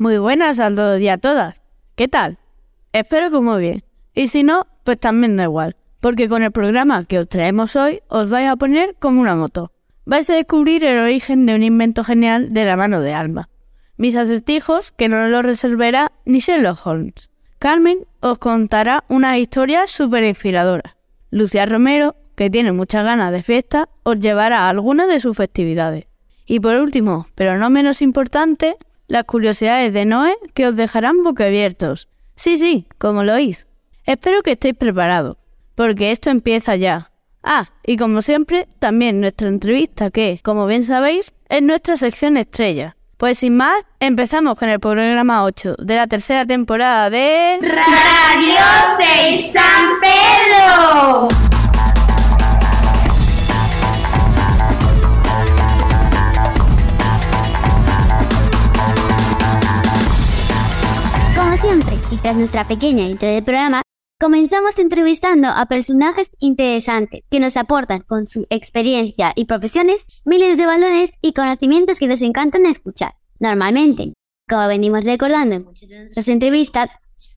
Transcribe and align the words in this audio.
Muy 0.00 0.16
buenas 0.18 0.60
a 0.60 0.72
todos 0.72 1.00
y 1.00 1.08
a 1.08 1.18
todas. 1.18 1.60
¿Qué 1.96 2.06
tal? 2.06 2.38
Espero 2.92 3.32
que 3.32 3.40
muy 3.40 3.60
bien. 3.60 3.82
Y 4.14 4.28
si 4.28 4.44
no, 4.44 4.68
pues 4.84 5.00
también 5.00 5.36
da 5.36 5.42
igual, 5.42 5.74
porque 5.98 6.28
con 6.28 6.44
el 6.44 6.52
programa 6.52 7.02
que 7.02 7.18
os 7.18 7.28
traemos 7.28 7.74
hoy 7.74 8.00
os 8.06 8.30
vais 8.30 8.48
a 8.48 8.54
poner 8.54 8.94
como 9.00 9.20
una 9.20 9.34
moto. 9.34 9.72
Vais 10.04 10.30
a 10.30 10.36
descubrir 10.36 10.84
el 10.84 10.98
origen 10.98 11.46
de 11.46 11.56
un 11.56 11.64
invento 11.64 12.04
genial 12.04 12.52
de 12.52 12.64
la 12.64 12.76
mano 12.76 13.00
de 13.00 13.12
Alma. 13.12 13.48
Mis 13.96 14.14
acertijos 14.14 14.92
que 14.92 15.08
no 15.08 15.26
lo 15.26 15.42
resolverá 15.42 16.12
ni 16.24 16.38
Sherlock 16.38 16.86
Holmes. 16.86 17.28
Carmen 17.58 18.06
os 18.20 18.38
contará 18.38 19.02
una 19.08 19.36
historia 19.36 19.88
súper 19.88 20.22
inspiradora. 20.22 20.96
Lucia 21.32 21.66
Romero, 21.66 22.14
que 22.36 22.50
tiene 22.50 22.70
muchas 22.70 23.02
ganas 23.04 23.32
de 23.32 23.42
fiesta, 23.42 23.88
os 24.04 24.20
llevará 24.20 24.60
a 24.60 24.68
algunas 24.68 25.08
de 25.08 25.18
sus 25.18 25.36
festividades. 25.36 26.04
Y 26.46 26.60
por 26.60 26.76
último, 26.76 27.26
pero 27.34 27.58
no 27.58 27.68
menos 27.68 28.00
importante, 28.00 28.76
las 29.08 29.24
curiosidades 29.24 29.92
de 29.92 30.04
Noé 30.04 30.36
que 30.54 30.66
os 30.66 30.76
dejarán 30.76 31.24
boquiabiertos. 31.24 32.08
Sí, 32.36 32.56
sí, 32.56 32.86
como 32.98 33.24
lo 33.24 33.34
oís. 33.34 33.66
Espero 34.04 34.42
que 34.42 34.52
estéis 34.52 34.74
preparados, 34.74 35.36
porque 35.74 36.12
esto 36.12 36.30
empieza 36.30 36.76
ya. 36.76 37.10
Ah, 37.42 37.66
y 37.84 37.96
como 37.96 38.22
siempre, 38.22 38.68
también 38.78 39.20
nuestra 39.20 39.48
entrevista 39.48 40.10
que, 40.10 40.40
como 40.42 40.66
bien 40.66 40.84
sabéis, 40.84 41.32
es 41.48 41.62
nuestra 41.62 41.96
sección 41.96 42.36
estrella. 42.36 42.96
Pues 43.16 43.38
sin 43.38 43.56
más, 43.56 43.84
empezamos 43.98 44.56
con 44.56 44.68
el 44.68 44.78
programa 44.78 45.42
8 45.44 45.76
de 45.78 45.96
la 45.96 46.06
tercera 46.06 46.44
temporada 46.44 47.10
de... 47.10 47.58
Radio 47.60 48.54
Save 48.98 49.42
San 49.42 49.88
Pedro. 50.00 51.47
Siempre, 61.60 61.96
y 62.12 62.16
tras 62.18 62.36
nuestra 62.36 62.68
pequeña 62.68 63.08
intro 63.08 63.28
del 63.28 63.42
programa, 63.42 63.82
comenzamos 64.20 64.78
entrevistando 64.78 65.48
a 65.48 65.66
personajes 65.66 66.30
interesantes 66.38 67.22
que 67.30 67.40
nos 67.40 67.56
aportan 67.56 68.00
con 68.00 68.26
su 68.26 68.46
experiencia 68.48 69.32
y 69.34 69.46
profesiones 69.46 70.04
miles 70.24 70.56
de 70.56 70.66
valores 70.66 71.10
y 71.20 71.32
conocimientos 71.32 71.98
que 71.98 72.06
nos 72.06 72.22
encantan 72.22 72.66
escuchar. 72.66 73.14
Normalmente, 73.40 74.12
como 74.48 74.68
venimos 74.68 75.04
recordando 75.04 75.56
en 75.56 75.64
muchas 75.64 75.88
de 75.88 75.98
nuestras 76.00 76.28
entrevistas, 76.28 76.90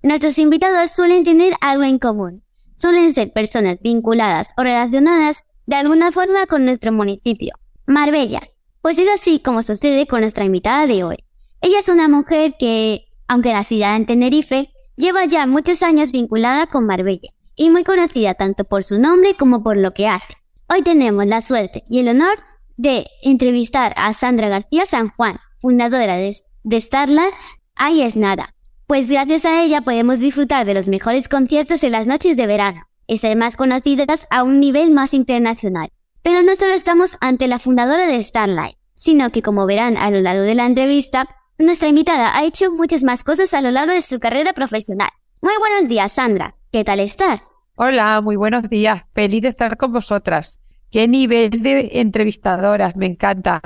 nuestros 0.03 0.37
invitados 0.37 0.91
suelen 0.91 1.23
tener 1.23 1.53
algo 1.59 1.83
en 1.83 1.97
común. 1.97 2.43
Suelen 2.77 3.13
ser 3.13 3.33
personas 3.33 3.79
vinculadas 3.81 4.49
o 4.57 4.63
relacionadas 4.63 5.43
de 5.65 5.77
alguna 5.77 6.11
forma 6.11 6.45
con 6.45 6.65
nuestro 6.65 6.91
municipio, 6.91 7.53
Marbella. 7.87 8.41
Pues 8.81 8.99
es 8.99 9.09
así 9.09 9.39
como 9.39 9.63
sucede 9.63 10.05
con 10.05 10.21
nuestra 10.21 10.45
invitada 10.45 10.85
de 10.85 11.03
hoy. 11.03 11.17
Ella 11.61 11.79
es 11.79 11.89
una 11.89 12.07
mujer 12.07 12.55
que, 12.59 13.05
aunque 13.31 13.53
nacida 13.53 13.95
en 13.95 14.05
Tenerife, 14.05 14.73
lleva 14.97 15.23
ya 15.23 15.47
muchos 15.47 15.83
años 15.83 16.11
vinculada 16.11 16.67
con 16.67 16.85
Marbella 16.85 17.29
y 17.55 17.69
muy 17.69 17.85
conocida 17.85 18.33
tanto 18.33 18.65
por 18.65 18.83
su 18.83 18.99
nombre 18.99 19.35
como 19.35 19.63
por 19.63 19.77
lo 19.77 19.93
que 19.93 20.09
hace. 20.09 20.33
Hoy 20.67 20.81
tenemos 20.81 21.25
la 21.25 21.39
suerte 21.39 21.85
y 21.89 21.99
el 21.99 22.09
honor 22.09 22.39
de 22.75 23.05
entrevistar 23.23 23.93
a 23.95 24.13
Sandra 24.13 24.49
García 24.49 24.85
San 24.85 25.11
Juan, 25.11 25.39
fundadora 25.59 26.17
de, 26.17 26.35
de 26.63 26.81
Starlight. 26.81 27.33
Ahí 27.75 28.01
es 28.01 28.17
nada. 28.17 28.53
Pues 28.85 29.07
gracias 29.07 29.45
a 29.45 29.63
ella 29.63 29.79
podemos 29.79 30.19
disfrutar 30.19 30.65
de 30.65 30.73
los 30.73 30.89
mejores 30.89 31.29
conciertos 31.29 31.85
en 31.85 31.93
las 31.93 32.07
noches 32.07 32.35
de 32.35 32.47
verano 32.47 32.81
y 33.07 33.19
ser 33.19 33.37
más 33.37 33.55
conocidas 33.55 34.27
a 34.29 34.43
un 34.43 34.59
nivel 34.59 34.91
más 34.91 35.13
internacional. 35.13 35.89
Pero 36.21 36.41
no 36.41 36.53
solo 36.57 36.73
estamos 36.73 37.15
ante 37.21 37.47
la 37.47 37.59
fundadora 37.59 38.07
de 38.07 38.21
Starlight, 38.21 38.75
sino 38.93 39.29
que 39.29 39.41
como 39.41 39.65
verán 39.65 39.95
a 39.95 40.11
lo 40.11 40.19
largo 40.19 40.43
de 40.43 40.55
la 40.55 40.65
entrevista, 40.65 41.29
nuestra 41.65 41.87
invitada 41.89 42.35
ha 42.37 42.43
hecho 42.45 42.71
muchas 42.71 43.03
más 43.03 43.23
cosas 43.23 43.53
a 43.53 43.61
lo 43.61 43.71
largo 43.71 43.93
de 43.93 44.01
su 44.01 44.19
carrera 44.19 44.53
profesional. 44.53 45.09
Muy 45.41 45.53
buenos 45.59 45.87
días, 45.89 46.11
Sandra. 46.11 46.55
¿Qué 46.71 46.83
tal 46.83 46.99
estás? 46.99 47.41
Hola, 47.75 48.21
muy 48.21 48.35
buenos 48.35 48.69
días. 48.69 49.03
Feliz 49.13 49.41
de 49.41 49.47
estar 49.49 49.77
con 49.77 49.91
vosotras. 49.93 50.61
Qué 50.91 51.07
nivel 51.07 51.49
de 51.49 51.89
entrevistadoras, 51.93 52.95
me 52.95 53.05
encanta. 53.07 53.61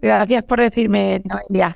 Gracias 0.00 0.44
por 0.44 0.60
decirme, 0.60 1.22
Noelia. 1.24 1.74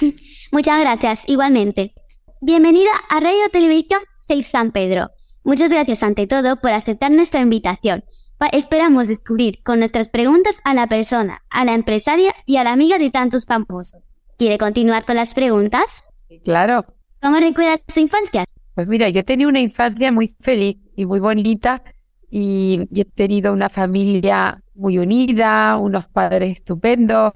Muchas 0.52 0.80
gracias, 0.80 1.28
igualmente. 1.28 1.94
Bienvenida 2.40 2.90
a 3.08 3.20
Radio 3.20 3.48
Televisión 3.50 4.00
6 4.28 4.46
San 4.46 4.70
Pedro. 4.72 5.08
Muchas 5.44 5.70
gracias 5.70 6.02
ante 6.02 6.26
todo 6.26 6.56
por 6.60 6.72
aceptar 6.72 7.10
nuestra 7.10 7.40
invitación. 7.40 8.04
Pa- 8.38 8.48
esperamos 8.48 9.08
descubrir 9.08 9.62
con 9.62 9.78
nuestras 9.78 10.08
preguntas 10.08 10.56
a 10.64 10.74
la 10.74 10.86
persona, 10.88 11.42
a 11.50 11.64
la 11.64 11.74
empresaria 11.74 12.34
y 12.46 12.56
a 12.56 12.64
la 12.64 12.72
amiga 12.72 12.98
de 12.98 13.10
tantos 13.10 13.46
famosos. 13.46 14.14
¿Quiere 14.38 14.58
continuar 14.58 15.04
con 15.04 15.16
las 15.16 15.34
preguntas? 15.34 16.02
Claro. 16.44 16.84
¿Cómo 17.22 17.38
recuerda 17.38 17.76
su 17.88 18.00
infancia? 18.00 18.44
Pues 18.74 18.88
mira, 18.88 19.08
yo 19.08 19.20
he 19.20 19.24
tenido 19.24 19.48
una 19.48 19.60
infancia 19.60 20.10
muy 20.10 20.28
feliz 20.40 20.76
y 20.96 21.06
muy 21.06 21.20
bonita 21.20 21.82
y, 22.30 22.88
he 22.94 23.04
tenido 23.04 23.52
una 23.52 23.68
familia 23.68 24.62
muy 24.74 24.98
unida, 24.98 25.76
unos 25.78 26.08
padres 26.08 26.52
estupendos. 26.52 27.32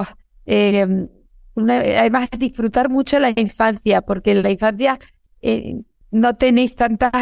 eh, 0.47 0.87
una- 1.54 1.76
además, 1.78 2.28
disfrutar 2.38 2.88
mucho 2.88 3.19
la 3.19 3.31
infancia, 3.37 4.00
porque 4.03 4.31
en 4.32 4.42
la 4.42 4.50
infancia 4.50 4.98
eh, 5.42 5.76
no 6.10 6.34
tenéis 6.37 6.75
tantas 6.75 7.12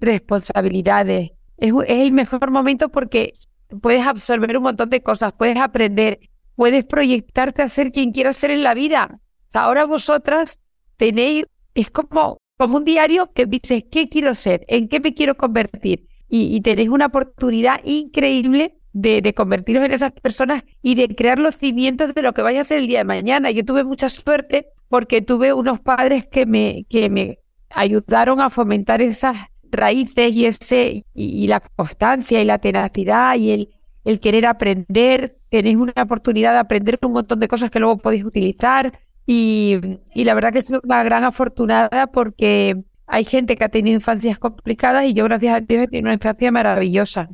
responsabilidades. 0.00 1.30
Es, 1.56 1.72
es 1.86 2.00
el 2.00 2.12
mejor 2.12 2.50
momento 2.50 2.88
porque 2.90 3.34
puedes 3.80 4.06
absorber 4.06 4.56
un 4.56 4.64
montón 4.64 4.90
de 4.90 5.00
cosas, 5.00 5.32
puedes 5.32 5.58
aprender, 5.58 6.18
puedes 6.56 6.84
proyectarte 6.84 7.62
a 7.62 7.68
ser 7.68 7.90
quien 7.92 8.12
quieras 8.12 8.36
ser 8.36 8.50
en 8.50 8.62
la 8.62 8.74
vida. 8.74 9.20
Sea, 9.54 9.66
ahora 9.66 9.84
vosotras 9.84 10.58
tenéis, 10.96 11.46
es 11.74 11.88
como, 11.88 12.38
como 12.58 12.78
un 12.78 12.84
diario 12.84 13.30
que 13.32 13.46
dices, 13.46 13.84
¿qué 13.88 14.08
quiero 14.08 14.34
ser? 14.34 14.64
¿En 14.66 14.88
qué 14.88 14.98
me 14.98 15.14
quiero 15.14 15.36
convertir? 15.36 16.08
Y, 16.28 16.56
y 16.56 16.60
tenéis 16.60 16.88
una 16.88 17.06
oportunidad 17.06 17.80
increíble 17.84 18.80
de, 18.92 19.22
de 19.22 19.32
convertiros 19.32 19.84
en 19.84 19.92
esas 19.92 20.10
personas 20.10 20.64
y 20.82 20.96
de 20.96 21.14
crear 21.14 21.38
los 21.38 21.54
cimientos 21.54 22.14
de 22.14 22.22
lo 22.22 22.34
que 22.34 22.42
vaya 22.42 22.62
a 22.62 22.64
ser 22.64 22.78
el 22.78 22.88
día 22.88 22.98
de 22.98 23.04
mañana. 23.04 23.52
Yo 23.52 23.64
tuve 23.64 23.84
mucha 23.84 24.08
suerte 24.08 24.70
porque 24.88 25.22
tuve 25.22 25.52
unos 25.52 25.78
padres 25.78 26.26
que 26.26 26.46
me, 26.46 26.84
que 26.90 27.08
me 27.08 27.38
ayudaron 27.70 28.40
a 28.40 28.50
fomentar 28.50 29.02
esas 29.02 29.36
raíces 29.70 30.34
y 30.34 30.46
ese 30.46 31.06
y, 31.14 31.44
y 31.44 31.46
la 31.46 31.60
constancia 31.60 32.42
y 32.42 32.44
la 32.44 32.58
tenacidad 32.58 33.36
y 33.36 33.52
el, 33.52 33.68
el 34.02 34.18
querer 34.18 34.46
aprender. 34.46 35.38
Tenéis 35.48 35.76
una 35.76 35.92
oportunidad 36.02 36.54
de 36.54 36.58
aprender 36.58 36.98
un 37.02 37.12
montón 37.12 37.38
de 37.38 37.46
cosas 37.46 37.70
que 37.70 37.78
luego 37.78 37.98
podéis 37.98 38.24
utilizar. 38.24 38.92
Y, 39.26 39.78
y 40.14 40.24
la 40.24 40.34
verdad 40.34 40.52
que 40.52 40.62
soy 40.62 40.80
una 40.82 41.02
gran 41.02 41.24
afortunada 41.24 42.06
porque 42.08 42.84
hay 43.06 43.24
gente 43.24 43.56
que 43.56 43.64
ha 43.64 43.68
tenido 43.68 43.94
infancias 43.94 44.38
complicadas 44.38 45.06
y 45.06 45.14
yo, 45.14 45.24
gracias 45.24 45.54
a 45.54 45.60
Dios, 45.60 45.84
he 45.84 45.88
tenido 45.88 46.06
una 46.06 46.14
infancia 46.14 46.50
maravillosa. 46.50 47.30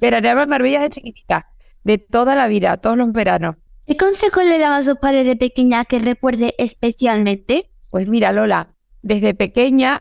En 0.00 0.48
Marbella 0.48 0.80
de 0.80 0.90
chiquitita, 0.90 1.52
de 1.84 1.98
toda 1.98 2.34
la 2.34 2.48
vida, 2.48 2.76
todos 2.78 2.96
los 2.96 3.12
veranos. 3.12 3.56
¿Qué 3.86 3.96
consejo 3.96 4.42
le 4.42 4.58
daba 4.58 4.78
a 4.78 4.82
su 4.82 4.96
padre 4.96 5.24
de 5.24 5.36
pequeña 5.36 5.84
que 5.84 5.98
recuerde 5.98 6.54
especialmente? 6.58 7.70
Pues 7.90 8.08
mira, 8.08 8.32
Lola, 8.32 8.74
desde 9.02 9.34
pequeña, 9.34 9.98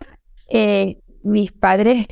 eh, 0.50 1.02
mis 1.24 1.52
padres, 1.52 2.08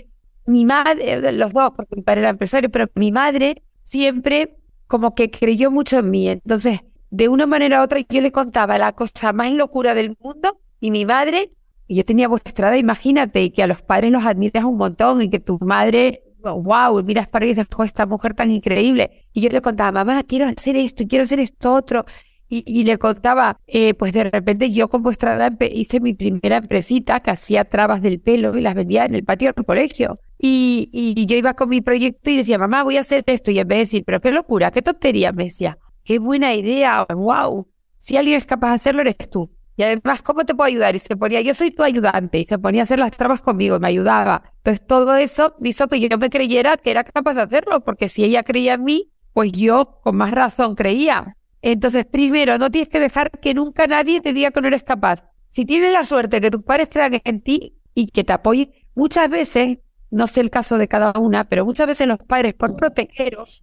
mi 0.48 0.66
madre, 0.66 1.32
los 1.34 1.54
dos, 1.54 1.72
porque 1.76 1.96
mi 1.98 2.02
padre 2.02 2.22
era 2.22 2.30
empresario, 2.30 2.70
pero 2.72 2.88
mi 2.96 3.12
madre 3.12 3.64
siempre 3.84 4.58
como 4.88 5.14
que 5.14 5.30
creyó 5.30 5.70
mucho 5.70 6.00
en 6.00 6.09
mí. 6.09 6.28
Entonces, 6.30 6.82
de 7.09 7.29
una 7.29 7.45
manera 7.45 7.81
u 7.81 7.84
otra, 7.84 8.00
yo 8.07 8.22
le 8.22 8.31
contaba 8.31 8.78
la 8.78 8.91
cosa 8.94 9.34
más 9.34 9.51
locura 9.51 9.94
del 9.94 10.16
mundo 10.19 10.59
y 10.79 10.91
mi 10.91 11.06
madre, 11.06 11.51
y 11.88 11.95
yo 11.95 12.06
tenía 12.06 12.28
vuestra 12.28 12.69
edad, 12.69 12.78
imagínate, 12.78 13.51
que 13.51 13.63
a 13.63 13.68
los 13.68 13.81
padres 13.81 14.12
los 14.12 14.25
admiras 14.25 14.66
un 14.66 14.78
montón 14.78 15.22
y 15.22 15.29
que 15.29 15.40
tu 15.40 15.57
madre, 15.62 16.23
wow, 16.44 17.01
miras 17.03 17.28
para 17.28 17.46
ella 17.46 17.51
y 17.51 17.56
dices, 17.56 17.67
"Jo, 17.73 17.84
esta 17.84 18.06
mujer 18.06 18.34
tan 18.34 18.51
increíble. 18.51 19.25
Y 19.34 19.41
yo 19.41 19.50
le 19.50 19.62
contaba, 19.62 19.91
mamá, 20.03 20.23
quiero 20.23 20.47
hacer 20.47 20.75
esto 20.75 21.03
quiero 21.07 21.23
hacer 21.23 21.40
esto 21.40 21.73
otro. 21.73 22.06
Y, 22.50 22.85
le 22.85 22.97
contaba, 22.97 23.59
eh, 23.67 23.94
pues 23.94 24.13
de 24.13 24.23
repente 24.23 24.72
yo 24.72 24.88
con 24.88 25.03
vuestra 25.03 25.35
edad 25.35 25.51
hice 25.59 26.00
mi 26.00 26.13
primera 26.13 26.57
empresita 26.57 27.20
que 27.20 27.32
hacía 27.32 27.66
trabas 27.66 28.02
del 28.02 28.22
pelo 28.22 28.58
y 28.58 28.61
las 28.61 28.73
vendía 28.73 29.03
en 29.03 29.16
el 29.16 29.26
patio 29.26 29.52
del 29.53 29.66
colegio. 29.66 30.17
Y, 30.40 30.90
y 30.93 31.26
yo 31.26 31.35
iba 31.35 31.55
con 31.55 31.67
mi 31.70 31.82
proyecto 31.82 32.29
y 32.29 32.37
decía, 32.37 32.58
mamá, 32.58 32.84
voy 32.84 32.96
a 32.96 33.02
hacer 33.02 33.23
esto. 33.28 33.52
Y 33.52 33.59
en 33.59 33.67
vez 33.67 33.76
de 33.76 33.79
decir, 33.79 34.03
pero 34.05 34.22
qué 34.22 34.32
locura, 34.32 34.72
qué 34.72 34.82
tontería, 34.82 35.34
me 35.34 35.46
decía, 35.46 35.78
qué 36.08 36.20
buena 36.20 36.56
idea, 36.56 37.06
wow. 37.09 37.68
Si 38.00 38.16
alguien 38.16 38.38
es 38.38 38.46
capaz 38.46 38.70
de 38.70 38.76
hacerlo, 38.76 39.02
eres 39.02 39.18
tú. 39.30 39.52
Y 39.76 39.84
además, 39.84 40.22
¿cómo 40.24 40.46
te 40.46 40.56
puedo 40.56 40.66
ayudar? 40.66 40.96
Y 40.96 41.00
se 41.00 41.18
ponía, 41.18 41.42
yo 41.42 41.54
soy 41.54 41.70
tu 41.70 41.84
ayudante. 41.84 42.40
Y 42.40 42.46
se 42.46 42.58
ponía 42.58 42.82
a 42.82 42.84
hacer 42.84 42.98
las 42.98 43.12
trabas 43.12 43.42
conmigo, 43.42 43.78
me 43.78 43.90
ayudaba. 43.90 44.42
Entonces, 44.59 44.88
todo 44.88 45.18
eso 45.18 45.56
hizo 45.62 45.90
que 45.90 46.00
yo 46.00 46.18
me 46.18 46.30
creyera 46.30 46.78
que 46.78 46.92
era 46.92 47.04
capaz 47.04 47.34
de 47.34 47.42
hacerlo, 47.42 47.82
porque 47.84 48.08
si 48.08 48.24
ella 48.24 48.44
creía 48.44 48.76
en 48.76 48.86
mí, 48.86 49.12
pues 49.34 49.52
yo 49.52 50.00
con 50.02 50.16
más 50.16 50.32
razón 50.32 50.76
creía. 50.76 51.36
Entonces, 51.62 52.06
primero, 52.06 52.58
no 52.58 52.72
tienes 52.72 52.88
que 52.88 53.02
dejar 53.02 53.30
que 53.30 53.54
nunca 53.54 53.86
nadie 53.86 54.22
te 54.22 54.32
diga 54.32 54.52
que 54.52 54.62
no 54.62 54.68
eres 54.70 54.84
capaz. 54.84 55.28
Si 55.50 55.66
tienes 55.66 55.92
la 55.92 56.06
suerte 56.06 56.40
que 56.40 56.50
tus 56.50 56.64
padres 56.64 56.88
crean 56.90 57.20
en 57.22 57.42
ti 57.42 57.82
y 57.94 58.08
que 58.08 58.24
te 58.24 58.32
apoyen, 58.32 58.72
muchas 58.96 59.30
veces, 59.30 59.80
no 60.09 60.28
sé 60.28 60.40
el 60.40 60.52
caso 60.52 60.78
de 60.78 60.88
cada 60.88 61.12
una, 61.20 61.50
pero 61.50 61.66
muchas 61.66 61.88
veces 61.88 62.08
los 62.08 62.20
padres, 62.20 62.54
por 62.54 62.78
protegeros, 62.78 63.62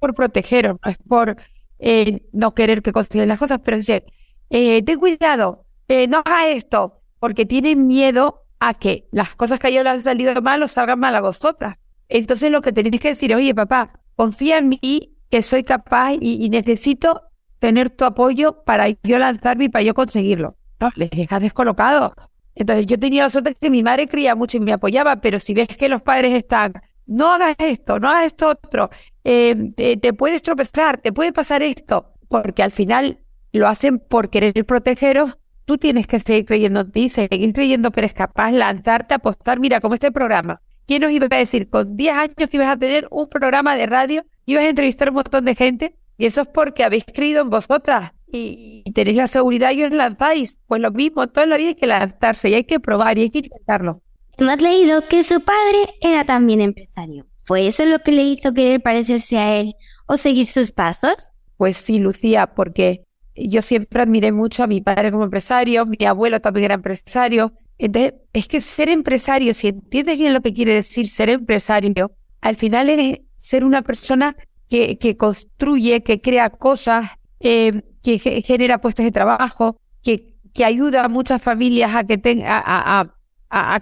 por 0.00 0.12
protegeros, 0.12 0.76
no 0.84 0.90
es 0.90 0.98
por 0.98 1.36
eh, 1.78 2.22
no 2.32 2.54
querer 2.54 2.82
que 2.82 2.92
consideren 2.92 3.28
las 3.28 3.38
cosas, 3.38 3.60
pero 3.64 3.76
dicen, 3.76 4.04
eh, 4.50 4.82
ten 4.82 4.98
cuidado, 4.98 5.64
eh, 5.88 6.06
no 6.06 6.22
hagas 6.24 6.46
esto, 6.48 7.00
porque 7.18 7.46
tienen 7.46 7.86
miedo 7.86 8.42
a 8.60 8.74
que 8.74 9.08
las 9.12 9.34
cosas 9.34 9.58
que 9.58 9.66
a 9.66 9.70
ellos 9.70 9.84
les 9.84 9.92
han 9.92 10.00
salido 10.00 10.40
mal 10.40 10.62
os 10.62 10.72
salgan 10.72 10.98
mal 10.98 11.14
a 11.16 11.20
vosotras. 11.20 11.76
Entonces 12.08 12.50
lo 12.50 12.60
que 12.60 12.72
tenéis 12.72 13.00
que 13.00 13.08
decir, 13.08 13.34
oye 13.34 13.54
papá, 13.54 14.00
confía 14.16 14.58
en 14.58 14.68
mí 14.68 15.16
que 15.30 15.42
soy 15.42 15.64
capaz 15.64 16.14
y, 16.20 16.48
necesito 16.48 17.22
tener 17.58 17.90
tu 17.90 18.04
apoyo 18.04 18.62
para 18.64 18.88
yo 19.02 19.18
lanzarme 19.18 19.64
y 19.64 19.68
para 19.68 19.82
yo 19.82 19.94
conseguirlo. 19.94 20.56
No, 20.80 20.90
les 20.96 21.10
dejas 21.10 21.40
descolocados. 21.40 22.12
Entonces 22.54 22.86
yo 22.86 22.98
tenía 22.98 23.24
la 23.24 23.30
suerte 23.30 23.56
que 23.60 23.70
mi 23.70 23.82
madre 23.82 24.06
cría 24.06 24.34
mucho 24.36 24.58
y 24.58 24.60
me 24.60 24.72
apoyaba, 24.72 25.16
pero 25.16 25.38
si 25.38 25.54
ves 25.54 25.68
que 25.68 25.88
los 25.88 26.02
padres 26.02 26.34
están, 26.34 26.72
no 27.06 27.32
hagas 27.32 27.56
esto, 27.58 27.98
no 27.98 28.08
hagas 28.08 28.26
esto 28.26 28.48
otro, 28.48 28.90
eh, 29.24 29.72
te, 29.76 30.12
puedes 30.12 30.42
tropezar, 30.42 30.98
te 30.98 31.12
puede 31.12 31.32
pasar 31.32 31.62
esto, 31.62 32.14
porque 32.28 32.62
al 32.62 32.70
final 32.70 33.20
lo 33.52 33.68
hacen 33.68 33.98
por 33.98 34.30
querer 34.30 34.64
protegeros, 34.64 35.38
tú 35.64 35.78
tienes 35.78 36.06
que 36.06 36.20
seguir 36.20 36.44
creyendo 36.44 36.80
en 36.80 36.92
ti, 36.92 37.08
seguir 37.08 37.52
creyendo 37.52 37.90
que 37.90 38.00
eres 38.00 38.14
capaz, 38.14 38.52
lanzarte, 38.52 39.14
apostar, 39.14 39.60
mira, 39.60 39.80
como 39.80 39.94
este 39.94 40.12
programa. 40.12 40.60
¿Quién 40.86 41.02
nos 41.02 41.12
iba 41.12 41.26
a 41.30 41.36
decir 41.36 41.70
con 41.70 41.96
10 41.96 42.14
años 42.14 42.50
que 42.50 42.56
ibas 42.56 42.68
a 42.68 42.76
tener 42.76 43.08
un 43.10 43.28
programa 43.28 43.74
de 43.74 43.86
radio, 43.86 44.24
ibas 44.44 44.64
a 44.64 44.68
entrevistar 44.68 45.08
a 45.08 45.10
un 45.12 45.14
montón 45.14 45.44
de 45.46 45.54
gente? 45.54 45.96
Y 46.18 46.26
eso 46.26 46.42
es 46.42 46.48
porque 46.48 46.84
habéis 46.84 47.04
creído 47.04 47.40
en 47.40 47.50
vosotras 47.50 48.12
y, 48.26 48.82
tenéis 48.92 49.16
la 49.16 49.26
seguridad 49.26 49.72
y 49.72 49.84
os 49.84 49.92
lanzáis. 49.92 50.60
Pues 50.66 50.80
lo 50.80 50.90
mismo, 50.90 51.26
toda 51.28 51.46
la 51.46 51.56
vida 51.56 51.68
hay 51.68 51.74
que 51.74 51.86
lanzarse 51.86 52.50
y 52.50 52.54
hay 52.54 52.64
que 52.64 52.80
probar 52.80 53.18
y 53.18 53.22
hay 53.22 53.30
que 53.30 53.38
intentarlo. 53.38 54.02
Hemos 54.36 54.60
leído 54.60 55.06
que 55.08 55.22
su 55.22 55.40
padre 55.40 55.94
era 56.00 56.24
también 56.24 56.60
empresario. 56.60 57.26
¿Fue 57.42 57.66
eso 57.66 57.84
lo 57.84 57.98
que 58.00 58.12
le 58.12 58.22
hizo 58.22 58.54
querer 58.54 58.82
parecerse 58.82 59.38
a 59.38 59.56
él 59.56 59.74
o 60.06 60.16
seguir 60.16 60.46
sus 60.46 60.72
pasos? 60.72 61.32
Pues 61.56 61.76
sí, 61.76 61.98
Lucía, 61.98 62.48
porque 62.48 63.04
yo 63.36 63.62
siempre 63.62 64.02
admiré 64.02 64.32
mucho 64.32 64.62
a 64.62 64.66
mi 64.66 64.80
padre 64.80 65.10
como 65.10 65.24
empresario, 65.24 65.86
mi 65.86 66.04
abuelo 66.04 66.40
también 66.40 66.64
era 66.66 66.74
empresario. 66.74 67.52
Entonces, 67.78 68.14
es 68.32 68.48
que 68.48 68.60
ser 68.60 68.88
empresario, 68.88 69.52
si 69.54 69.68
entiendes 69.68 70.18
bien 70.18 70.32
lo 70.32 70.40
que 70.40 70.52
quiere 70.52 70.74
decir 70.74 71.08
ser 71.08 71.28
empresario, 71.28 72.12
al 72.40 72.54
final 72.56 72.88
es 72.90 73.20
ser 73.36 73.64
una 73.64 73.82
persona 73.82 74.36
que, 74.68 75.16
construye, 75.16 76.02
que 76.02 76.20
crea 76.20 76.50
cosas, 76.50 77.08
eh, 77.40 77.82
que 78.02 78.18
genera 78.18 78.80
puestos 78.80 79.04
de 79.04 79.12
trabajo, 79.12 79.80
que, 80.02 80.32
ayuda 80.64 81.04
a 81.04 81.08
muchas 81.08 81.42
familias 81.42 81.94
a 81.94 82.04
que, 82.04 82.16
tenga, 82.16 82.58
a, 82.58 83.00
a, 83.00 83.14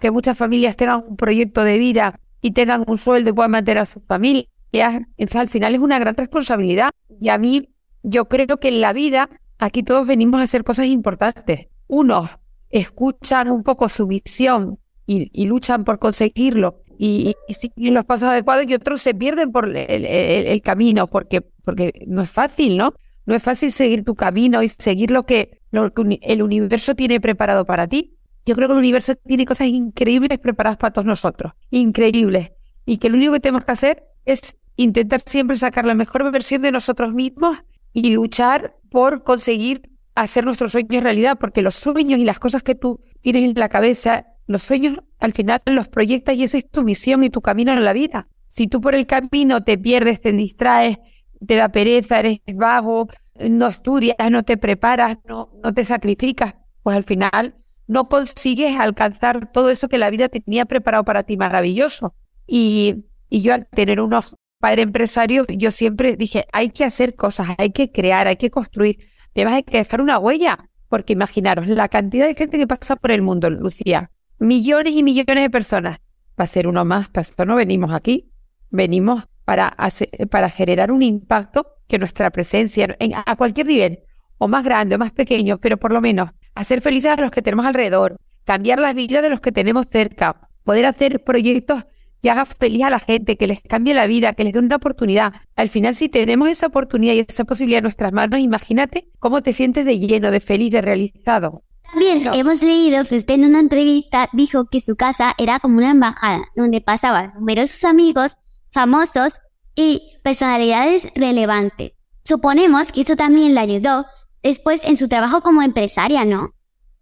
que 0.01 0.11
muchas 0.11 0.37
familias 0.37 0.77
tengan 0.77 1.03
un 1.09 1.17
proyecto 1.17 1.65
de 1.65 1.79
vida 1.79 2.21
y 2.41 2.53
tengan 2.53 2.85
un 2.87 2.99
sueldo 2.99 3.31
y 3.31 3.33
puedan 3.33 3.53
mantener 3.53 3.83
a 3.83 3.85
sus 3.85 4.05
familias. 4.05 4.47
Entonces, 4.73 5.37
al 5.37 5.49
final 5.49 5.75
es 5.75 5.81
una 5.81 5.99
gran 5.99 6.15
responsabilidad. 6.15 6.91
Y 7.21 7.29
a 7.29 7.39
mí, 7.39 7.71
yo 8.03 8.29
creo 8.29 8.59
que 8.59 8.69
en 8.69 8.81
la 8.81 8.93
vida, 8.93 9.29
aquí 9.59 9.83
todos 9.83 10.07
venimos 10.07 10.41
a 10.41 10.45
hacer 10.45 10.65
cosas 10.65 10.87
importantes. 10.87 11.69
Unos 11.87 12.29
escuchan 12.71 13.51
un 13.51 13.63
poco 13.63 13.89
su 13.89 14.07
visión 14.07 14.79
y, 15.07 15.45
luchan 15.45 15.85
por 15.85 15.99
conseguirlo 15.99 16.81
y, 16.99 17.35
siguen 17.49 17.95
los 17.95 18.05
pasos 18.05 18.31
adecuados 18.31 18.65
y 18.67 18.75
otros 18.75 19.03
se 19.03 19.15
pierden 19.15 19.53
por 19.53 19.69
el, 19.69 20.07
el, 20.07 20.63
camino 20.63 21.07
porque, 21.07 21.43
porque 21.65 21.93
no 22.07 22.23
es 22.23 22.31
fácil, 22.31 22.79
¿no? 22.79 22.95
No 23.27 23.35
es 23.35 23.43
fácil 23.43 23.71
seguir 23.71 24.05
tu 24.05 24.15
camino 24.15 24.63
y 24.63 24.69
seguir 24.69 25.11
lo 25.11 25.27
que, 25.27 25.61
lo 25.71 25.93
que 25.93 26.19
el 26.23 26.43
universo 26.43 26.95
tiene 26.95 27.21
preparado 27.21 27.65
para 27.65 27.87
ti. 27.87 28.12
Yo 28.45 28.55
creo 28.55 28.69
que 28.69 28.73
el 28.73 28.79
universo 28.79 29.15
tiene 29.15 29.47
cosas 29.47 29.69
increíbles 29.69 30.39
preparadas 30.39 30.79
para 30.79 30.93
todos 30.93 31.07
nosotros, 31.07 31.53
increíbles. 31.71 32.53
Y 32.85 32.99
que 32.99 33.09
lo 33.09 33.17
único 33.17 33.33
que 33.35 33.41
tenemos 33.41 33.65
que 33.65 33.73
hacer 33.73 34.05
es 34.25 34.57
intentar 34.77 35.23
siempre 35.25 35.57
sacar 35.57 35.87
la 35.87 35.95
mejor 35.95 36.31
versión 36.33 36.63
de 36.63 36.73
nosotros 36.73 37.15
mismos 37.15 37.65
y 37.93 38.11
luchar 38.11 38.77
por 38.91 39.23
conseguir 39.23 39.91
hacer 40.15 40.45
nuestros 40.45 40.73
sueños 40.73 41.03
realidad, 41.03 41.39
porque 41.39 41.63
los 41.63 41.75
sueños 41.75 42.19
y 42.19 42.25
las 42.25 42.39
cosas 42.39 42.63
que 42.63 42.75
tú 42.75 43.01
tienes 43.21 43.45
en 43.45 43.55
la 43.59 43.69
cabeza, 43.69 44.27
los 44.47 44.63
sueños 44.63 44.99
al 45.21 45.33
final 45.33 45.63
los 45.67 45.89
proyectas 45.89 46.37
y 46.37 46.45
esa 46.45 46.59
es 46.59 46.69
tu 46.69 46.83
misión 46.83 47.25
y 47.25 47.31
tu 47.31 47.41
camino 47.41 47.73
en 47.73 47.85
la 47.85 47.93
vida. 47.93 48.29
Si 48.49 48.67
tú 48.67 48.81
por 48.81 48.95
el 48.95 49.07
camino 49.07 49.63
te 49.63 49.79
pierdes, 49.79 50.21
te 50.21 50.33
distraes, 50.33 50.99
te 51.47 51.57
da 51.57 51.71
pereza, 51.71 52.19
eres 52.19 52.41
vago, 52.55 53.09
no 53.49 53.69
estudias, 53.69 54.17
no 54.31 54.43
te 54.43 54.57
preparas, 54.57 55.19
no, 55.27 55.51
no 55.63 55.73
te 55.73 55.85
sacrificas, 55.85 56.55
pues 56.83 56.97
al 56.97 57.05
final 57.05 57.62
no 57.93 58.09
consigues 58.09 58.79
alcanzar 58.79 59.53
todo 59.53 59.69
eso 59.69 59.89
que 59.89 59.99
la 59.99 60.09
vida 60.09 60.29
tenía 60.29 60.65
preparado 60.65 61.05
para 61.05 61.25
ti 61.25 61.37
maravilloso. 61.37 62.15
Y, 62.47 63.05
y 63.29 63.43
yo 63.43 63.53
al 63.53 63.67
tener 63.67 64.01
unos 64.01 64.37
padres 64.59 64.85
empresarios, 64.85 65.47
yo 65.49 65.71
siempre 65.71 66.17
dije, 66.17 66.47
hay 66.53 66.71
que 66.71 66.85
hacer 66.85 67.15
cosas, 67.15 67.49
hay 67.59 67.71
que 67.71 67.93
crear, 67.93 68.27
hay 68.29 68.37
que 68.37 68.51
construir, 68.51 68.97
te 69.35 69.45
vas 69.45 69.55
a 69.55 69.63
que 69.63 69.77
dejar 69.77 70.01
una 70.01 70.19
huella, 70.19 70.71
porque 70.89 71.13
imaginaros 71.13 71.67
la 71.67 71.89
cantidad 71.89 72.27
de 72.27 72.35
gente 72.35 72.57
que 72.59 72.67
pasa 72.67 72.97
por 72.97 73.11
el 73.11 73.21
mundo, 73.21 73.51
Lucía, 73.51 74.11
millones 74.39 74.95
y 74.95 75.03
millones 75.03 75.43
de 75.43 75.51
personas. 75.51 75.99
Va 76.41 76.45
a 76.45 76.47
ser 76.47 76.67
uno 76.67 76.85
más, 76.85 77.09
para 77.09 77.23
eso 77.23 77.45
no 77.45 77.57
venimos 77.57 77.93
aquí, 77.93 78.33
venimos 78.71 79.25
para, 79.45 79.69
hacer, 79.69 80.09
para 80.31 80.49
generar 80.49 80.93
un 80.93 81.03
impacto 81.03 81.67
que 81.89 81.99
nuestra 81.99 82.31
presencia 82.31 82.97
en, 82.99 83.13
a 83.15 83.37
cualquier 83.37 83.67
nivel, 83.67 84.01
o 84.39 84.49
más 84.49 84.65
grande 84.65 84.95
o 84.95 84.99
más 84.99 85.13
pequeño, 85.13 85.59
pero 85.59 85.77
por 85.77 85.93
lo 85.93 86.01
menos 86.01 86.31
hacer 86.55 86.81
felices 86.81 87.13
a 87.13 87.17
los 87.17 87.31
que 87.31 87.43
tenemos 87.43 87.67
alrededor, 87.67 88.17
cambiar 88.45 88.79
las 88.79 88.95
vidas 88.95 89.23
de 89.23 89.31
los 89.31 89.41
que 89.41 89.53
tenemos 89.53 89.87
cerca, 89.89 90.49
poder 90.65 90.87
hacer 90.87 91.23
proyectos 91.25 91.85
que 92.23 92.31
hagan 92.31 92.47
feliz 92.47 92.85
a 92.85 92.91
la 92.91 93.01
gente, 93.01 93.37
que 93.37 93.49
les 93.49 93.61
cambie 93.61 93.95
la 93.95 94.07
vida, 94.07 94.33
que 94.33 94.45
les 94.45 94.53
dé 94.53 94.61
una 94.61 94.77
oportunidad. 94.77 95.33
Al 95.57 95.69
final, 95.69 95.95
si 95.95 96.09
tenemos 96.09 96.49
esa 96.49 96.69
oportunidad 96.69 97.15
y 97.15 97.21
esa 97.21 97.45
posibilidad 97.45 97.79
en 97.79 97.85
nuestras 97.85 98.13
manos, 98.13 98.41
imagínate 98.41 99.09
cómo 99.19 99.43
te 99.43 99.53
sientes 99.53 99.85
de 99.85 99.99
lleno, 99.99 100.31
de 100.31 100.39
feliz, 100.39 100.71
de 100.71 100.83
realizado. 100.83 101.65
También 101.91 102.33
hemos 102.33 102.63
leído 102.63 103.05
que 103.05 103.17
usted 103.17 103.35
en 103.35 103.45
una 103.45 103.61
entrevista 103.61 104.29
dijo 104.33 104.67
que 104.67 104.81
su 104.81 104.95
casa 104.95 105.35
era 105.37 105.59
como 105.59 105.79
una 105.79 105.91
embajada, 105.91 106.45
donde 106.55 106.81
pasaban 106.81 107.33
numerosos 107.35 107.85
amigos, 107.85 108.37
famosos 108.71 109.41
y 109.75 110.01
personalidades 110.23 111.09
relevantes. 111.17 111.95
Suponemos 112.25 112.93
que 112.93 113.01
eso 113.01 113.17
también 113.17 113.55
le 113.55 113.61
ayudó 113.61 114.07
después 114.43 114.85
en 114.85 114.97
su 114.97 115.09
trabajo 115.09 115.41
como 115.41 115.63
empresaria, 115.63 116.25
¿no? 116.25 116.51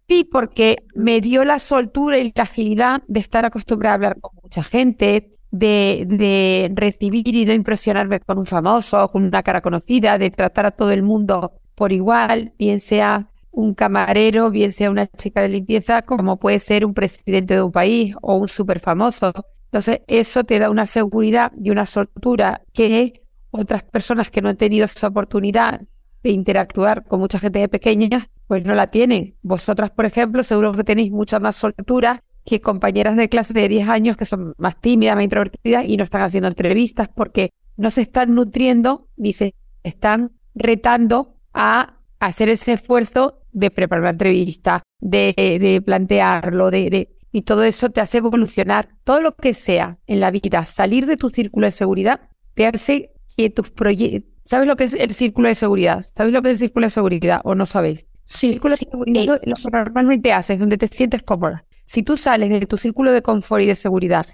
Sí, 0.07 0.27
porque 0.29 0.83
me 0.93 1.21
dio 1.21 1.45
la 1.45 1.59
soltura 1.59 2.17
y 2.17 2.33
la 2.35 2.43
agilidad 2.43 3.03
de 3.07 3.19
estar 3.19 3.45
acostumbrada 3.45 3.93
a 3.93 3.95
hablar 3.95 4.19
con 4.19 4.31
mucha 4.43 4.63
gente, 4.63 5.31
de, 5.51 6.71
recibir 6.75 7.27
y 7.35 7.45
no 7.45 7.53
impresionarme 7.53 8.19
con 8.19 8.37
un 8.37 8.45
famoso, 8.45 9.09
con 9.11 9.23
una 9.23 9.43
cara 9.43 9.61
conocida, 9.61 10.17
de 10.17 10.31
tratar 10.31 10.65
a 10.65 10.71
todo 10.71 10.91
el 10.91 11.03
mundo 11.03 11.53
por 11.75 11.91
igual, 11.91 12.53
bien 12.57 12.79
sea 12.79 13.29
un 13.51 13.73
camarero, 13.73 14.49
bien 14.49 14.71
sea 14.71 14.89
una 14.89 15.07
chica 15.07 15.41
de 15.41 15.49
limpieza, 15.49 16.03
como 16.03 16.37
puede 16.39 16.59
ser 16.59 16.85
un 16.85 16.93
presidente 16.93 17.55
de 17.55 17.61
un 17.61 17.71
país 17.71 18.15
o 18.21 18.35
un 18.35 18.47
súper 18.47 18.79
famoso. 18.79 19.33
Entonces, 19.65 20.01
eso 20.07 20.43
te 20.43 20.59
da 20.59 20.69
una 20.69 20.85
seguridad 20.85 21.51
y 21.61 21.69
una 21.69 21.85
soltura 21.85 22.61
que 22.73 23.23
otras 23.51 23.83
personas 23.83 24.31
que 24.31 24.41
no 24.41 24.49
han 24.49 24.57
tenido 24.57 24.85
esa 24.85 25.07
oportunidad 25.07 25.81
de 26.23 26.31
interactuar 26.31 27.03
con 27.05 27.19
mucha 27.19 27.39
gente 27.39 27.59
de 27.59 27.67
pequeña, 27.67 28.27
pues 28.47 28.65
no 28.65 28.75
la 28.75 28.87
tienen. 28.87 29.35
Vosotras, 29.41 29.91
por 29.91 30.05
ejemplo, 30.05 30.43
seguro 30.43 30.73
que 30.73 30.83
tenéis 30.83 31.11
mucha 31.11 31.39
más 31.39 31.55
soltura 31.55 32.23
que 32.45 32.59
compañeras 32.59 33.15
de 33.15 33.29
clase 33.29 33.53
de 33.53 33.67
10 33.67 33.89
años 33.89 34.17
que 34.17 34.25
son 34.25 34.53
más 34.57 34.79
tímidas, 34.79 35.15
más 35.15 35.23
introvertidas 35.23 35.85
y 35.87 35.97
no 35.97 36.03
están 36.03 36.21
haciendo 36.21 36.47
entrevistas 36.47 37.09
porque 37.13 37.51
no 37.77 37.91
se 37.91 38.01
están 38.01 38.33
nutriendo 38.33 39.07
ni 39.15 39.33
se 39.33 39.53
están 39.83 40.31
retando 40.55 41.37
a 41.53 41.99
hacer 42.19 42.49
ese 42.49 42.73
esfuerzo 42.73 43.39
de 43.51 43.71
preparar 43.71 44.01
una 44.01 44.11
entrevista, 44.11 44.83
de, 44.99 45.81
plantearlo, 45.85 46.71
de, 46.71 46.89
de, 46.89 47.15
y 47.31 47.43
todo 47.43 47.63
eso 47.63 47.89
te 47.89 48.01
hace 48.01 48.19
evolucionar. 48.19 48.89
Todo 49.03 49.21
lo 49.21 49.35
que 49.35 49.53
sea 49.53 49.97
en 50.07 50.19
la 50.19 50.31
vida, 50.31 50.65
salir 50.65 51.05
de 51.05 51.17
tu 51.17 51.29
círculo 51.29 51.65
de 51.65 51.71
seguridad, 51.71 52.21
te 52.53 52.67
hace 52.67 53.13
que 53.35 53.49
tus 53.49 53.71
proyectos 53.71 54.40
¿Sabes 54.51 54.67
lo 54.67 54.75
que 54.75 54.83
es 54.83 54.95
el 54.95 55.13
círculo 55.13 55.47
de 55.47 55.55
seguridad? 55.55 56.05
¿Sabéis 56.13 56.33
lo 56.33 56.41
que 56.41 56.49
es 56.49 56.57
el 56.57 56.67
círculo 56.67 56.85
de 56.85 56.89
seguridad 56.89 57.39
o 57.45 57.55
no 57.55 57.65
sabéis? 57.65 58.05
Círculo 58.25 58.75
de 58.75 58.79
seguridad 58.79 59.39
lo 59.45 59.55
que 59.55 59.71
normalmente 59.71 60.33
haces, 60.33 60.59
donde 60.59 60.77
te 60.77 60.89
sientes 60.89 61.23
cómoda. 61.23 61.63
Si 61.85 62.03
tú 62.03 62.17
sales 62.17 62.49
de 62.49 62.65
tu 62.65 62.75
círculo 62.75 63.13
de 63.13 63.21
confort 63.21 63.63
y 63.63 63.67
de 63.67 63.75
seguridad, 63.75 64.25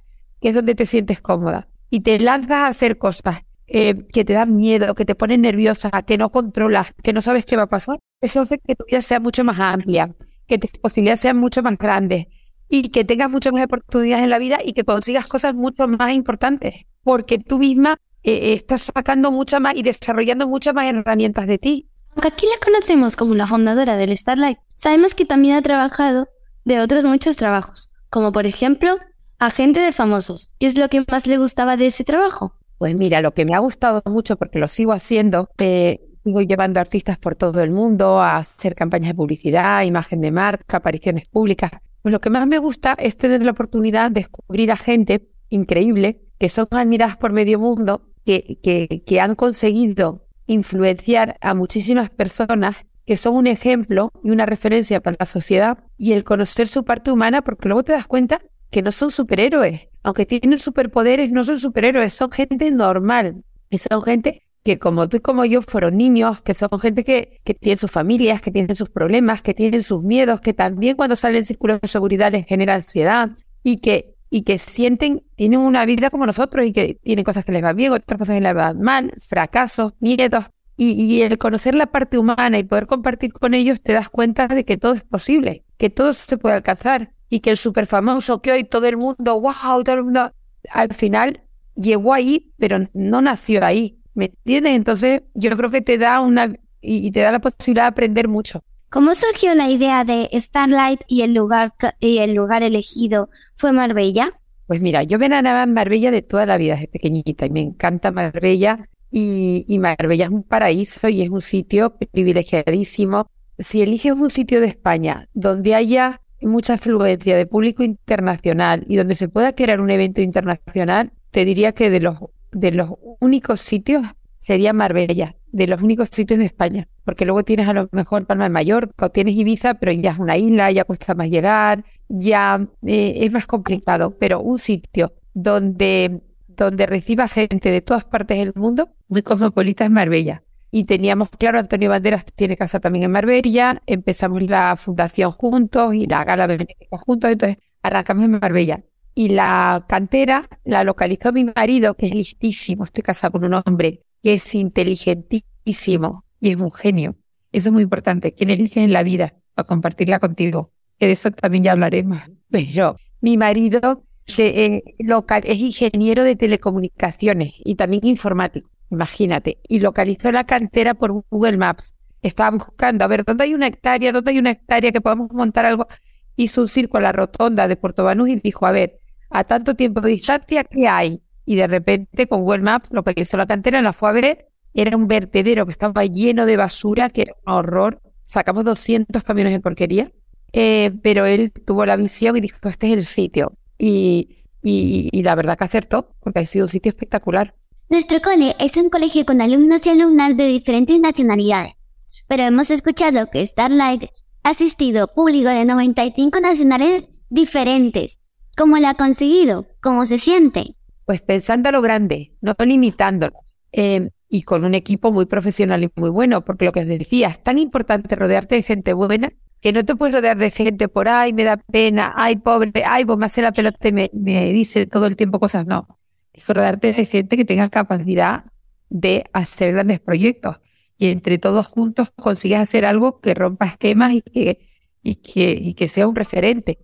que 0.41 0.49
es 0.49 0.55
donde 0.55 0.73
te 0.73 0.87
sientes 0.87 1.21
cómoda, 1.21 1.69
y 1.91 1.99
te 1.99 2.19
lanzas 2.19 2.49
a 2.49 2.65
hacer 2.65 2.97
cosas 2.97 3.43
eh, 3.67 4.07
que 4.11 4.25
te 4.25 4.33
dan 4.33 4.55
miedo, 4.55 4.95
que 4.95 5.05
te 5.05 5.13
ponen 5.13 5.41
nerviosa, 5.41 5.91
que 6.01 6.17
no 6.17 6.31
controlas, 6.31 6.95
que 7.03 7.13
no 7.13 7.21
sabes 7.21 7.45
qué 7.45 7.55
va 7.55 7.63
a 7.63 7.69
pasar, 7.69 7.99
eso 8.19 8.39
hace 8.39 8.57
que 8.57 8.73
tu 8.73 8.85
vida 8.85 9.03
sea 9.03 9.19
mucho 9.19 9.43
más 9.43 9.59
amplia, 9.59 10.15
que 10.47 10.57
tus 10.57 10.71
posibilidades 10.81 11.19
sean 11.19 11.37
mucho 11.37 11.61
más 11.61 11.77
grandes 11.77 12.25
y 12.67 12.89
que 12.89 13.05
tengas 13.05 13.29
muchas 13.29 13.53
más 13.53 13.65
oportunidades 13.65 14.23
en 14.23 14.31
la 14.31 14.39
vida 14.39 14.57
y 14.65 14.73
que 14.73 14.83
consigas 14.83 15.27
cosas 15.27 15.53
mucho 15.53 15.87
más 15.87 16.11
importantes, 16.11 16.87
porque 17.03 17.37
tú 17.37 17.59
misma 17.59 17.99
eh, 18.23 18.53
estás 18.53 18.91
sacando 18.93 19.31
mucha 19.31 19.59
más 19.59 19.75
y 19.75 19.83
desarrollando 19.83 20.47
muchas 20.47 20.73
más 20.73 20.85
herramientas 20.85 21.47
de 21.47 21.57
ti. 21.57 21.89
Aunque 22.15 22.29
aquí 22.29 22.45
la 22.47 22.65
conocemos 22.65 23.15
como 23.15 23.35
la 23.35 23.47
fundadora 23.47 23.95
del 23.95 24.17
Starlight, 24.17 24.57
sabemos 24.75 25.13
que 25.13 25.25
también 25.25 25.55
ha 25.55 25.61
trabajado 25.61 26.27
de 26.65 26.79
otros 26.79 27.03
muchos 27.03 27.35
trabajos, 27.35 27.91
como 28.09 28.31
por 28.31 28.45
ejemplo, 28.45 28.97
agente 29.39 29.79
de 29.79 29.91
famosos. 29.91 30.55
¿Qué 30.59 30.67
es 30.67 30.77
lo 30.77 30.89
que 30.89 31.05
más 31.09 31.27
le 31.27 31.37
gustaba 31.37 31.77
de 31.77 31.87
ese 31.87 32.03
trabajo? 32.03 32.55
Pues 32.77 32.95
mira, 32.95 33.21
lo 33.21 33.33
que 33.33 33.45
me 33.45 33.55
ha 33.55 33.59
gustado 33.59 34.01
mucho, 34.05 34.35
porque 34.35 34.59
lo 34.59 34.67
sigo 34.67 34.93
haciendo, 34.93 35.49
eh, 35.57 36.01
sigo 36.15 36.41
llevando 36.41 36.79
artistas 36.79 37.17
por 37.17 37.35
todo 37.35 37.61
el 37.61 37.71
mundo 37.71 38.19
a 38.19 38.37
hacer 38.37 38.75
campañas 38.75 39.09
de 39.09 39.15
publicidad, 39.15 39.83
imagen 39.83 40.21
de 40.21 40.31
marca, 40.31 40.77
apariciones 40.77 41.25
públicas. 41.25 41.71
Pues 42.01 42.11
lo 42.11 42.21
que 42.21 42.29
más 42.29 42.47
me 42.47 42.59
gusta 42.59 42.95
es 42.99 43.17
tener 43.17 43.43
la 43.43 43.51
oportunidad 43.51 44.11
de 44.11 44.21
descubrir 44.21 44.71
a 44.71 44.75
gente 44.75 45.27
increíble 45.49 46.21
que 46.37 46.49
son 46.49 46.67
admiradas 46.71 47.17
por 47.17 47.31
medio 47.31 47.59
mundo, 47.59 48.01
que, 48.25 48.57
que, 48.61 49.03
que 49.05 49.21
han 49.21 49.35
conseguido 49.35 50.27
influenciar 50.47 51.37
a 51.41 51.53
muchísimas 51.53 52.09
personas 52.09 52.85
que 53.05 53.17
son 53.17 53.35
un 53.35 53.47
ejemplo 53.47 54.11
y 54.21 54.31
una 54.31 54.45
referencia 54.45 54.99
para 55.01 55.15
la 55.19 55.25
sociedad 55.25 55.79
y 55.97 56.11
el 56.11 56.25
conocer 56.25 56.67
su 56.67 56.83
parte 56.83 57.09
humana, 57.09 57.41
porque 57.41 57.69
luego 57.69 57.83
te 57.83 57.93
das 57.93 58.05
cuenta 58.05 58.41
que 58.69 58.81
no 58.81 58.91
son 58.91 59.11
superhéroes. 59.11 59.87
Aunque 60.03 60.25
tienen 60.25 60.59
superpoderes, 60.59 61.31
no 61.31 61.45
son 61.45 61.57
superhéroes, 61.57 62.13
son 62.13 62.31
gente 62.31 62.69
normal. 62.69 63.43
Y 63.69 63.77
son 63.77 64.01
gente 64.01 64.43
que 64.63 64.77
como 64.77 65.07
tú 65.07 65.17
y 65.17 65.19
como 65.21 65.45
yo 65.45 65.61
fueron 65.61 65.97
niños, 65.97 66.41
que 66.41 66.53
son 66.53 66.69
gente 66.81 67.05
que, 67.05 67.39
que 67.45 67.53
tienen 67.53 67.77
sus 67.77 67.89
familias, 67.91 68.41
que 68.41 68.51
tienen 68.51 68.75
sus 68.75 68.89
problemas, 68.89 69.41
que 69.41 69.53
tienen 69.53 69.81
sus 69.81 70.03
miedos, 70.03 70.41
que 70.41 70.53
también 70.53 70.97
cuando 70.97 71.15
salen 71.15 71.45
círculos 71.45 71.79
de 71.79 71.87
seguridad 71.87 72.33
les 72.33 72.45
genera 72.45 72.75
ansiedad 72.75 73.29
y 73.63 73.77
que, 73.77 74.16
y 74.29 74.41
que 74.41 74.57
sienten, 74.57 75.23
tienen 75.35 75.59
una 75.59 75.85
vida 75.85 76.09
como 76.09 76.25
nosotros 76.25 76.65
y 76.65 76.73
que 76.73 76.99
tienen 77.03 77.23
cosas 77.23 77.45
que 77.45 77.51
les 77.51 77.61
van 77.61 77.75
bien, 77.75 77.93
otras 77.93 78.17
cosas 78.17 78.35
que 78.35 78.41
les 78.41 78.53
van 78.53 78.81
mal, 78.81 79.13
fracasos, 79.19 79.93
miedos. 79.99 80.45
Y, 80.79 80.91
y 80.91 81.23
el 81.23 81.39
conocer 81.39 81.73
la 81.73 81.87
parte 81.87 82.19
humana 82.19 82.59
y 82.59 82.63
poder 82.63 82.85
compartir 82.85 83.33
con 83.33 83.55
ellos 83.55 83.81
te 83.81 83.93
das 83.93 84.09
cuenta 84.09 84.47
de 84.47 84.63
que 84.63 84.77
todo 84.77 84.93
es 84.93 85.03
posible, 85.03 85.65
que 85.77 85.89
todo 85.89 86.13
se 86.13 86.37
puede 86.37 86.55
alcanzar 86.55 87.13
y 87.29 87.39
que 87.39 87.49
el 87.49 87.57
súper 87.57 87.87
famoso 87.87 88.41
que 88.41 88.51
hoy 88.51 88.63
todo 88.63 88.85
el 88.85 88.97
mundo, 88.97 89.41
wow, 89.41 89.83
todo 89.83 89.95
el 89.95 90.03
mundo, 90.03 90.31
al 90.69 90.93
final 90.93 91.41
llegó 91.75 92.13
ahí, 92.13 92.53
pero 92.57 92.77
no 92.93 93.21
nació 93.21 93.65
ahí, 93.65 93.99
¿me 94.13 94.25
entiendes? 94.25 94.75
Entonces 94.75 95.23
yo 95.33 95.49
creo 95.57 95.71
que 95.71 95.81
te 95.81 95.97
da 95.97 96.19
una, 96.19 96.53
y 96.79 97.09
te 97.11 97.21
da 97.21 97.31
la 97.31 97.39
posibilidad 97.39 97.85
de 97.85 97.89
aprender 97.89 98.27
mucho. 98.27 98.63
¿Cómo 98.89 99.15
surgió 99.15 99.53
la 99.53 99.69
idea 99.69 100.05
de 100.05 100.29
Starlight 100.33 101.01
y 101.07 101.21
el 101.21 101.33
lugar, 101.33 101.73
y 101.99 102.19
el 102.19 102.33
lugar 102.33 102.63
elegido 102.63 103.29
fue 103.53 103.73
Marbella? 103.73 104.39
Pues 104.65 104.81
mira, 104.81 105.03
yo 105.03 105.17
veneraba 105.17 105.63
en 105.63 105.73
Marbella 105.73 106.09
de 106.09 106.21
toda 106.21 106.45
la 106.45 106.57
vida, 106.57 106.75
desde 106.75 106.87
pequeñita, 106.87 107.45
y 107.45 107.49
me 107.49 107.61
encanta 107.61 108.11
Marbella, 108.11 108.87
y, 109.11 109.65
y 109.67 109.79
Marbella 109.79 110.25
es 110.25 110.31
un 110.31 110.43
paraíso 110.43 111.09
y 111.09 111.21
es 111.21 111.29
un 111.29 111.41
sitio 111.41 111.97
privilegiadísimo. 111.97 113.29
Si 113.59 113.81
eliges 113.81 114.13
un 114.13 114.29
sitio 114.29 114.61
de 114.61 114.67
España 114.67 115.27
donde 115.33 115.75
haya 115.75 116.21
mucha 116.41 116.75
afluencia 116.75 117.35
de 117.35 117.45
público 117.45 117.83
internacional 117.83 118.85
y 118.87 118.95
donde 118.95 119.15
se 119.15 119.27
pueda 119.27 119.53
crear 119.53 119.81
un 119.81 119.89
evento 119.89 120.21
internacional, 120.21 121.11
te 121.31 121.43
diría 121.43 121.73
que 121.73 121.89
de 121.89 121.99
los, 121.99 122.17
de 122.51 122.71
los 122.71 122.91
únicos 123.19 123.59
sitios 123.59 124.05
sería 124.39 124.71
Marbella, 124.73 125.35
de 125.51 125.67
los 125.67 125.81
únicos 125.81 126.09
sitios 126.11 126.39
de 126.39 126.45
España, 126.45 126.87
porque 127.03 127.25
luego 127.25 127.43
tienes 127.43 127.67
a 127.67 127.73
lo 127.73 127.89
mejor 127.91 128.25
Palma 128.25 128.45
de 128.45 128.49
Mallorca 128.49 129.05
o 129.05 129.09
tienes 129.09 129.35
Ibiza, 129.35 129.75
pero 129.75 129.91
ya 129.91 130.11
es 130.11 130.19
una 130.19 130.37
isla, 130.37 130.71
ya 130.71 130.83
cuesta 130.83 131.15
más 131.15 131.29
llegar, 131.29 131.85
ya 132.09 132.67
eh, 132.85 133.19
es 133.21 133.33
más 133.33 133.47
complicado, 133.47 134.17
pero 134.17 134.41
un 134.41 134.59
sitio 134.59 135.13
donde, 135.33 136.21
donde 136.47 136.85
reciba 136.85 137.27
gente 137.27 137.71
de 137.71 137.81
todas 137.81 138.05
partes 138.05 138.37
del 138.39 138.53
mundo, 138.55 138.89
muy 139.07 139.21
cosmopolita 139.21 139.85
es 139.85 139.91
Marbella. 139.91 140.43
Y 140.69 140.83
teníamos 140.83 141.29
claro, 141.29 141.59
Antonio 141.59 141.89
Banderas 141.89 142.25
tiene 142.35 142.57
casa 142.57 142.79
también 142.79 143.05
en 143.05 143.11
Marbella, 143.11 143.81
empezamos 143.85 144.41
la 144.43 144.75
fundación 144.75 145.31
juntos 145.31 145.93
y 145.93 146.07
la 146.07 146.25
gala 146.25 146.45
benéfica 146.45 146.97
juntos, 146.97 147.31
entonces 147.31 147.57
arrancamos 147.81 148.25
en 148.25 148.31
Marbella. 148.31 148.83
Y 149.15 149.29
la 149.29 149.85
cantera 149.87 150.47
la 150.63 150.83
localizó 150.83 151.31
mi 151.31 151.45
marido, 151.45 151.95
que 151.95 152.07
es 152.07 152.13
listísimo, 152.13 152.83
estoy 152.83 153.01
casada 153.01 153.31
con 153.31 153.45
un 153.45 153.53
hombre 153.65 154.03
que 154.23 154.33
es 154.33 154.55
inteligentísimo 154.55 156.25
y 156.39 156.51
es 156.51 156.55
un 156.57 156.71
genio. 156.71 157.15
Eso 157.51 157.69
es 157.69 157.73
muy 157.73 157.83
importante, 157.83 158.33
quien 158.33 158.49
eliges 158.49 158.77
en 158.77 158.93
la 158.93 159.03
vida 159.03 159.35
para 159.53 159.67
compartirla 159.67 160.19
contigo. 160.19 160.71
Que 160.99 161.07
de 161.07 161.13
eso 161.13 161.31
también 161.31 161.63
ya 161.63 161.71
hablaremos. 161.73 162.19
Pero 162.49 162.95
mi 163.21 163.37
marido 163.37 164.03
se, 164.25 164.65
eh, 164.65 164.83
local, 164.99 165.41
es 165.45 165.59
ingeniero 165.59 166.23
de 166.23 166.35
telecomunicaciones 166.35 167.53
y 167.63 167.75
también 167.75 168.05
informático, 168.05 168.69
imagínate, 168.91 169.59
y 169.67 169.79
localizó 169.79 170.31
la 170.31 170.45
cantera 170.45 170.93
por 170.93 171.23
Google 171.29 171.57
Maps. 171.57 171.95
Estaba 172.21 172.57
buscando 172.57 173.05
a 173.05 173.07
ver 173.07 173.23
dónde 173.23 173.45
hay 173.45 173.53
una 173.53 173.67
hectárea, 173.67 174.11
dónde 174.11 174.31
hay 174.31 174.39
una 174.39 174.51
hectárea 174.51 174.91
que 174.91 175.01
podamos 175.01 175.31
montar 175.31 175.65
algo. 175.65 175.87
Hizo 176.35 176.61
un 176.61 176.67
circo 176.67 176.97
a 176.97 177.01
la 177.01 177.11
rotonda 177.11 177.67
de 177.67 177.77
Puerto 177.77 178.03
Banús 178.03 178.29
y 178.29 178.35
dijo, 178.37 178.65
a 178.65 178.71
ver, 178.71 178.99
a 179.29 179.43
tanto 179.43 179.75
tiempo 179.75 180.01
de 180.01 180.11
distancia, 180.11 180.63
¿qué 180.63 180.87
hay? 180.87 181.21
Y 181.47 181.55
de 181.55 181.65
repente 181.65 182.27
con 182.27 182.41
Google 182.41 182.61
Maps 182.61 182.89
localizó 182.91 183.37
la 183.37 183.47
cantera, 183.47 183.81
la 183.81 183.93
fue 183.93 184.09
a 184.09 184.11
ver, 184.11 184.49
era 184.73 184.97
un 184.97 185.07
vertedero 185.07 185.65
que 185.65 185.71
estaba 185.71 186.03
lleno 186.03 186.45
de 186.45 186.57
basura, 186.57 187.09
que 187.09 187.21
era 187.21 187.33
un 187.45 187.53
horror. 187.53 188.01
Sacamos 188.25 188.65
200 188.65 189.23
camiones 189.23 189.53
de 189.53 189.61
porquería, 189.61 190.11
eh, 190.51 190.91
pero 191.01 191.25
él 191.25 191.53
tuvo 191.65 191.85
la 191.85 191.95
visión 191.95 192.35
y 192.35 192.41
dijo, 192.41 192.57
este 192.67 192.87
es 192.87 192.93
el 192.93 193.05
sitio. 193.05 193.53
Y, 193.77 194.43
y, 194.61 195.09
y 195.13 195.23
la 195.23 195.35
verdad 195.35 195.57
que 195.57 195.63
acertó, 195.63 196.13
porque 196.19 196.39
ha 196.41 196.45
sido 196.45 196.65
un 196.65 196.69
sitio 196.69 196.89
espectacular. 196.89 197.55
Nuestro 197.89 198.19
cole 198.19 198.53
es 198.59 198.75
un 198.75 198.89
colegio 198.89 199.25
con 199.25 199.39
alumnos 199.39 199.85
y 199.85 199.89
alumnas 199.89 200.35
de 200.35 200.47
diferentes 200.47 200.99
nacionalidades, 200.99 201.87
pero 202.27 202.43
hemos 202.43 202.69
escuchado 202.69 203.31
que 203.31 203.47
Starlight 203.47 204.09
ha 204.43 204.49
asistido 204.49 205.07
público 205.07 205.47
de 205.47 205.63
95 205.63 206.41
nacionales 206.41 207.05
diferentes. 207.29 208.19
¿Cómo 208.57 208.77
lo 208.77 208.89
ha 208.89 208.95
conseguido? 208.95 209.65
¿Cómo 209.81 210.05
se 210.05 210.17
siente? 210.17 210.76
Pues 211.07 211.21
pensando 211.21 211.69
a 211.69 211.71
lo 211.71 211.81
grande, 211.81 212.33
no 212.41 212.53
limitándolo. 212.59 213.39
Eh, 213.71 214.09
y 214.27 214.41
con 214.41 214.65
un 214.65 214.75
equipo 214.75 215.13
muy 215.13 215.25
profesional 215.25 215.81
y 215.81 215.89
muy 215.95 216.09
bueno, 216.09 216.43
porque 216.43 216.65
lo 216.65 216.73
que 216.73 216.81
os 216.81 216.85
decía, 216.85 217.29
es 217.29 217.41
tan 217.41 217.57
importante 217.57 218.13
rodearte 218.13 218.55
de 218.55 218.61
gente 218.61 218.91
buena 218.91 219.31
que 219.61 219.71
no 219.71 219.85
te 219.85 219.95
puedes 219.95 220.13
rodear 220.13 220.35
de 220.35 220.51
gente 220.51 220.89
por 220.89 221.07
ay, 221.07 221.31
me 221.31 221.45
da 221.45 221.55
pena, 221.55 222.13
ay, 222.17 222.35
pobre, 222.35 222.83
ay, 222.85 223.05
vos 223.05 223.17
me 223.17 223.25
hace 223.25 223.41
la 223.41 223.53
pelota 223.53 223.87
y 223.87 223.93
me, 223.93 224.09
me 224.11 224.51
dice 224.51 224.85
todo 224.85 225.05
el 225.05 225.15
tiempo 225.15 225.39
cosas. 225.39 225.65
No, 225.65 225.87
es 226.33 226.45
rodearte 226.45 226.91
de 226.91 227.05
gente 227.05 227.37
que 227.37 227.45
tenga 227.45 227.69
capacidad 227.69 228.43
de 228.89 229.29
hacer 229.31 229.71
grandes 229.71 230.01
proyectos 230.01 230.57
y 230.97 231.07
entre 231.07 231.37
todos 231.37 231.67
juntos 231.67 232.11
consigues 232.17 232.59
hacer 232.59 232.83
algo 232.83 233.21
que 233.21 233.33
rompa 233.33 233.67
esquemas 233.67 234.11
y 234.13 234.23
que, 234.23 234.59
y 235.03 235.15
que, 235.15 235.51
y 235.51 235.73
que 235.73 235.87
sea 235.87 236.05
un 236.05 236.17
referente. 236.17 236.79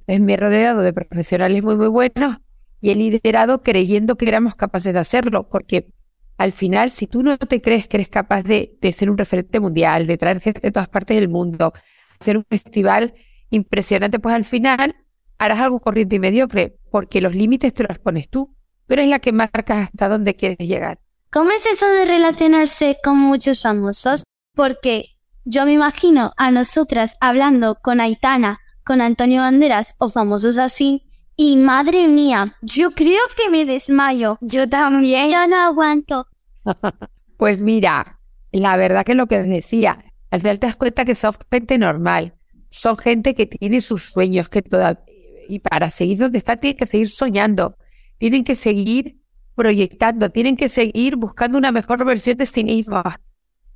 Entonces 0.00 0.20
me 0.20 0.34
he 0.34 0.36
rodeado 0.36 0.82
de 0.82 0.92
profesionales 0.92 1.64
muy, 1.64 1.76
muy 1.76 1.88
buenos 1.88 2.36
y 2.82 2.90
he 2.90 2.94
liderado 2.94 3.62
creyendo 3.62 4.16
que 4.16 4.28
éramos 4.28 4.56
capaces 4.56 4.92
de 4.92 4.98
hacerlo, 4.98 5.48
porque 5.48 5.88
al 6.36 6.52
final, 6.52 6.90
si 6.90 7.06
tú 7.06 7.22
no 7.22 7.38
te 7.38 7.62
crees 7.62 7.88
que 7.88 7.98
eres 7.98 8.08
capaz 8.08 8.42
de, 8.42 8.76
de 8.80 8.92
ser 8.92 9.08
un 9.08 9.16
referente 9.16 9.60
mundial, 9.60 10.06
de 10.06 10.18
traer 10.18 10.40
gente 10.40 10.60
de 10.60 10.72
todas 10.72 10.88
partes 10.88 11.16
del 11.16 11.28
mundo, 11.28 11.72
hacer 12.20 12.36
un 12.36 12.44
festival 12.44 13.14
impresionante, 13.50 14.18
pues 14.18 14.34
al 14.34 14.44
final 14.44 14.96
harás 15.38 15.60
algo 15.60 15.80
corriente 15.80 16.16
y 16.16 16.18
mediocre, 16.18 16.76
porque 16.90 17.20
los 17.20 17.34
límites 17.34 17.72
te 17.72 17.84
los 17.84 17.98
pones 17.98 18.28
tú. 18.28 18.54
Tú 18.86 18.94
eres 18.94 19.06
la 19.06 19.20
que 19.20 19.32
marcas 19.32 19.84
hasta 19.88 20.08
dónde 20.08 20.34
quieres 20.34 20.58
llegar. 20.58 20.98
¿Cómo 21.30 21.50
es 21.50 21.64
eso 21.66 21.86
de 21.86 22.04
relacionarse 22.04 22.98
con 23.02 23.18
muchos 23.18 23.62
famosos? 23.62 24.24
Porque 24.54 25.16
yo 25.44 25.64
me 25.64 25.72
imagino 25.72 26.32
a 26.36 26.50
nosotras 26.50 27.16
hablando 27.20 27.76
con 27.76 28.00
Aitana, 28.00 28.58
con 28.84 29.00
Antonio 29.00 29.42
Banderas 29.42 29.94
o 29.98 30.10
famosos 30.10 30.58
así. 30.58 31.06
Y 31.36 31.56
madre 31.56 32.08
mía, 32.08 32.56
yo 32.62 32.90
creo 32.90 33.20
que 33.36 33.50
me 33.50 33.64
desmayo. 33.64 34.38
Yo 34.40 34.68
también. 34.68 35.30
Yo 35.30 35.46
no 35.46 35.56
aguanto. 35.56 36.26
Pues 37.38 37.60
mira, 37.60 38.20
la 38.52 38.76
verdad 38.76 39.04
que 39.04 39.16
lo 39.16 39.26
que 39.26 39.40
os 39.40 39.48
decía, 39.48 39.98
al 40.30 40.40
final 40.40 40.60
te 40.60 40.68
das 40.68 40.76
cuenta 40.76 41.04
que 41.04 41.16
son 41.16 41.32
gente 41.50 41.76
normal, 41.76 42.34
son 42.70 42.96
gente 42.96 43.34
que 43.34 43.46
tiene 43.46 43.80
sus 43.80 44.12
sueños, 44.12 44.48
que 44.48 44.62
toda, 44.62 45.02
y 45.48 45.58
para 45.58 45.90
seguir 45.90 46.18
donde 46.18 46.38
está 46.38 46.54
tienen 46.56 46.76
que 46.76 46.86
seguir 46.86 47.08
soñando, 47.08 47.76
tienen 48.18 48.44
que 48.44 48.54
seguir 48.54 49.18
proyectando, 49.56 50.30
tienen 50.30 50.56
que 50.56 50.68
seguir 50.68 51.16
buscando 51.16 51.58
una 51.58 51.72
mejor 51.72 52.04
versión 52.04 52.36
de 52.36 52.46
sí 52.46 52.62
mismos. 52.62 53.02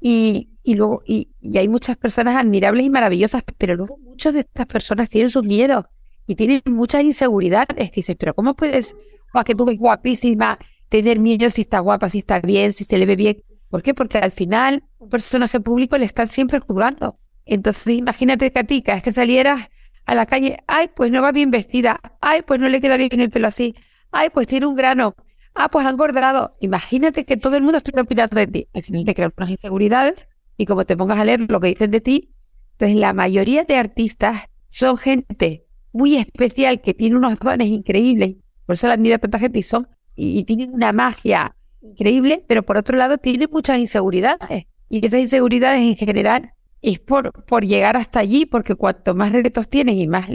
Y, 0.01 0.51
y 0.63 0.77
luego, 0.77 1.03
y, 1.05 1.33
y 1.41 1.59
hay 1.59 1.67
muchas 1.67 1.97
personas 1.97 2.37
admirables 2.37 2.87
y 2.87 2.91
maravillosas, 2.91 3.43
pero 3.59 3.75
luego 3.75 3.99
muchas 3.99 4.35
de 4.35 4.41
estas 4.41 4.67
personas 4.67 5.11
tienen 5.11 5.31
sus 5.31 5.45
miedos 5.45 5.87
y 6.27 6.35
tienen 6.35 6.61
muchas 6.67 7.03
inseguridades. 7.03 7.91
Que 7.91 7.97
dices, 7.97 8.17
pero 8.19 8.35
¿cómo 8.35 8.55
puedes, 8.55 8.97
o 9.33 9.45
que 9.45 9.55
tú 9.55 9.65
ves 9.65 9.79
guapísima, 9.79 10.59
tener 10.89 11.19
miedo 11.21 11.51
si 11.51 11.63
está 11.63 11.81
guapa, 11.81 12.09
si 12.09 12.19
está 12.19 12.41
bien, 12.41 12.73
si 12.73 12.85
se 12.85 12.99
le 12.99 13.07
ve 13.07 13.17
bien? 13.17 13.43
¿Por 13.69 13.83
qué? 13.83 13.95
Porque 13.95 14.19
al 14.19 14.31
final 14.31 14.85
un 14.99 15.09
personaje 15.09 15.61
público 15.61 15.99
le 15.99 16.05
están 16.05 16.27
siempre 16.27 16.61
juzgando. 16.61 17.19
Entonces 17.45 17.97
imagínate 17.97 18.51
que 18.51 18.59
a 18.59 18.65
ti, 18.65 18.83
cada 18.83 18.97
vez 18.97 19.03
que 19.05 19.13
salieras 19.13 19.69
a 20.05 20.15
la 20.15 20.27
calle, 20.27 20.59
ay, 20.67 20.91
pues 20.95 21.11
no 21.11 21.23
va 21.23 21.33
bien 21.33 21.51
vestida, 21.51 22.01
ay, 22.21 22.43
pues 22.43 22.61
no 22.61 22.69
le 22.69 22.81
queda 22.81 22.97
bien 22.97 23.21
el 23.21 23.31
pelo 23.31 23.49
así, 23.49 23.75
ay, 24.13 24.31
pues 24.31 24.47
tiene 24.47 24.67
un 24.67 24.77
grano, 24.77 25.15
ah, 25.55 25.69
pues 25.69 25.85
ha 25.87 25.91
engordado. 25.91 26.57
Imagínate 26.61 27.25
que 27.25 27.37
todo 27.37 27.57
el 27.57 27.63
mundo 27.63 27.79
estuviera 27.79 28.03
opinando 28.03 28.37
de 28.37 28.47
ti. 28.47 28.69
Al 28.73 28.83
final 28.83 29.05
te 29.05 29.15
crean 29.15 29.33
unas 29.37 29.51
inseguridades 29.51 30.27
y 30.57 30.67
como 30.67 30.85
te 30.85 30.97
pongas 30.97 31.19
a 31.19 31.25
leer 31.25 31.51
lo 31.51 31.61
que 31.61 31.69
dicen 31.69 31.91
de 31.91 32.01
ti, 32.01 32.35
entonces 32.73 32.97
la 32.97 33.13
mayoría 33.13 33.65
de 33.65 33.77
artistas 33.77 34.49
son 34.69 34.97
gente 34.97 35.66
muy 35.97 36.17
especial 36.17 36.81
que 36.81 36.95
tiene 36.95 37.17
unos 37.17 37.39
dones 37.39 37.69
increíbles, 37.69 38.37
por 38.67 38.75
eso 38.75 38.89
la 38.89 38.95
admira 38.95 39.19
tanta 39.19 39.39
gente 39.39 39.59
y 39.59 39.63
son, 39.63 39.87
y, 40.15 40.39
y 40.39 40.45
tienen 40.45 40.75
una 40.75 40.93
magia 40.93 41.57
increíble, 41.81 42.45
pero 42.47 42.65
por 42.65 42.77
otro 42.77 42.97
lado 42.97 43.19
tienen 43.19 43.49
muchas 43.51 43.79
inseguridades. 43.79 44.67
Y 44.89 45.05
esas 45.05 45.21
inseguridades 45.21 45.81
en 45.81 45.97
general 45.97 46.53
es 46.83 46.99
por, 46.99 47.33
por 47.45 47.65
llegar 47.65 47.97
hasta 47.97 48.21
allí, 48.21 48.47
porque 48.47 48.75
cuanto 48.75 49.15
más 49.15 49.33
retos 49.33 49.69
tienes 49.69 49.97
y 49.97 50.07
más, 50.07 50.27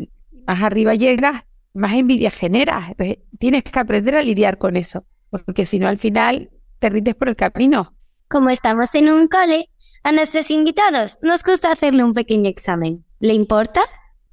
más 0.45 0.61
arriba 0.61 0.95
llegas, 0.95 1.43
más 1.73 1.93
envidia 1.93 2.31
generas. 2.31 2.89
Entonces, 2.89 3.19
tienes 3.39 3.63
que 3.63 3.79
aprender 3.79 4.15
a 4.15 4.21
lidiar 4.21 4.57
con 4.57 4.75
eso, 4.75 5.05
porque 5.29 5.65
si 5.65 5.79
no 5.79 5.87
al 5.87 5.97
final 5.97 6.49
te 6.79 6.89
rindes 6.89 7.15
por 7.15 7.29
el 7.29 7.35
camino. 7.35 7.95
Como 8.27 8.49
estamos 8.49 8.93
en 8.95 9.09
un 9.09 9.27
cole, 9.27 9.69
a 10.03 10.11
nuestros 10.11 10.49
invitados 10.51 11.17
nos 11.21 11.43
gusta 11.43 11.71
hacerle 11.71 12.03
un 12.03 12.13
pequeño 12.13 12.49
examen. 12.49 13.05
¿Le 13.19 13.33
importa? 13.33 13.81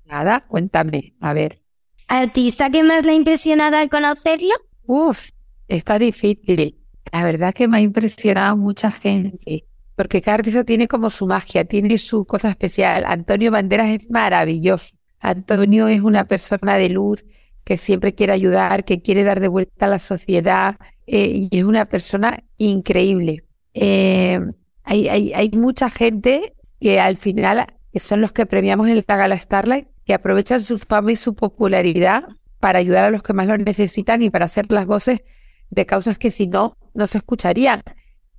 Nada, 0.08 0.40
cuéntame, 0.48 1.14
a 1.20 1.34
ver. 1.34 1.60
¿Artista 2.08 2.70
que 2.70 2.82
más 2.82 3.04
le 3.04 3.12
ha 3.12 3.14
impresionado 3.14 3.76
al 3.76 3.90
conocerlo? 3.90 4.54
Uf, 4.86 5.28
está 5.68 5.98
difícil. 5.98 6.78
La 7.12 7.24
verdad 7.24 7.52
que 7.52 7.68
me 7.68 7.76
ha 7.76 7.80
impresionado 7.82 8.56
mucha 8.56 8.90
gente, 8.90 9.66
porque 9.94 10.22
cada 10.22 10.36
artista 10.36 10.64
tiene 10.64 10.88
como 10.88 11.10
su 11.10 11.26
magia, 11.26 11.66
tiene 11.66 11.98
su 11.98 12.24
cosa 12.24 12.48
especial. 12.48 13.04
Antonio 13.06 13.50
Banderas 13.50 13.90
es 13.90 14.10
maravilloso. 14.10 14.96
Antonio 15.20 15.88
es 15.88 16.00
una 16.00 16.24
persona 16.26 16.76
de 16.76 16.88
luz 16.88 17.26
que 17.64 17.76
siempre 17.76 18.14
quiere 18.14 18.32
ayudar, 18.32 18.86
que 18.86 19.02
quiere 19.02 19.24
dar 19.24 19.40
de 19.40 19.48
vuelta 19.48 19.84
a 19.84 19.88
la 19.90 19.98
sociedad 19.98 20.76
eh, 21.06 21.48
y 21.50 21.58
es 21.58 21.64
una 21.64 21.84
persona 21.84 22.42
increíble. 22.56 23.44
Eh, 23.74 24.40
hay, 24.84 25.08
hay, 25.08 25.34
hay 25.34 25.50
mucha 25.50 25.90
gente 25.90 26.54
que 26.80 26.98
al 26.98 27.18
final 27.18 27.66
son 27.94 28.22
los 28.22 28.32
que 28.32 28.46
premiamos 28.46 28.88
en 28.88 29.04
la 29.06 29.16
Gala 29.16 29.38
Starlight, 29.38 29.86
que 30.08 30.14
aprovechan 30.14 30.62
su 30.62 30.78
fama 30.78 31.12
y 31.12 31.16
su 31.16 31.34
popularidad 31.34 32.24
para 32.60 32.78
ayudar 32.78 33.04
a 33.04 33.10
los 33.10 33.22
que 33.22 33.34
más 33.34 33.46
lo 33.46 33.58
necesitan 33.58 34.22
y 34.22 34.30
para 34.30 34.46
hacer 34.46 34.72
las 34.72 34.86
voces 34.86 35.20
de 35.68 35.84
causas 35.84 36.16
que 36.16 36.30
si 36.30 36.46
no, 36.46 36.78
no 36.94 37.06
se 37.06 37.18
escucharían. 37.18 37.82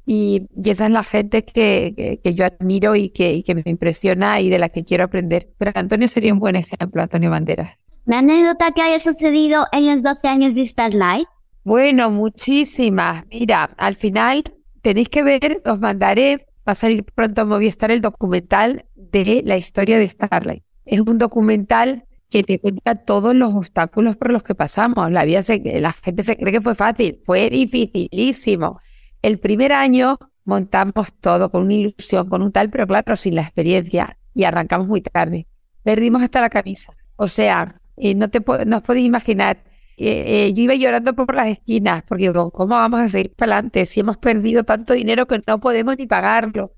Y, 0.04 0.48
esa 0.66 0.88
es 0.88 0.92
la 0.92 1.04
gente 1.04 1.46
que, 1.46 2.20
que, 2.24 2.34
yo 2.34 2.46
admiro 2.46 2.96
y 2.96 3.10
que, 3.10 3.34
y 3.34 3.44
que, 3.44 3.54
me 3.54 3.62
impresiona 3.68 4.42
y 4.42 4.50
de 4.50 4.58
la 4.58 4.70
que 4.70 4.84
quiero 4.84 5.04
aprender. 5.04 5.52
Pero 5.60 5.72
Antonio 5.76 6.08
sería 6.08 6.34
un 6.34 6.40
buen 6.40 6.56
ejemplo, 6.56 7.04
Antonio 7.04 7.30
Banderas. 7.30 7.78
¿Una 8.08 8.18
anécdota 8.18 8.72
que 8.72 8.82
haya 8.82 9.00
sucedido 9.00 9.68
en 9.72 9.92
los 9.92 10.02
12 10.02 10.28
años 10.28 10.56
de 10.56 10.66
Starlight? 10.66 11.28
Bueno, 11.64 12.10
muchísimas. 12.10 13.28
Mira, 13.28 13.70
al 13.78 13.94
final 13.94 14.44
tenéis 14.82 15.10
que 15.10 15.22
ver, 15.22 15.62
os 15.64 15.80
mandaré, 15.80 16.48
va 16.68 16.72
a 16.72 16.76
salir 16.76 17.04
pronto 17.04 17.44
a 17.44 17.46
Movistar 17.46 17.92
el 17.92 18.02
documental 18.02 18.86
de 18.96 19.44
la 19.46 19.56
historia 19.56 20.00
de 20.00 20.08
Starlight. 20.08 20.64
Es 20.90 21.02
un 21.02 21.20
documental 21.20 22.06
que 22.32 22.44
te 22.44 22.58
cuenta 22.58 22.96
todos 22.96 23.36
los 23.36 23.54
obstáculos 23.54 24.18
por 24.18 24.34
los 24.34 24.42
que 24.42 24.56
pasamos. 24.56 25.12
La 25.12 25.24
vida 25.24 25.44
se, 25.44 25.62
la 25.80 25.92
gente 25.92 26.24
se 26.24 26.36
cree 26.36 26.52
que 26.52 26.62
fue 26.62 26.74
fácil, 26.74 27.22
fue 27.26 27.48
dificilísimo. 27.52 28.80
El 29.22 29.38
primer 29.38 29.72
año 29.72 30.18
montamos 30.46 31.14
todo 31.14 31.52
con 31.52 31.66
una 31.66 31.76
ilusión, 31.76 32.28
con 32.28 32.42
un 32.42 32.52
tal, 32.52 32.72
pero 32.72 32.88
claro, 32.88 33.16
sin 33.16 33.36
la 33.36 33.44
experiencia 33.44 34.18
y 34.34 34.46
arrancamos 34.46 34.88
muy 34.88 35.02
tarde. 35.02 35.46
Perdimos 35.84 36.24
hasta 36.24 36.42
la 36.42 36.50
camisa. 36.50 36.98
O 37.18 37.28
sea, 37.28 37.80
eh, 37.96 38.16
no 38.16 38.32
te 38.32 38.42
no 38.66 38.82
podéis 38.82 39.06
imaginar. 39.06 39.64
Eh, 39.96 40.48
eh, 40.48 40.54
yo 40.56 40.64
iba 40.64 40.74
llorando 40.74 41.14
por 41.14 41.36
las 41.36 41.50
esquinas 41.50 42.02
porque 42.02 42.34
¿cómo 42.34 42.74
vamos 42.74 43.00
a 43.02 43.08
seguir 43.10 43.36
para 43.36 43.58
adelante 43.58 43.86
si 43.86 44.00
hemos 44.00 44.18
perdido 44.18 44.64
tanto 44.64 44.94
dinero 44.94 45.28
que 45.28 45.40
no 45.46 45.60
podemos 45.60 45.98
ni 46.00 46.08
pagarlo? 46.08 46.74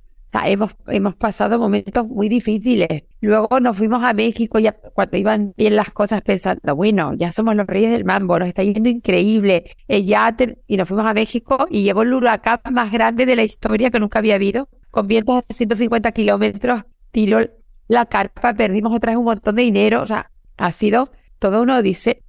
Hemos, 0.45 0.75
hemos 0.87 1.15
pasado 1.15 1.59
momentos 1.59 2.07
muy 2.07 2.29
difíciles. 2.29 3.03
Luego 3.19 3.59
nos 3.59 3.77
fuimos 3.77 4.03
a 4.03 4.13
México 4.13 4.59
ya 4.59 4.73
cuando 4.73 5.17
iban 5.17 5.53
bien 5.57 5.75
las 5.75 5.91
cosas 5.91 6.21
pensando, 6.21 6.75
bueno, 6.75 7.13
ya 7.15 7.31
somos 7.31 7.55
los 7.55 7.67
reyes 7.67 7.91
del 7.91 8.05
mambo, 8.05 8.39
nos 8.39 8.47
está 8.47 8.63
yendo 8.63 8.89
increíble. 8.89 9.63
Ya 9.87 10.35
y 10.67 10.77
nos 10.77 10.87
fuimos 10.87 11.05
a 11.05 11.13
México 11.13 11.65
y 11.69 11.83
llegó 11.83 12.03
el 12.03 12.13
huracán 12.13 12.59
más 12.71 12.91
grande 12.91 13.25
de 13.25 13.35
la 13.35 13.43
historia 13.43 13.91
que 13.91 13.99
nunca 13.99 14.19
había 14.19 14.35
habido, 14.35 14.69
con 14.89 15.07
vientos 15.07 15.43
de 15.47 15.53
150 15.53 16.11
kilómetros, 16.11 16.83
tiró 17.11 17.39
la 17.87 18.05
carpa, 18.05 18.53
perdimos 18.53 18.93
otra 18.93 19.11
vez 19.11 19.17
un 19.17 19.25
montón 19.25 19.55
de 19.55 19.63
dinero. 19.63 20.01
O 20.01 20.05
sea, 20.05 20.31
ha 20.57 20.71
sido 20.71 21.09
todo 21.39 21.61
una 21.61 21.81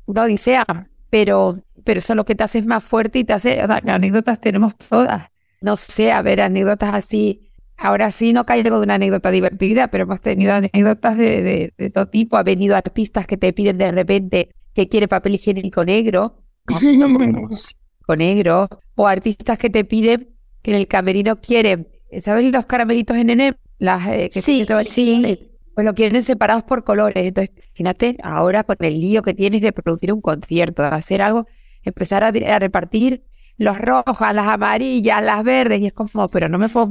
una 0.07 0.23
odisea 0.23 0.67
pero, 1.11 1.63
pero 1.85 1.99
eso 1.99 2.15
es 2.15 2.17
lo 2.17 2.25
que 2.25 2.35
te 2.35 2.43
hace 2.43 2.63
más 2.63 2.83
fuerte 2.83 3.19
y 3.19 3.25
te 3.25 3.35
hace, 3.35 3.63
o 3.63 3.67
sea, 3.67 3.83
anécdotas 3.87 4.41
tenemos 4.41 4.75
todas. 4.77 5.29
No 5.61 5.77
sé, 5.77 6.11
a 6.11 6.23
ver, 6.23 6.41
anécdotas 6.41 6.95
así 6.95 7.52
Ahora 7.77 8.11
sí 8.11 8.33
no 8.33 8.47
caigo 8.47 8.79
de 8.79 8.85
una 8.85 8.95
anécdota 8.95 9.31
divertida, 9.31 9.89
pero 9.89 10.05
hemos 10.05 10.21
tenido 10.21 10.53
anécdotas 10.55 11.17
de, 11.17 11.73
todo 11.93 12.07
tipo. 12.07 12.37
Ha 12.37 12.43
venido 12.43 12.77
artistas 12.77 13.27
que 13.27 13.37
te 13.37 13.53
piden 13.53 13.79
de 13.79 13.91
repente 13.91 14.55
que 14.75 14.89
quiere 14.89 15.09
papel 15.09 15.35
higiénico 15.35 15.85
negro, 15.85 16.39
con 18.07 18.19
negro, 18.19 18.69
o 18.95 19.07
artistas 19.07 19.59
que 19.59 19.71
te 19.71 19.85
piden 19.85 20.29
que 20.63 20.71
en 20.71 20.77
el 20.77 20.87
camerino 20.87 21.41
quieren, 21.41 21.89
¿sabes 22.19 22.53
los 22.53 22.67
caramelitos 22.67 23.17
en 23.17 23.27
NN? 23.29 23.57
Las, 23.79 24.07
eh, 24.07 24.31
que 24.33 24.41
sí, 24.41 24.65
sí. 24.85 25.49
Pues 25.75 25.85
lo 25.85 25.95
quieren 25.95 26.23
separados 26.23 26.63
por 26.63 26.85
colores. 26.85 27.27
Entonces, 27.27 27.53
imagínate 27.71 28.17
ahora 28.23 28.63
con 28.63 28.77
el 28.81 29.01
lío 29.01 29.23
que 29.23 29.35
tienes 29.35 29.61
de 29.61 29.73
producir 29.73 30.13
un 30.13 30.21
concierto, 30.21 30.83
de 30.83 30.89
hacer 30.89 31.23
algo, 31.23 31.47
empezar 31.83 32.23
a, 32.23 32.29
a 32.29 32.59
repartir 32.59 33.25
los 33.59 33.79
rojas, 33.79 34.35
las 34.35 34.47
amarillas, 34.47 35.23
las 35.23 35.43
verdes, 35.45 35.81
y 35.81 35.87
es 35.87 35.93
como, 35.93 36.29
pero 36.29 36.49
no 36.49 36.59
me 36.59 36.69
puedo 36.69 36.89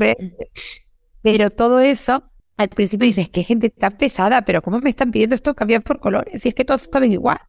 Pero 1.21 1.49
todo 1.49 1.79
eso, 1.79 2.23
al 2.57 2.69
principio 2.69 3.05
dices, 3.05 3.29
qué 3.29 3.43
gente 3.43 3.69
tan 3.69 3.93
pesada, 3.93 4.43
pero 4.43 4.61
¿cómo 4.61 4.79
me 4.79 4.89
están 4.89 5.11
pidiendo 5.11 5.35
esto 5.35 5.55
cambiar 5.55 5.83
por 5.83 5.99
colores? 5.99 6.41
Si 6.41 6.49
es 6.49 6.55
que 6.55 6.65
todos 6.65 6.87
saben 6.91 7.11
igual, 7.11 7.39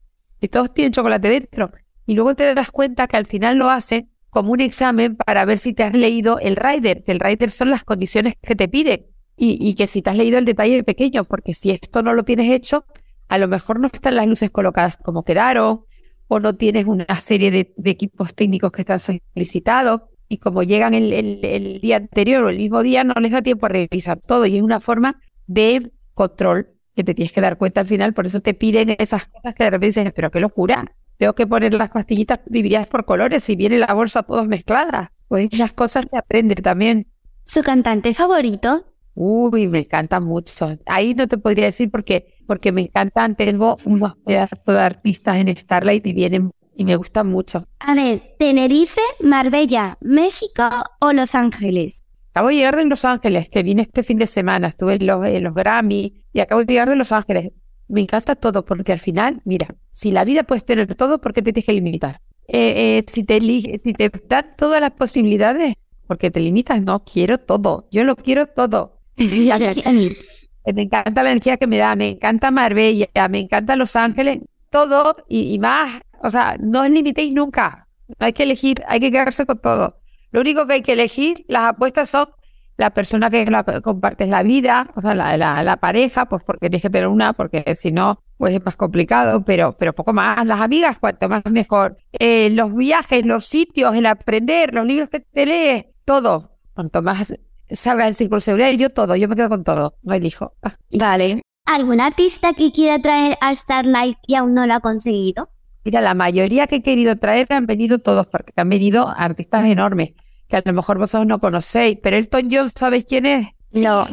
y 0.40 0.48
todos 0.48 0.74
tienen 0.74 0.92
chocolate 0.92 1.28
dentro. 1.28 1.70
Y 2.04 2.14
luego 2.14 2.34
te 2.34 2.52
das 2.54 2.70
cuenta 2.70 3.06
que 3.06 3.16
al 3.16 3.26
final 3.26 3.56
lo 3.56 3.70
hacen 3.70 4.10
como 4.28 4.52
un 4.52 4.60
examen 4.60 5.16
para 5.16 5.44
ver 5.44 5.58
si 5.58 5.72
te 5.72 5.84
has 5.84 5.94
leído 5.94 6.38
el 6.40 6.56
rider, 6.56 7.04
que 7.04 7.12
el 7.12 7.20
rider 7.20 7.50
son 7.50 7.70
las 7.70 7.84
condiciones 7.84 8.34
que 8.42 8.56
te 8.56 8.68
piden. 8.68 9.06
Y, 9.36 9.56
y 9.60 9.74
que 9.74 9.86
si 9.86 10.02
te 10.02 10.10
has 10.10 10.16
leído 10.16 10.38
el 10.38 10.44
detalle 10.44 10.82
pequeño, 10.84 11.24
porque 11.24 11.54
si 11.54 11.70
esto 11.70 12.02
no 12.02 12.12
lo 12.12 12.24
tienes 12.24 12.50
hecho, 12.50 12.84
a 13.28 13.38
lo 13.38 13.48
mejor 13.48 13.80
no 13.80 13.86
están 13.86 14.16
las 14.16 14.26
luces 14.26 14.50
colocadas 14.50 14.96
como 14.96 15.24
quedaron, 15.24 15.84
o 16.32 16.40
no 16.40 16.54
tienes 16.54 16.86
una 16.86 17.14
serie 17.16 17.50
de, 17.50 17.74
equipos 17.84 18.34
técnicos 18.34 18.72
que 18.72 18.82
están 18.82 18.98
solicitados 18.98 20.02
y 20.28 20.38
como 20.38 20.62
llegan 20.62 20.94
el, 20.94 21.78
día 21.82 21.96
anterior 21.96 22.44
o 22.44 22.48
el 22.48 22.56
mismo 22.56 22.82
día 22.82 23.04
no 23.04 23.12
les 23.20 23.32
da 23.32 23.42
tiempo 23.42 23.66
a 23.66 23.68
revisar 23.68 24.18
todo 24.18 24.46
y 24.46 24.56
es 24.56 24.62
una 24.62 24.80
forma 24.80 25.20
de 25.46 25.92
control 26.14 26.70
que 26.96 27.04
te 27.04 27.14
tienes 27.14 27.32
que 27.32 27.42
dar 27.42 27.58
cuenta 27.58 27.82
al 27.82 27.86
final, 27.86 28.14
por 28.14 28.24
eso 28.24 28.40
te 28.40 28.54
piden 28.54 28.96
esas 28.98 29.28
cosas 29.28 29.54
que 29.54 29.64
de 29.64 29.70
repente 29.70 30.00
dices, 30.00 30.12
pero 30.14 30.30
qué 30.30 30.40
locura, 30.40 30.90
tengo 31.18 31.34
que 31.34 31.46
poner 31.46 31.74
las 31.74 31.90
pastillitas 31.90 32.40
divididas 32.46 32.86
por 32.86 33.04
colores 33.04 33.48
y 33.50 33.56
viene 33.56 33.78
la 33.78 33.92
bolsa 33.92 34.22
todas 34.22 34.46
mezcladas. 34.46 35.08
Pues 35.28 35.48
esas 35.52 35.72
cosas 35.72 36.06
se 36.10 36.16
aprenden 36.16 36.62
también. 36.62 37.06
¿Su 37.44 37.62
cantante 37.62 38.14
favorito? 38.14 38.86
Uy, 39.14 39.68
me 39.68 39.80
encanta 39.80 40.18
mucho. 40.20 40.78
Ahí 40.86 41.14
no 41.14 41.26
te 41.26 41.36
podría 41.38 41.66
decir 41.66 41.90
porque, 41.90 42.31
porque 42.52 42.70
me 42.70 42.82
encantan. 42.82 43.34
Tengo 43.34 43.78
unos 43.86 44.12
pedazos 44.26 44.58
de 44.66 44.78
artistas 44.78 45.38
en 45.38 45.56
Starlight 45.56 46.06
y 46.06 46.12
vienen 46.12 46.50
y 46.76 46.84
me 46.84 46.96
gustan 46.96 47.28
mucho. 47.28 47.64
A 47.78 47.94
ver, 47.94 48.34
Tenerife, 48.38 49.00
Marbella, 49.20 49.96
México 50.02 50.68
o 51.00 51.14
Los 51.14 51.34
Ángeles. 51.34 52.02
Acabo 52.30 52.48
de 52.48 52.56
llegar 52.56 52.76
de 52.76 52.84
Los 52.84 53.06
Ángeles, 53.06 53.48
que 53.48 53.62
vine 53.62 53.80
este 53.80 54.02
fin 54.02 54.18
de 54.18 54.26
semana, 54.26 54.68
estuve 54.68 54.96
en 54.96 55.06
los, 55.06 55.24
en 55.24 55.44
los 55.44 55.54
Grammy 55.54 56.26
y 56.30 56.40
acabo 56.40 56.62
de 56.62 56.66
llegar 56.66 56.90
de 56.90 56.96
Los 56.96 57.10
Ángeles. 57.10 57.52
Me 57.88 58.02
encanta 58.02 58.36
todo 58.36 58.66
porque 58.66 58.92
al 58.92 58.98
final, 58.98 59.40
mira, 59.46 59.74
si 59.90 60.12
la 60.12 60.26
vida 60.26 60.42
puedes 60.42 60.66
tener 60.66 60.94
todo, 60.94 61.22
¿por 61.22 61.32
qué 61.32 61.40
te 61.40 61.54
tienes 61.54 61.64
que 61.64 61.72
limitar? 61.72 62.20
Eh, 62.48 62.98
eh, 62.98 63.04
si 63.10 63.24
te 63.24 63.40
si 63.40 63.94
te 63.94 64.12
dan 64.28 64.50
todas 64.58 64.82
las 64.82 64.90
posibilidades, 64.90 65.72
porque 66.06 66.30
te 66.30 66.40
limitas, 66.40 66.84
no, 66.84 67.02
quiero 67.02 67.38
todo, 67.38 67.88
yo 67.90 68.04
lo 68.04 68.14
quiero 68.14 68.46
todo. 68.46 68.98
me 70.64 70.82
encanta 70.82 71.22
la 71.22 71.30
energía 71.30 71.56
que 71.56 71.66
me 71.66 71.78
da, 71.78 71.96
me 71.96 72.10
encanta 72.10 72.50
Marbella, 72.50 73.08
me 73.28 73.40
encanta 73.40 73.76
Los 73.76 73.96
Ángeles, 73.96 74.38
todo 74.70 75.16
y, 75.28 75.58
más. 75.58 76.00
O 76.22 76.30
sea, 76.30 76.56
no 76.60 76.82
os 76.82 76.90
limitéis 76.90 77.32
nunca. 77.32 77.88
Hay 78.18 78.32
que 78.32 78.44
elegir, 78.44 78.82
hay 78.86 79.00
que 79.00 79.10
quedarse 79.10 79.46
con 79.46 79.60
todo. 79.60 79.98
Lo 80.30 80.40
único 80.40 80.66
que 80.66 80.74
hay 80.74 80.82
que 80.82 80.92
elegir, 80.92 81.44
las 81.48 81.68
apuestas 81.68 82.08
son 82.08 82.28
la 82.76 82.90
persona 82.90 83.28
que 83.28 83.44
la, 83.46 83.64
compartes 83.64 84.28
la 84.28 84.42
vida, 84.42 84.90
o 84.96 85.00
sea, 85.00 85.14
la, 85.14 85.36
la, 85.36 85.76
pareja, 85.76 86.26
pues 86.26 86.42
porque 86.42 86.70
tienes 86.70 86.82
que 86.82 86.90
tener 86.90 87.08
una, 87.08 87.32
porque 87.32 87.74
si 87.74 87.92
no, 87.92 88.22
pues 88.38 88.54
es 88.54 88.64
más 88.64 88.76
complicado, 88.76 89.44
pero, 89.44 89.76
pero 89.76 89.94
poco 89.94 90.12
más. 90.12 90.44
Las 90.46 90.60
amigas, 90.60 90.98
cuanto 90.98 91.28
más 91.28 91.42
mejor. 91.50 91.98
Eh, 92.12 92.50
los 92.50 92.74
viajes, 92.74 93.26
los 93.26 93.46
sitios, 93.46 93.94
el 93.94 94.06
aprender, 94.06 94.74
los 94.74 94.86
libros 94.86 95.10
que 95.10 95.20
te 95.20 95.46
lees, 95.46 95.86
todo. 96.04 96.50
Cuanto 96.74 97.02
más 97.02 97.34
salga 97.74 98.06
el 98.06 98.14
círculo 98.14 98.38
de 98.38 98.42
seguridad 98.42 98.70
y 98.70 98.76
yo 98.76 98.90
todo, 98.90 99.16
yo 99.16 99.28
me 99.28 99.36
quedo 99.36 99.48
con 99.48 99.64
todo, 99.64 99.96
no 100.02 100.14
elijo. 100.14 100.54
Vale. 100.90 101.42
¿Algún 101.64 102.00
artista 102.00 102.54
que 102.54 102.72
quiera 102.72 102.98
traer 102.98 103.38
a 103.40 103.54
Starlight 103.54 104.18
y 104.26 104.34
aún 104.34 104.54
no 104.54 104.66
lo 104.66 104.74
ha 104.74 104.80
conseguido? 104.80 105.50
Mira, 105.84 106.00
la 106.00 106.14
mayoría 106.14 106.66
que 106.66 106.76
he 106.76 106.82
querido 106.82 107.16
traer 107.16 107.46
han 107.52 107.66
venido 107.66 107.98
todos, 107.98 108.26
porque 108.28 108.52
han 108.56 108.68
venido 108.68 109.08
artistas 109.08 109.64
enormes, 109.66 110.12
que 110.48 110.56
a 110.56 110.62
lo 110.64 110.72
mejor 110.72 110.98
vosotros 110.98 111.26
no 111.26 111.40
conocéis, 111.40 111.98
pero 112.02 112.16
Elton 112.16 112.48
John, 112.50 112.68
¿sabéis 112.68 113.04
quién 113.04 113.26
es? 113.26 113.48
No. 113.72 114.06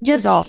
Yo 0.00 0.18
no. 0.18 0.44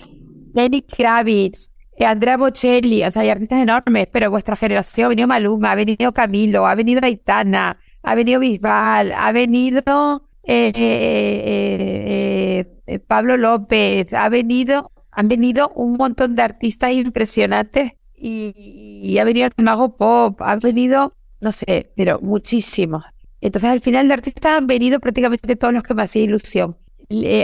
Lenny 0.53 0.81
Kravitz, 0.81 1.69
Andrea 1.99 2.37
Bocelli, 2.37 3.03
o 3.03 3.11
sea, 3.11 3.23
hay 3.23 3.29
artistas 3.29 3.61
enormes, 3.61 4.07
pero 4.11 4.29
vuestra 4.29 4.55
generación 4.55 5.05
ha 5.05 5.09
venido 5.09 5.27
Maluma, 5.27 5.71
ha 5.71 5.75
venido 5.75 6.11
Camilo, 6.11 6.67
ha 6.67 6.75
venido 6.75 7.01
Aitana, 7.03 7.79
ha 8.03 8.15
venido 8.15 8.39
Bisbal, 8.39 9.13
ha 9.13 9.31
venido 9.31 10.26
eh, 10.49 12.65
eh, 12.85 12.99
Pablo 12.99 13.35
López, 13.35 14.13
ha 14.13 14.29
venido, 14.29 14.91
han 15.11 15.27
venido 15.27 15.69
un 15.75 15.97
montón 15.97 16.35
de 16.35 16.43
artistas 16.43 16.93
impresionantes 16.93 17.93
y, 18.15 19.17
ha 19.19 19.25
venido 19.25 19.47
el 19.47 19.63
Mago 19.63 19.97
Pop, 19.97 20.41
ha 20.41 20.55
venido, 20.55 21.13
no 21.41 21.51
sé, 21.51 21.91
pero 21.95 22.19
muchísimos. 22.21 23.03
Entonces 23.41 23.69
al 23.69 23.81
final 23.81 24.07
de 24.07 24.13
artistas 24.13 24.57
han 24.57 24.67
venido 24.67 24.99
prácticamente 24.99 25.55
todos 25.55 25.73
los 25.73 25.83
que 25.83 25.93
me 25.93 26.03
hacían 26.03 26.25
ilusión. 26.25 26.77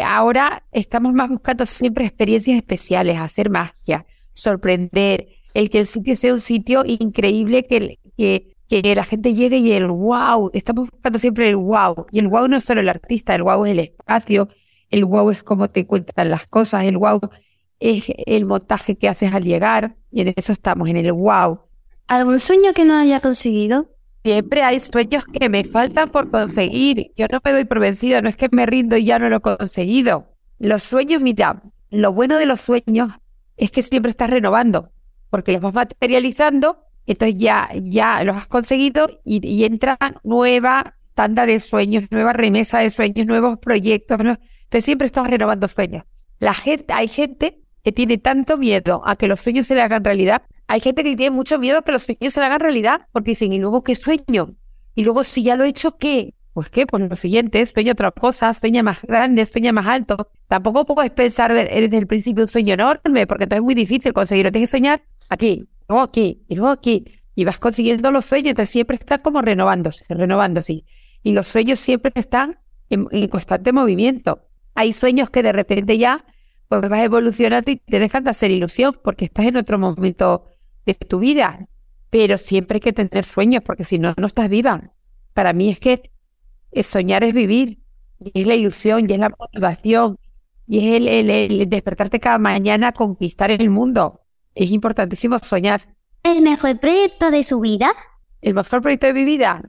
ahora 0.05 0.63
estamos 0.71 1.13
más 1.13 1.29
buscando 1.29 1.65
siempre 1.65 2.05
experiencias 2.05 2.55
especiales, 2.55 3.19
hacer 3.19 3.49
magia, 3.49 4.05
sorprender, 4.33 5.27
el 5.53 5.69
que 5.69 5.79
el 5.79 5.87
sitio 5.87 6.15
sea 6.15 6.33
un 6.33 6.39
sitio 6.39 6.83
increíble, 6.85 7.65
que, 7.65 7.99
que, 8.17 8.52
que 8.81 8.95
la 8.95 9.03
gente 9.03 9.33
llegue 9.33 9.57
y 9.57 9.71
el 9.71 9.87
wow, 9.87 10.49
estamos 10.53 10.89
buscando 10.89 11.19
siempre 11.19 11.49
el 11.49 11.57
wow. 11.57 12.07
Y 12.11 12.19
el 12.19 12.27
wow 12.27 12.47
no 12.47 12.57
es 12.57 12.63
solo 12.63 12.81
el 12.81 12.89
artista, 12.89 13.35
el 13.35 13.43
wow 13.43 13.65
es 13.65 13.71
el 13.71 13.79
espacio, 13.79 14.47
el 14.89 15.05
wow 15.05 15.29
es 15.29 15.43
cómo 15.43 15.69
te 15.69 15.85
cuentan 15.85 16.29
las 16.29 16.47
cosas, 16.47 16.85
el 16.85 16.97
wow 16.97 17.19
es 17.79 18.05
el 18.25 18.45
montaje 18.45 18.95
que 18.95 19.09
haces 19.09 19.33
al 19.33 19.43
llegar, 19.43 19.95
y 20.09 20.21
en 20.21 20.33
eso 20.35 20.53
estamos, 20.53 20.89
en 20.89 20.97
el 20.97 21.11
wow. 21.13 21.59
¿Algún 22.07 22.39
sueño 22.39 22.73
que 22.73 22.85
no 22.85 22.95
haya 22.95 23.19
conseguido? 23.19 23.89
Siempre 24.23 24.63
hay 24.63 24.79
sueños 24.79 25.25
que 25.25 25.49
me 25.49 25.63
faltan 25.65 26.09
por 26.09 26.31
conseguir. 26.31 27.11
Yo 27.15 27.27
no 27.31 27.41
me 27.43 27.51
doy 27.51 27.65
por 27.65 27.79
vencida, 27.79 28.21
no 28.21 28.29
es 28.29 28.37
que 28.37 28.47
me 28.51 28.65
rindo 28.65 28.95
y 28.95 29.05
ya 29.05 29.19
no 29.19 29.29
lo 29.29 29.37
he 29.37 29.41
conseguido. 29.41 30.29
Los 30.59 30.81
sueños, 30.81 31.21
mira, 31.21 31.61
lo 31.89 32.13
bueno 32.13 32.37
de 32.37 32.45
los 32.45 32.61
sueños 32.61 33.11
es 33.57 33.69
que 33.69 33.83
siempre 33.83 34.09
estás 34.09 34.29
renovando, 34.29 34.91
porque 35.29 35.51
los 35.51 35.61
vas 35.61 35.75
materializando, 35.75 36.77
entonces 37.05 37.37
ya, 37.37 37.69
ya 37.81 38.23
los 38.23 38.37
has 38.37 38.47
conseguido 38.47 39.07
y, 39.25 39.63
entra 39.65 39.97
nueva 40.23 40.95
tanda 41.13 41.45
de 41.45 41.59
sueños, 41.59 42.05
nueva 42.11 42.33
remesa 42.33 42.79
de 42.79 42.89
sueños, 42.89 43.27
nuevos 43.27 43.59
proyectos. 43.59 44.19
Entonces 44.19 44.85
siempre 44.85 45.05
estás 45.05 45.29
renovando 45.29 45.67
sueños. 45.67 46.05
La 46.39 46.53
gente, 46.53 46.93
hay 46.93 47.07
gente 47.07 47.61
que 47.83 47.91
tiene 47.91 48.17
tanto 48.17 48.57
miedo 48.57 49.01
a 49.05 49.15
que 49.15 49.27
los 49.27 49.41
sueños 49.41 49.67
se 49.67 49.75
le 49.75 49.81
hagan 49.81 50.03
realidad. 50.03 50.43
Hay 50.67 50.79
gente 50.79 51.03
que 51.03 51.15
tiene 51.15 51.35
mucho 51.35 51.59
miedo 51.59 51.79
a 51.79 51.81
que 51.83 51.91
los 51.91 52.03
sueños 52.03 52.33
se 52.33 52.39
le 52.39 52.45
hagan 52.45 52.61
realidad, 52.61 53.07
porque 53.11 53.31
dicen, 53.31 53.51
¿y 53.53 53.59
luego 53.59 53.83
qué 53.83 53.95
sueño? 53.95 54.55
Y 54.95 55.03
luego, 55.03 55.23
si 55.23 55.43
ya 55.43 55.55
lo 55.55 55.65
he 55.65 55.69
hecho, 55.69 55.97
¿qué? 55.97 56.33
Pues 56.53 56.69
qué, 56.69 56.85
pues 56.85 57.09
lo 57.09 57.15
siguiente, 57.15 57.65
sueño 57.65 57.93
otra 57.93 58.11
cosa, 58.11 58.53
sueña 58.53 58.83
más 58.83 59.01
grande, 59.01 59.45
sueña 59.45 59.71
más 59.71 59.87
alto. 59.87 60.29
Tampoco 60.47 60.85
puedes 60.85 61.11
pensar 61.11 61.51
desde 61.51 61.97
el 61.97 62.07
principio 62.07 62.43
un 62.43 62.49
sueño 62.49 62.75
enorme, 62.75 63.25
porque 63.25 63.45
entonces 63.45 63.61
es 63.61 63.63
muy 63.63 63.73
difícil 63.73 64.13
conseguirlo. 64.13 64.51
Tienes 64.51 64.69
que 64.69 64.77
soñar 64.77 65.03
aquí, 65.29 65.67
luego 65.89 66.03
aquí, 66.03 66.43
y 66.47 66.55
luego 66.55 66.71
aquí. 66.71 67.05
Y 67.35 67.45
vas 67.45 67.59
consiguiendo 67.59 68.11
los 68.11 68.25
sueños, 68.25 68.49
entonces 68.51 68.69
siempre 68.69 68.97
estás 68.97 69.21
como 69.21 69.41
renovándose, 69.41 70.05
renovándose. 70.07 70.85
Y 71.23 71.31
los 71.31 71.47
sueños 71.47 71.79
siempre 71.79 72.11
están 72.15 72.59
en 72.89 73.27
constante 73.29 73.73
movimiento. 73.73 74.47
Hay 74.75 74.93
sueños 74.93 75.31
que 75.31 75.41
de 75.41 75.51
repente 75.51 75.97
ya 75.97 76.23
pues 76.67 76.89
vas 76.89 77.01
evolucionando 77.01 77.71
y 77.71 77.77
te 77.77 77.99
dejan 77.99 78.23
de 78.23 78.31
hacer 78.31 78.51
ilusión 78.51 78.97
porque 79.03 79.25
estás 79.25 79.45
en 79.45 79.57
otro 79.57 79.77
momento 79.77 80.45
de 80.85 80.93
tu 80.95 81.19
vida. 81.19 81.67
Pero 82.09 82.37
siempre 82.37 82.77
hay 82.77 82.81
que 82.81 82.93
tener 82.93 83.23
sueños 83.23 83.63
porque 83.65 83.83
si 83.83 83.99
no, 83.99 84.13
no 84.17 84.27
estás 84.27 84.49
viva. 84.49 84.91
Para 85.33 85.53
mí 85.53 85.69
es 85.69 85.79
que 85.79 86.11
soñar 86.81 87.23
es 87.23 87.33
vivir, 87.33 87.79
y 88.19 88.41
es 88.41 88.47
la 88.47 88.55
ilusión, 88.55 89.07
y 89.07 89.13
es 89.13 89.19
la 89.19 89.29
motivación, 89.29 90.17
y 90.65 90.79
es 90.79 90.95
el, 90.95 91.29
el 91.29 91.69
despertarte 91.69 92.19
cada 92.19 92.39
mañana 92.39 92.87
a 92.87 92.91
conquistar 92.93 93.51
el 93.51 93.69
mundo. 93.69 94.21
Es 94.55 94.71
importantísimo 94.71 95.37
soñar. 95.39 95.81
¿El 96.23 96.41
mejor 96.41 96.79
proyecto 96.79 97.31
de 97.31 97.43
su 97.43 97.59
vida? 97.59 97.91
¿El 98.41 98.53
mejor 98.53 98.81
proyecto 98.81 99.07
de 99.07 99.13
mi 99.13 99.25
vida? 99.25 99.61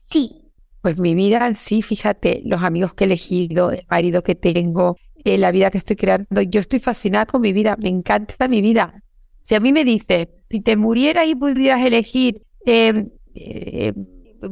Sí. 0.00 0.36
Pues 0.82 0.98
mi 0.98 1.14
vida 1.14 1.52
sí, 1.54 1.82
fíjate, 1.82 2.42
los 2.44 2.62
amigos 2.62 2.94
que 2.94 3.04
he 3.04 3.06
elegido, 3.06 3.70
el 3.70 3.84
marido 3.88 4.22
que 4.22 4.34
tengo, 4.34 4.96
eh, 5.24 5.36
la 5.36 5.52
vida 5.52 5.70
que 5.70 5.78
estoy 5.78 5.96
creando. 5.96 6.40
Yo 6.42 6.60
estoy 6.60 6.80
fascinada 6.80 7.26
con 7.26 7.42
mi 7.42 7.52
vida, 7.52 7.76
me 7.80 7.90
encanta 7.90 8.48
mi 8.48 8.60
vida. 8.62 9.02
Si 9.42 9.54
a 9.54 9.60
mí 9.60 9.72
me 9.72 9.84
dices, 9.84 10.28
si 10.48 10.60
te 10.60 10.76
murieras 10.76 11.28
y 11.28 11.34
pudieras 11.34 11.82
elegir 11.82 12.42
em, 12.64 13.10
eh, 13.34 13.92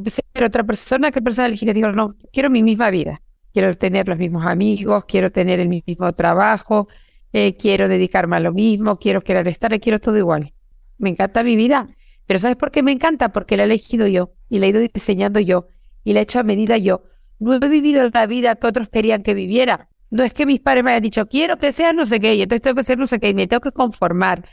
ser 0.05 0.43
otra 0.43 0.63
persona, 0.63 1.11
¿qué 1.11 1.21
persona 1.21 1.47
elegirías? 1.47 1.75
Digo, 1.75 1.91
no, 1.91 2.15
quiero 2.31 2.49
mi 2.49 2.63
misma 2.63 2.89
vida. 2.89 3.21
Quiero 3.53 3.73
tener 3.75 4.07
los 4.07 4.17
mismos 4.17 4.45
amigos, 4.45 5.05
quiero 5.05 5.31
tener 5.31 5.59
el 5.59 5.69
mismo 5.69 6.13
trabajo, 6.13 6.87
eh, 7.33 7.55
quiero 7.57 7.87
dedicarme 7.87 8.35
a 8.35 8.39
lo 8.39 8.53
mismo, 8.53 8.97
quiero 8.99 9.21
querer 9.21 9.47
estar, 9.47 9.77
quiero 9.79 9.99
todo 9.99 10.17
igual. 10.17 10.53
Me 10.97 11.09
encanta 11.09 11.43
mi 11.43 11.55
vida. 11.55 11.87
Pero 12.25 12.39
¿sabes 12.39 12.57
por 12.57 12.69
qué 12.69 12.83
me 12.83 12.91
encanta? 12.91 13.31
Porque 13.31 13.57
la 13.57 13.63
he 13.63 13.65
elegido 13.65 14.05
yo 14.05 14.33
y 14.49 14.59
la 14.59 14.67
he 14.67 14.69
ido 14.69 14.79
diseñando 14.79 15.39
yo 15.39 15.67
y 16.03 16.13
la 16.13 16.19
he 16.19 16.23
hecho 16.23 16.39
a 16.39 16.43
medida 16.43 16.77
yo. 16.77 17.03
No 17.39 17.55
he 17.55 17.69
vivido 17.69 18.07
la 18.13 18.27
vida 18.27 18.55
que 18.55 18.67
otros 18.67 18.89
querían 18.89 19.23
que 19.23 19.33
viviera. 19.33 19.89
No 20.11 20.23
es 20.23 20.33
que 20.33 20.45
mis 20.45 20.59
padres 20.59 20.83
me 20.83 20.91
hayan 20.91 21.03
dicho, 21.03 21.27
quiero 21.27 21.57
que 21.57 21.71
seas 21.71 21.93
no 21.93 22.05
sé 22.05 22.19
qué, 22.19 22.35
y 22.35 22.41
entonces 22.41 22.61
tengo 22.61 22.75
que 22.75 22.83
ser 22.83 22.97
no 22.97 23.07
sé 23.07 23.19
qué, 23.19 23.29
y 23.29 23.33
me 23.33 23.47
tengo 23.47 23.61
que 23.61 23.71
conformar. 23.71 24.43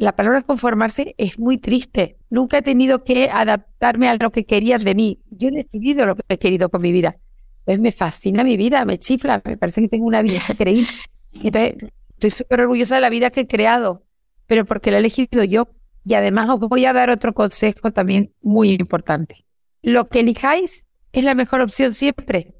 La 0.00 0.16
palabra 0.16 0.40
conformarse 0.40 1.14
es 1.18 1.38
muy 1.38 1.58
triste. 1.58 2.16
Nunca 2.30 2.56
he 2.56 2.62
tenido 2.62 3.04
que 3.04 3.28
adaptarme 3.28 4.08
a 4.08 4.16
lo 4.18 4.32
que 4.32 4.46
querías 4.46 4.82
de 4.82 4.94
mí. 4.94 5.20
Yo 5.28 5.48
he 5.48 5.50
decidido 5.50 6.06
lo 6.06 6.14
que 6.14 6.22
he 6.26 6.38
querido 6.38 6.70
con 6.70 6.80
mi 6.80 6.90
vida. 6.90 7.18
Entonces 7.58 7.82
me 7.82 7.92
fascina 7.92 8.42
mi 8.42 8.56
vida, 8.56 8.86
me 8.86 8.96
chifla, 8.96 9.42
me 9.44 9.58
parece 9.58 9.82
que 9.82 9.88
tengo 9.88 10.06
una 10.06 10.22
vida 10.22 10.40
increíble. 10.48 10.88
Entonces 11.34 11.90
estoy 12.14 12.30
súper 12.30 12.62
orgullosa 12.62 12.94
de 12.94 13.02
la 13.02 13.10
vida 13.10 13.28
que 13.28 13.40
he 13.40 13.46
creado, 13.46 14.06
pero 14.46 14.64
porque 14.64 14.90
la 14.90 14.96
he 14.96 15.00
elegido 15.00 15.44
yo. 15.44 15.68
Y 16.02 16.14
además 16.14 16.48
os 16.48 16.60
voy 16.60 16.86
a 16.86 16.94
dar 16.94 17.10
otro 17.10 17.34
consejo 17.34 17.92
también 17.92 18.32
muy 18.40 18.70
importante. 18.70 19.44
Lo 19.82 20.06
que 20.06 20.20
elijáis 20.20 20.88
es 21.12 21.24
la 21.24 21.34
mejor 21.34 21.60
opción 21.60 21.92
siempre. 21.92 22.54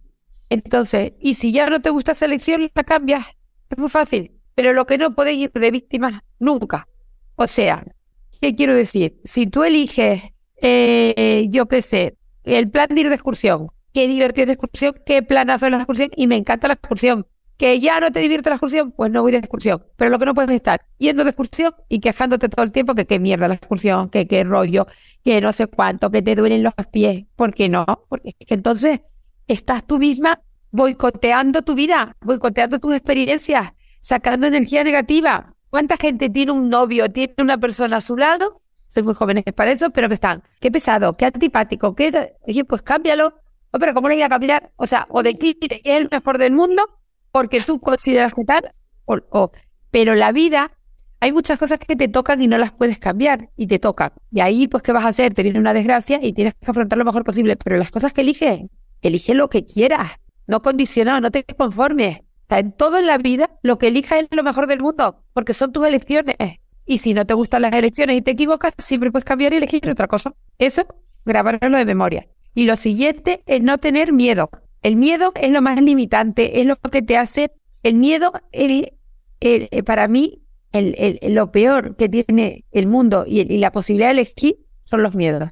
Entonces, 0.50 1.14
y 1.18 1.33
si 1.33 1.53
ya 1.53 1.70
no 1.70 1.81
te 1.81 1.88
gusta 1.88 2.12
esa 2.12 2.26
elección, 2.26 2.70
la 2.74 2.85
cambias. 2.85 3.24
Es 3.70 3.79
muy 3.79 3.88
fácil. 3.88 4.38
Pero 4.55 4.74
lo 4.74 4.85
que 4.85 4.98
no 4.98 5.14
podéis 5.14 5.44
ir 5.44 5.53
de 5.53 5.70
víctima 5.70 6.22
nunca. 6.38 6.87
O 7.40 7.48
sea, 7.48 7.83
¿qué 8.42 8.55
quiero 8.55 8.74
decir? 8.74 9.18
Si 9.24 9.46
tú 9.46 9.64
eliges, 9.64 10.22
eh, 10.61 11.46
yo 11.48 11.68
qué 11.68 11.81
sé, 11.81 12.18
el 12.44 12.68
plan 12.68 12.88
de 12.90 13.00
ir 13.00 13.09
de 13.09 13.14
excursión, 13.14 13.68
qué 13.94 14.07
divertido 14.07 14.44
de 14.44 14.53
excursión, 14.53 14.94
qué 15.07 15.22
plan 15.22 15.48
hacer 15.48 15.70
la 15.70 15.79
excursión, 15.79 16.11
y 16.14 16.26
me 16.26 16.37
encanta 16.37 16.68
la 16.68 16.74
excursión. 16.74 17.26
Que 17.57 17.81
ya 17.81 17.98
no 17.98 18.12
te 18.12 18.20
divierte 18.20 18.50
la 18.50 18.57
excursión, 18.57 18.92
pues 18.92 19.11
no 19.11 19.22
voy 19.22 19.33
de 19.33 19.38
excursión. 19.38 19.83
Pero 19.96 20.11
lo 20.11 20.18
que 20.18 20.26
no 20.26 20.35
puedes 20.35 20.50
estar 20.50 20.83
yendo 20.98 21.24
de 21.24 21.31
excursión 21.31 21.74
y 21.88 22.00
quejándote 22.00 22.50
todo 22.50 22.62
el 22.62 22.72
tiempo 22.72 22.94
que 22.94 23.07
qué 23.07 23.18
mierda 23.18 23.48
la 23.48 23.55
excursión, 23.55 24.11
que 24.11 24.26
qué 24.26 24.44
rollo, 24.44 24.87
que 25.24 25.40
no 25.40 25.55
sé 25.55 25.66
cuánto, 25.66 26.11
que 26.11 26.20
te 26.20 26.35
duelen 26.35 26.62
los 26.62 26.74
pies. 26.92 27.24
¿Por 27.37 27.55
qué 27.55 27.70
no? 27.70 27.87
Porque 28.11 28.35
es 28.38 28.46
que 28.46 28.53
entonces 28.53 29.00
estás 29.48 29.87
tú 29.87 29.98
misma 29.98 30.42
boicoteando 30.72 31.62
tu 31.62 31.74
vida, 31.74 32.18
boicoteando 32.20 32.79
tus 32.81 32.92
experiencias, 32.92 33.72
sacando 34.03 34.46
energía 34.46 34.85
negativa. 34.85 35.55
¿Cuánta 35.71 35.97
gente 35.97 36.29
tiene 36.29 36.53
un 36.53 36.69
novio, 36.69 37.11
tiene 37.11 37.35
una 37.39 37.59
persona 37.59 37.99
a 37.99 38.01
su 38.01 38.17
lado? 38.17 38.61
Soy 38.89 39.05
muy 39.05 39.15
jóvenes 39.15 39.45
para 39.55 39.71
eso, 39.71 39.91
pero 39.91 40.09
que 40.09 40.15
están, 40.15 40.43
qué 40.61 40.71
pesado, 40.71 41.17
qué 41.17 41.27
antipático, 41.27 41.95
qué... 41.95 42.35
Oye, 42.47 42.65
pues 42.65 42.83
cámbialo. 42.83 43.35
Oh, 43.71 43.79
pero 43.79 43.95
¿cómo 43.95 44.09
le 44.09 44.17
voy 44.17 44.23
a 44.23 44.29
cambiar? 44.29 44.73
O 44.75 44.89
sea, 44.89 45.07
o 45.11 45.23
de 45.23 45.33
ti 45.33 45.57
es 45.61 45.81
el 45.85 46.09
mejor 46.11 46.39
del 46.39 46.53
mundo 46.53 46.89
porque 47.31 47.61
tú 47.61 47.81
consideras 47.81 48.35
que 48.35 48.45
tal, 48.45 48.75
o, 49.05 49.53
pero 49.93 50.17
la 50.17 50.33
vida, 50.33 50.73
hay 51.21 51.31
muchas 51.31 51.59
cosas 51.59 51.79
que 51.79 51.95
te 51.95 52.09
tocan 52.09 52.43
y 52.43 52.49
no 52.49 52.59
las 52.59 52.73
puedes 52.73 52.99
cambiar 52.99 53.51
y 53.57 53.69
te 53.69 53.79
tocan. 53.79 54.13
Y 54.33 54.41
ahí, 54.41 54.67
pues, 54.67 54.83
¿qué 54.83 54.93
vas 54.93 55.05
a 55.05 55.09
hacer? 55.09 55.35
Te 55.35 55.45
viene 55.45 55.61
una 55.61 55.73
desgracia 55.73 56.19
y 56.21 56.33
tienes 56.33 56.55
que 56.55 56.71
afrontar 56.71 56.99
lo 56.99 57.05
mejor 57.05 57.23
posible. 57.25 57.57
Pero 57.57 57.77
las 57.77 57.93
cosas 57.93 58.13
que 58.13 58.23
eliges, 58.23 58.61
elige 59.03 59.35
lo 59.35 59.49
que 59.49 59.65
quieras, 59.65 60.11
no 60.47 60.63
condicionado, 60.63 61.21
no 61.21 61.31
te 61.31 61.45
conformes. 61.45 62.23
En 62.59 62.73
todo 62.73 62.99
en 62.99 63.07
la 63.07 63.19
vida, 63.19 63.51
lo 63.63 63.79
que 63.79 63.89
elijas 63.89 64.21
es 64.21 64.29
lo 64.31 64.43
mejor 64.43 64.67
del 64.67 64.81
mundo, 64.81 65.23
porque 65.33 65.55
son 65.55 65.73
tus 65.73 65.87
elecciones. 65.87 66.37
Y 66.85 66.99
si 66.99 67.15
no 67.15 67.25
te 67.25 67.35
gustan 67.35 67.63
las 67.63 67.73
elecciones 67.73 68.17
y 68.17 68.23
te 68.23 68.33
equivocas, 68.33 68.73
siempre 68.79 69.11
puedes 69.11 69.25
cambiar 69.25 69.53
y 69.53 69.57
elegir 69.57 69.89
otra 69.89 70.09
cosa. 70.09 70.35
Eso, 70.59 70.87
grabarlo 71.25 71.79
de 71.79 71.85
memoria. 71.85 72.29
Y 72.55 72.65
lo 72.65 72.77
siguiente 72.77 73.43
es 73.47 73.63
no 73.63 73.79
tener 73.79 74.13
miedo. 74.13 74.51
El 74.83 74.97
miedo 74.97 75.33
es 75.37 75.51
lo 75.53 75.63
más 75.63 75.81
limitante, 75.81 76.61
es 76.61 76.67
lo 76.67 76.77
que 76.77 77.03
te 77.03 77.17
hace. 77.17 77.53
El 77.83 77.95
miedo 77.95 78.33
es, 78.51 78.89
eh, 79.41 79.83
para 79.85 80.09
mí, 80.09 80.43
el, 80.73 81.19
lo 81.35 81.53
peor 81.53 81.97
que 81.97 82.09
tiene 82.09 82.65
el 82.73 82.87
mundo 82.87 83.25
y, 83.27 83.41
y 83.41 83.59
la 83.59 83.73
posibilidad 83.73 84.09
de 84.09 84.13
elegir 84.13 84.57
son 84.85 85.03
los 85.03 85.15
miedos 85.15 85.51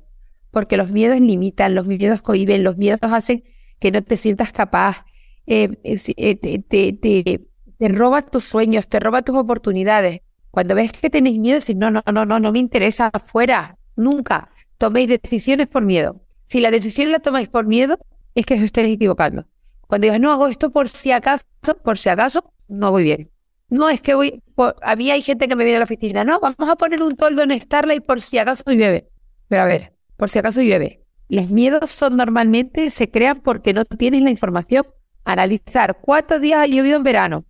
porque 0.50 0.76
los 0.76 0.92
miedos 0.92 1.20
limitan, 1.20 1.74
los 1.74 1.86
miedos 1.86 2.22
cohiben, 2.22 2.64
los 2.64 2.76
miedos 2.76 3.00
hacen 3.02 3.44
que 3.78 3.90
no 3.90 4.02
te 4.02 4.16
sientas 4.16 4.52
capaz, 4.52 5.04
eh, 5.48 5.78
eh, 5.82 6.36
te, 6.36 6.92
te, 6.92 7.48
te, 7.78 7.88
roban 7.88 8.24
tus 8.30 8.44
sueños, 8.44 8.88
te 8.88 9.00
roban 9.00 9.24
tus 9.24 9.36
oportunidades. 9.36 10.20
Cuando 10.50 10.74
ves 10.74 10.92
que 10.92 11.10
tenéis 11.10 11.38
miedo, 11.38 11.60
si 11.60 11.74
no, 11.74 11.90
no, 11.90 12.02
no, 12.12 12.24
no, 12.26 12.38
no 12.38 12.52
me 12.52 12.58
interesa, 12.58 13.10
fuera, 13.24 13.78
nunca 13.96 14.50
toméis 14.78 15.08
decisiones 15.08 15.66
por 15.66 15.82
miedo. 15.82 16.20
Si 16.44 16.60
la 16.60 16.70
decisión 16.70 17.10
la 17.10 17.18
tomáis 17.18 17.48
por 17.48 17.66
miedo, 17.66 17.98
es 18.34 18.46
que 18.46 18.54
os 18.54 18.60
estáis 18.60 18.94
equivocando. 18.94 19.46
Cuando 19.86 20.06
digas, 20.06 20.20
no 20.20 20.32
hago 20.32 20.46
esto 20.48 20.70
por 20.70 20.88
si 20.88 21.12
acaso, 21.12 21.44
por 21.82 21.98
si 21.98 22.08
acaso, 22.08 22.52
no 22.68 22.90
voy 22.90 23.04
bien. 23.04 23.30
No 23.70 23.90
es 23.90 24.00
que 24.00 24.14
voy, 24.14 24.42
a 24.82 24.96
mí 24.96 25.10
hay 25.10 25.20
gente 25.20 25.46
que 25.46 25.56
me 25.56 25.64
viene 25.64 25.76
a 25.76 25.80
la 25.80 25.84
oficina, 25.84 26.24
no, 26.24 26.40
vamos 26.40 26.68
a 26.68 26.76
poner 26.76 27.02
un 27.02 27.16
toldo 27.16 27.42
en 27.42 27.58
Starlight 27.58 28.04
por 28.04 28.22
si 28.22 28.38
acaso 28.38 28.64
llueve. 28.66 29.10
Pero 29.48 29.62
a 29.62 29.66
ver, 29.66 29.92
por 30.16 30.30
si 30.30 30.38
acaso 30.38 30.62
llueve. 30.62 31.04
Los 31.28 31.50
miedos 31.50 31.90
son 31.90 32.16
normalmente, 32.16 32.88
se 32.88 33.10
crean 33.10 33.40
porque 33.40 33.74
no 33.74 33.84
tienes 33.84 34.22
la 34.22 34.30
información. 34.30 34.86
Analizar 35.28 35.98
cuántos 36.00 36.40
días 36.40 36.60
ha 36.60 36.66
llovido 36.66 36.96
en 36.96 37.02
verano 37.02 37.44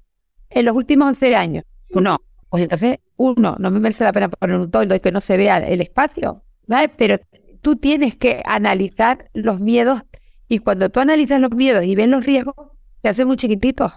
en 0.51 0.65
los 0.65 0.75
últimos 0.75 1.09
11 1.09 1.37
años. 1.37 1.65
Uno, 1.91 2.21
pues 2.51 2.65
entonces, 2.65 2.99
uno, 3.17 3.57
no 3.59 3.71
me 3.71 3.79
merece 3.79 4.05
la 4.05 4.13
pena 4.13 4.29
poner 4.29 4.57
un 4.57 4.71
toldo 4.71 4.95
y 4.95 5.01
que 5.01 5.13
no 5.13 5.21
se 5.21 5.37
vea 5.37 5.59
el 5.59 5.81
espacio, 5.81 6.43
¿sabes? 6.67 6.91
Pero 6.97 7.17
tú 7.61 7.77
tienes 7.77 8.17
que 8.17 8.43
analizar 8.45 9.31
los 9.33 9.61
miedos 9.61 10.03
y 10.49 10.59
cuando 10.59 10.89
tú 10.91 11.01
analizas 11.01 11.41
los 11.41 11.53
miedos 11.53 11.85
y 11.85 11.95
ves 11.95 12.09
los 12.09 12.25
riesgos, 12.25 12.55
se 12.97 13.09
hace 13.09 13.25
muy 13.25 13.37
chiquitito. 13.37 13.93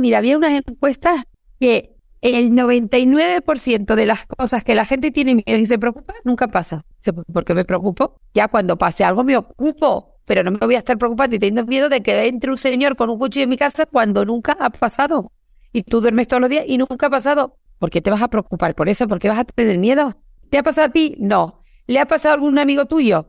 Mira, 0.00 0.18
había 0.18 0.36
unas 0.36 0.52
encuestas 0.66 1.24
que 1.60 1.94
el 2.20 2.50
99% 2.52 3.94
de 3.94 4.06
las 4.06 4.26
cosas 4.26 4.64
que 4.64 4.74
la 4.74 4.84
gente 4.84 5.10
tiene 5.10 5.34
miedo 5.34 5.58
y 5.58 5.66
se 5.66 5.78
preocupa, 5.78 6.14
nunca 6.24 6.48
pasa. 6.48 6.84
¿Por 7.12 7.44
qué 7.44 7.54
me 7.54 7.64
preocupo? 7.64 8.16
Ya 8.32 8.48
cuando 8.48 8.78
pase 8.78 9.04
algo 9.04 9.24
me 9.24 9.36
ocupo, 9.36 10.16
pero 10.24 10.42
no 10.42 10.50
me 10.50 10.58
voy 10.58 10.74
a 10.74 10.78
estar 10.78 10.96
preocupando 10.96 11.36
y 11.36 11.38
teniendo 11.38 11.68
miedo 11.68 11.88
de 11.88 12.02
que 12.02 12.26
entre 12.26 12.50
un 12.50 12.56
señor 12.56 12.96
con 12.96 13.10
un 13.10 13.18
cuchillo 13.18 13.44
en 13.44 13.50
mi 13.50 13.56
casa 13.56 13.86
cuando 13.86 14.24
nunca 14.24 14.56
ha 14.58 14.70
pasado. 14.70 15.32
Y 15.72 15.82
tú 15.82 16.00
duermes 16.00 16.28
todos 16.28 16.40
los 16.40 16.50
días 16.50 16.64
y 16.66 16.78
nunca 16.78 17.06
ha 17.06 17.10
pasado. 17.10 17.56
¿Por 17.78 17.90
qué 17.90 18.00
te 18.00 18.10
vas 18.10 18.22
a 18.22 18.28
preocupar 18.28 18.74
por 18.74 18.88
eso? 18.88 19.08
¿Por 19.08 19.18
qué 19.18 19.28
vas 19.28 19.38
a 19.38 19.44
tener 19.44 19.78
miedo? 19.78 20.16
¿Te 20.50 20.58
ha 20.58 20.62
pasado 20.62 20.86
a 20.86 20.90
ti? 20.90 21.16
No. 21.18 21.62
¿Le 21.86 21.98
ha 21.98 22.06
pasado 22.06 22.32
a 22.32 22.34
algún 22.36 22.58
amigo 22.58 22.86
tuyo? 22.86 23.26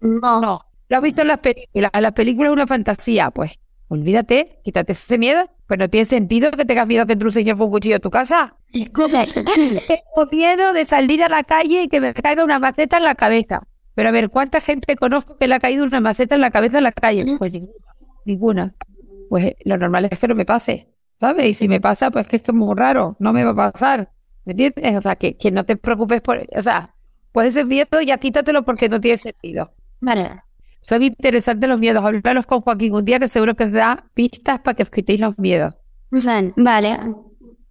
No. 0.00 0.40
No. 0.40 0.60
¿Lo 0.88 0.96
has 0.96 1.02
visto 1.02 1.22
en 1.22 1.28
las 1.28 1.38
películas? 1.38 1.90
La 1.98 2.12
película 2.12 2.48
es 2.48 2.52
una 2.52 2.66
fantasía. 2.66 3.30
Pues 3.30 3.58
olvídate, 3.94 4.60
quítate 4.64 4.92
ese 4.92 5.18
miedo. 5.18 5.48
Pues 5.66 5.78
no 5.78 5.88
tiene 5.88 6.04
sentido 6.04 6.50
que 6.50 6.64
tengas 6.64 6.86
miedo 6.86 7.06
que 7.06 7.14
entre 7.14 7.26
un 7.26 7.32
señor 7.32 7.56
con 7.56 7.66
un 7.66 7.72
cuchillo 7.72 7.96
en 7.96 8.02
tu 8.02 8.10
casa. 8.10 8.56
Tengo 9.86 10.30
miedo 10.30 10.72
de 10.72 10.84
salir 10.84 11.22
a 11.22 11.28
la 11.28 11.42
calle 11.42 11.82
y 11.82 11.88
que 11.88 12.00
me 12.00 12.12
caiga 12.12 12.44
una 12.44 12.58
maceta 12.58 12.98
en 12.98 13.04
la 13.04 13.14
cabeza. 13.14 13.62
Pero 13.94 14.08
a 14.08 14.12
ver, 14.12 14.28
¿cuánta 14.28 14.60
gente 14.60 14.96
conozco 14.96 15.36
que 15.38 15.48
le 15.48 15.54
ha 15.54 15.60
caído 15.60 15.84
una 15.84 16.00
maceta 16.00 16.34
en 16.34 16.40
la 16.42 16.50
cabeza 16.50 16.78
en 16.78 16.84
la 16.84 16.92
calle? 16.92 17.24
Pues 17.38 17.56
ninguna. 18.24 18.74
Pues 19.30 19.54
lo 19.64 19.78
normal 19.78 20.08
es 20.10 20.18
que 20.18 20.28
no 20.28 20.34
me 20.34 20.44
pase, 20.44 20.92
¿sabes? 21.18 21.46
Y 21.46 21.54
si 21.54 21.68
me 21.68 21.80
pasa, 21.80 22.10
pues 22.10 22.26
que 22.26 22.36
esto 22.36 22.52
es 22.52 22.56
muy 22.56 22.74
raro, 22.76 23.16
no 23.18 23.32
me 23.32 23.44
va 23.44 23.50
a 23.52 23.72
pasar. 23.72 24.12
¿Me 24.44 24.52
entiendes? 24.52 24.96
O 24.96 25.02
sea, 25.02 25.16
que, 25.16 25.36
que 25.36 25.50
no 25.50 25.64
te 25.64 25.76
preocupes 25.76 26.20
por... 26.20 26.46
O 26.54 26.62
sea, 26.62 26.94
pues 27.32 27.48
ese 27.48 27.64
miedo 27.64 28.00
ya 28.02 28.18
quítatelo 28.18 28.64
porque 28.64 28.88
no 28.88 29.00
tiene 29.00 29.16
sentido. 29.16 29.72
Vale. 30.00 30.43
Son 30.84 31.02
interesantes 31.02 31.68
los 31.68 31.80
miedos. 31.80 32.04
Hablaros 32.04 32.46
con 32.46 32.60
Joaquín 32.60 32.94
un 32.94 33.04
día 33.04 33.18
que 33.18 33.28
seguro 33.28 33.56
que 33.56 33.64
os 33.64 33.72
da 33.72 34.04
pistas 34.12 34.60
para 34.60 34.74
que 34.74 34.82
os 34.82 34.90
quitéis 34.90 35.18
los 35.18 35.38
miedos. 35.38 35.74
Vale. 36.56 36.98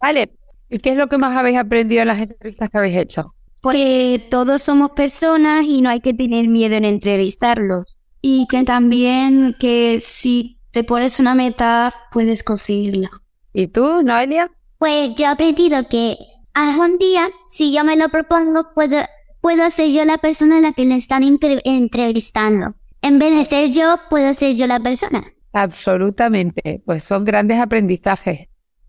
Vale. 0.02 0.32
¿Y 0.68 0.80
qué 0.80 0.90
es 0.90 0.98
lo 0.98 1.08
que 1.08 1.20
más 1.20 1.38
habéis 1.38 1.60
aprendido 1.60 2.02
en 2.02 2.08
las 2.08 2.20
entrevistas 2.20 2.70
que 2.72 2.78
habéis 2.78 2.98
hecho? 2.98 3.36
Que 3.72 4.28
todos 4.32 4.64
somos 4.64 4.92
personas 4.92 5.64
y 5.66 5.82
no 5.82 5.92
hay 5.92 6.02
que 6.02 6.16
tener 6.16 6.48
miedo 6.48 6.76
en 6.76 6.86
entrevistarlos. 6.86 7.98
Y 8.20 8.48
que 8.50 8.64
también 8.64 9.56
que 9.60 10.00
si 10.02 10.60
te 10.72 10.84
pones 10.84 11.20
una 11.20 11.36
meta, 11.36 11.94
puedes 12.12 12.42
conseguirla. 12.42 13.12
¿Y 13.54 13.68
tú, 13.68 14.02
Noelia? 14.02 14.50
Pues 14.80 15.14
yo 15.16 15.26
he 15.26 15.28
aprendido 15.28 15.88
que 15.88 16.18
algún 16.56 16.98
día, 16.98 17.30
si 17.48 17.72
yo 17.72 17.84
me 17.84 17.96
lo 17.96 18.10
propongo, 18.10 18.74
puedo, 18.74 18.98
puedo 19.40 19.70
ser 19.70 19.92
yo 19.92 20.04
la 20.04 20.18
persona 20.18 20.58
a 20.58 20.62
la 20.62 20.74
que 20.74 20.86
le 20.86 20.96
están 20.96 21.24
entrevistando. 21.24 22.74
En 23.04 23.20
vez 23.20 23.36
de 23.36 23.44
ser 23.44 23.72
yo, 23.72 23.98
puedo 24.10 24.34
ser 24.34 24.56
yo 24.56 24.66
la 24.66 24.80
persona. 24.80 25.22
Absolutamente. 25.52 26.82
Pues 26.86 27.04
son 27.04 27.26
grandes 27.26 27.60
aprendizajes. 27.60 28.48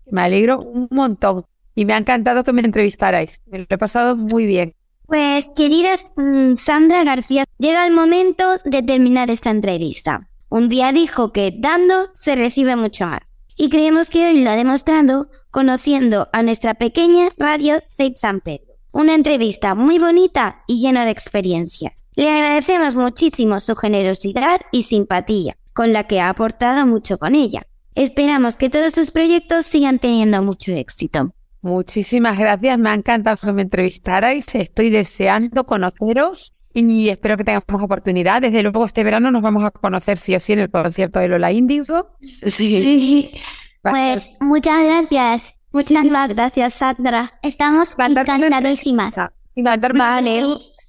Me 0.09 0.21
alegro 0.21 0.61
un 0.61 0.87
montón. 0.89 1.45
Y 1.75 1.83
me 1.83 1.93
ha 1.93 1.97
encantado 1.97 2.45
que 2.45 2.53
me 2.53 2.61
entrevistarais. 2.61 3.41
Me 3.47 3.59
lo 3.59 3.65
he 3.69 3.77
pasado 3.77 4.15
muy 4.15 4.45
bien. 4.45 4.73
Pues, 5.05 5.49
queridas 5.53 6.13
mm, 6.15 6.55
Sandra 6.55 7.03
García, 7.03 7.43
llega 7.59 7.85
el 7.85 7.93
momento 7.93 8.45
de 8.63 8.81
terminar 8.81 9.29
esta 9.29 9.49
entrevista. 9.49 10.29
Un 10.47 10.69
día 10.69 10.93
dijo 10.93 11.33
que 11.33 11.53
dando 11.53 12.07
se 12.13 12.35
recibe 12.37 12.77
mucho 12.77 13.05
más. 13.05 13.43
Y 13.57 13.69
creemos 13.69 14.09
que 14.09 14.27
hoy 14.27 14.41
lo 14.41 14.49
ha 14.49 14.55
demostrado 14.55 15.27
conociendo 15.51 16.29
a 16.31 16.41
nuestra 16.41 16.73
pequeña 16.73 17.31
radio 17.37 17.81
Safe 17.87 18.15
San 18.15 18.39
Pedro. 18.39 18.64
Una 18.95 19.13
entrevista 19.13 19.75
muy 19.75 19.99
bonita 19.99 20.63
y 20.67 20.79
llena 20.79 21.03
de 21.03 21.11
experiencias. 21.11 22.07
Le 22.15 22.29
agradecemos 22.29 22.95
muchísimo 22.95 23.59
su 23.59 23.75
generosidad 23.75 24.61
y 24.71 24.83
simpatía, 24.83 25.57
con 25.73 25.91
la 25.91 26.07
que 26.07 26.21
ha 26.21 26.29
aportado 26.29 26.87
mucho 26.87 27.17
con 27.17 27.35
ella. 27.35 27.67
Esperamos 27.93 28.55
que 28.55 28.69
todos 28.69 28.93
sus 28.93 29.11
proyectos 29.11 29.65
sigan 29.65 29.99
teniendo 29.99 30.41
mucho 30.43 30.71
éxito. 30.71 31.33
Muchísimas 31.61 32.39
gracias, 32.39 32.79
me 32.79 32.89
ha 32.89 32.93
encantado 32.93 33.35
que 33.35 33.51
me 33.51 33.63
entrevistarais. 33.63 34.55
Estoy 34.55 34.89
deseando 34.89 35.65
conoceros 35.65 36.53
y 36.73 37.09
espero 37.09 37.35
que 37.35 37.43
tengamos 37.43 37.83
oportunidad. 37.83 38.41
Desde 38.41 38.63
luego, 38.63 38.85
este 38.85 39.03
verano 39.03 39.29
nos 39.29 39.41
vamos 39.41 39.65
a 39.65 39.71
conocer 39.71 40.17
sí 40.17 40.33
o 40.35 40.39
sí 40.39 40.53
en 40.53 40.59
el 40.59 40.71
concierto 40.71 41.19
de 41.19 41.27
Lola 41.27 41.51
Índigo. 41.51 42.15
Sí. 42.21 43.33
Pues 43.81 44.31
muchas 44.39 44.85
gracias. 44.85 45.54
Muchas 45.75 46.05
gracias, 46.29 46.73
Sandra. 46.75 47.37
Estamos 47.41 47.97
encantadísimas. 47.97 49.15
Vale. 49.57 50.43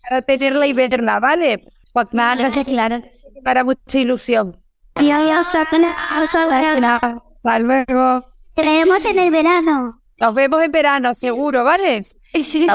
Para 0.08 0.22
tenerla 0.22 0.64
y 0.68 0.72
verla, 0.72 1.18
¿vale? 1.18 1.64
Pues 1.92 2.06
claro, 2.06 2.44
claro. 2.64 3.02
Para 3.42 3.64
mucha 3.64 3.98
ilusión. 3.98 4.62
Adiós, 4.94 5.48
Sandra. 5.48 5.92
Hasta 6.20 7.58
luego. 7.58 8.26
Creemos 8.54 9.04
en 9.06 9.18
el 9.18 9.32
verano. 9.32 10.00
Nos 10.18 10.34
vemos 10.34 10.62
en 10.62 10.70
verano, 10.70 11.14
seguro, 11.14 11.64
¿vale? 11.64 12.04
Sí. 12.04 12.68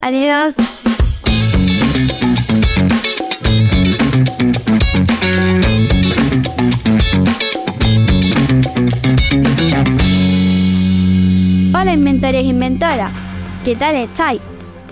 Adiós. 0.00 0.56
Inventores 11.92 12.42
e 12.42 12.46
inventoras, 12.46 13.12
¿qué 13.66 13.76
tal 13.76 13.94
estáis? 13.96 14.40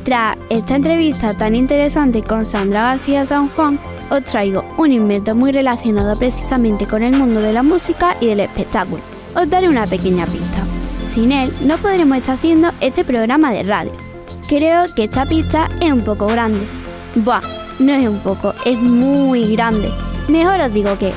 Tras 0.05 0.37
esta 0.51 0.77
entrevista 0.77 1.33
tan 1.33 1.55
interesante 1.55 2.23
con 2.23 2.45
Sandra 2.45 2.83
García 2.83 3.25
San 3.25 3.49
Juan, 3.49 3.81
os 4.11 4.23
traigo 4.25 4.63
un 4.77 4.93
invento 4.93 5.35
muy 5.35 5.51
relacionado 5.51 6.15
precisamente 6.19 6.87
con 6.87 7.03
el 7.03 7.17
mundo 7.17 7.41
de 7.41 7.55
la 7.55 7.63
música 7.63 8.19
y 8.21 8.27
del 8.27 8.41
espectáculo. 8.41 9.03
Os 9.35 9.49
daré 9.49 9.71
una 9.71 9.87
pequeña 9.87 10.27
pista. 10.27 10.59
Sin 11.09 11.33
él 11.33 11.51
no 11.63 11.79
podremos 11.79 12.19
estar 12.19 12.35
haciendo 12.35 12.71
este 12.83 13.03
programa 13.03 13.51
de 13.51 13.63
radio. 13.63 13.93
Creo 14.47 14.85
que 14.95 15.05
esta 15.05 15.25
pista 15.25 15.71
es 15.81 15.91
un 15.91 16.03
poco 16.03 16.27
grande. 16.27 16.67
Buah, 17.15 17.41
no 17.79 17.93
es 17.95 18.07
un 18.07 18.19
poco, 18.19 18.53
es 18.67 18.79
muy 18.79 19.57
grande. 19.57 19.91
Mejor 20.29 20.61
os 20.61 20.75
digo 20.75 20.99
que 20.99 21.15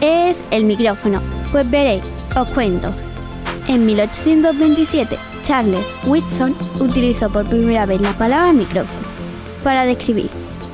es 0.00 0.44
el 0.52 0.64
micrófono. 0.64 1.20
Pues 1.50 1.68
veréis, 1.68 2.04
os 2.36 2.48
cuento. 2.50 2.92
En 3.68 3.86
1827, 3.86 5.16
Charles 5.42 5.86
Whitson 6.04 6.54
utilizó 6.80 7.30
por 7.30 7.46
primera 7.46 7.86
vez 7.86 8.00
la 8.00 8.12
palabra 8.16 8.52
micrófono 8.52 9.06
para 9.62 9.84
describir 9.84 10.30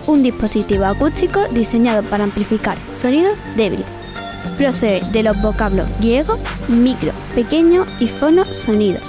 un 0.07 0.22
dispositivo 0.22 0.87
acústico 0.87 1.40
diseñado 1.53 2.03
para 2.05 2.24
amplificar 2.24 2.79
sonidos 2.94 3.37
débiles. 3.57 3.87
Procede 4.57 5.03
de 5.12 5.22
los 5.22 5.40
vocablos 5.42 5.87
griegos 5.98 6.38
micro, 6.68 7.12
pequeño 7.35 7.87
y 8.01 8.09
fono, 8.09 8.44
sonido. 8.46 9.01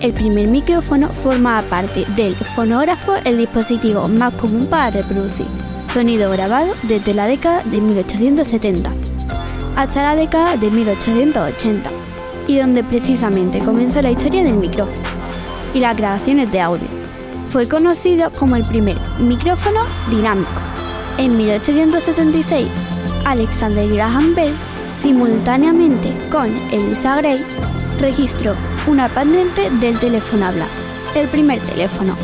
El 0.00 0.12
primer 0.12 0.48
micrófono 0.48 1.08
formaba 1.08 1.62
parte 1.62 2.04
del 2.16 2.36
fonógrafo, 2.36 3.14
el 3.24 3.38
dispositivo 3.38 4.08
más 4.08 4.34
común 4.34 4.66
para 4.66 4.90
reproducir 4.90 5.46
sonido 5.92 6.30
grabado 6.30 6.74
desde 6.82 7.14
la 7.14 7.26
década 7.26 7.62
de 7.64 7.80
1870 7.80 8.92
hasta 9.76 10.02
la 10.02 10.16
década 10.16 10.56
de 10.58 10.70
1880 10.70 12.05
y 12.46 12.58
donde 12.58 12.84
precisamente 12.84 13.58
comenzó 13.58 14.02
la 14.02 14.10
historia 14.10 14.44
del 14.44 14.54
micrófono 14.54 15.02
y 15.74 15.80
las 15.80 15.96
grabaciones 15.96 16.50
de 16.52 16.60
audio. 16.60 16.86
Fue 17.48 17.68
conocido 17.68 18.30
como 18.32 18.56
el 18.56 18.64
primer 18.64 18.96
micrófono 19.18 19.80
dinámico. 20.10 20.50
En 21.18 21.36
1876, 21.36 22.66
Alexander 23.24 23.88
Graham 23.88 24.34
Bell, 24.34 24.54
simultáneamente 24.94 26.12
con 26.30 26.46
Elisa 26.72 27.16
Gray, 27.16 27.44
registró 28.00 28.54
una 28.86 29.08
patente 29.08 29.70
del 29.70 29.98
teléfono 29.98 30.46
habla, 30.46 30.66
el 31.14 31.28
primer 31.28 31.60
teléfono. 31.60 32.16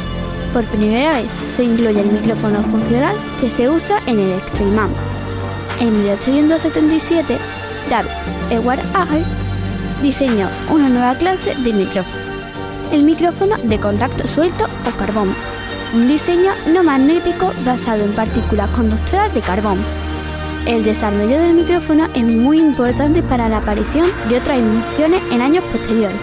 Por 0.53 0.65
primera 0.65 1.15
vez 1.15 1.27
se 1.55 1.65
incluye 1.65 2.01
el 2.01 2.13
micrófono 2.13 2.63
funcional 2.63 3.17
que 3.41 3.51
se 3.51 3.69
usa 3.69 3.99
en 4.07 4.19
el 4.21 4.33
Extreme 4.33 4.83
En 5.81 5.99
1877, 6.03 7.39
David 7.89 8.11
Edward 8.51 8.81
Hayes 8.95 9.41
diseñó 10.03 10.49
una 10.71 10.88
nueva 10.88 11.15
clase 11.15 11.55
de 11.55 11.73
micrófono, 11.73 12.23
el 12.93 13.05
micrófono 13.05 13.57
de 13.62 13.79
contacto 13.79 14.27
suelto 14.27 14.67
o 14.87 14.97
carbón, 14.97 15.35
un 15.95 16.09
diseño 16.09 16.51
no 16.73 16.83
magnético 16.83 17.53
basado 17.65 18.05
en 18.05 18.12
partículas 18.12 18.69
conductoras 18.71 19.33
de 19.33 19.41
carbón. 19.41 19.79
El 20.67 20.85
desarrollo 20.85 21.38
del 21.38 21.55
micrófono 21.55 22.09
es 22.15 22.25
muy 22.25 22.61
importante 22.61 23.23
para 23.23 23.49
la 23.49 23.59
aparición 23.59 24.07
de 24.29 24.38
otras 24.38 24.59
invenciones 24.59 25.23
en 25.33 25.41
años 25.41 25.65
posteriores, 25.65 26.19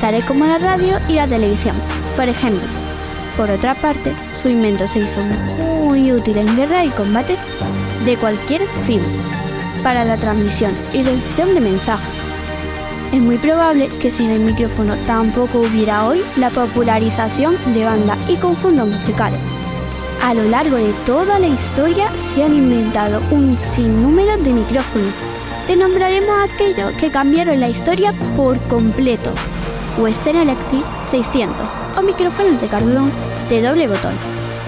tales 0.00 0.24
como 0.24 0.44
la 0.44 0.58
radio 0.58 0.98
y 1.08 1.14
la 1.14 1.26
televisión, 1.26 1.76
por 2.16 2.28
ejemplo. 2.28 2.66
Por 3.36 3.50
otra 3.50 3.74
parte, 3.74 4.12
su 4.34 4.48
invento 4.48 4.86
se 4.88 5.00
hizo 5.00 5.20
muy 5.22 6.12
útil 6.12 6.38
en 6.38 6.56
guerra 6.56 6.84
y 6.84 6.90
combate 6.90 7.36
de 8.04 8.16
cualquier 8.16 8.62
fin. 8.86 9.00
para 9.82 10.04
la 10.04 10.18
transmisión 10.18 10.74
y 10.92 11.02
recepción 11.02 11.54
de 11.54 11.60
mensajes. 11.62 12.19
Es 13.12 13.20
muy 13.20 13.38
probable 13.38 13.88
que 14.00 14.08
sin 14.08 14.30
el 14.30 14.40
micrófono 14.40 14.94
tampoco 15.04 15.58
hubiera 15.58 16.06
hoy 16.06 16.22
la 16.36 16.48
popularización 16.48 17.56
de 17.74 17.84
bandas 17.84 18.18
y 18.28 18.36
conjuntos 18.36 18.86
musicales. 18.86 19.40
A 20.22 20.32
lo 20.32 20.44
largo 20.44 20.76
de 20.76 20.92
toda 21.04 21.40
la 21.40 21.48
historia 21.48 22.08
se 22.16 22.44
han 22.44 22.54
inventado 22.54 23.20
un 23.32 23.58
sinnúmero 23.58 24.36
de 24.38 24.52
micrófonos. 24.52 25.12
Te 25.66 25.74
nombraremos 25.74 26.30
aquellos 26.44 26.92
que 26.92 27.10
cambiaron 27.10 27.58
la 27.58 27.68
historia 27.68 28.12
por 28.36 28.56
completo. 28.68 29.30
Western 29.98 30.38
Electric 30.38 30.84
600 31.10 31.56
o 31.98 32.02
micrófonos 32.02 32.60
de 32.60 32.68
carbón 32.68 33.10
de 33.48 33.60
doble 33.60 33.88
botón. 33.88 34.14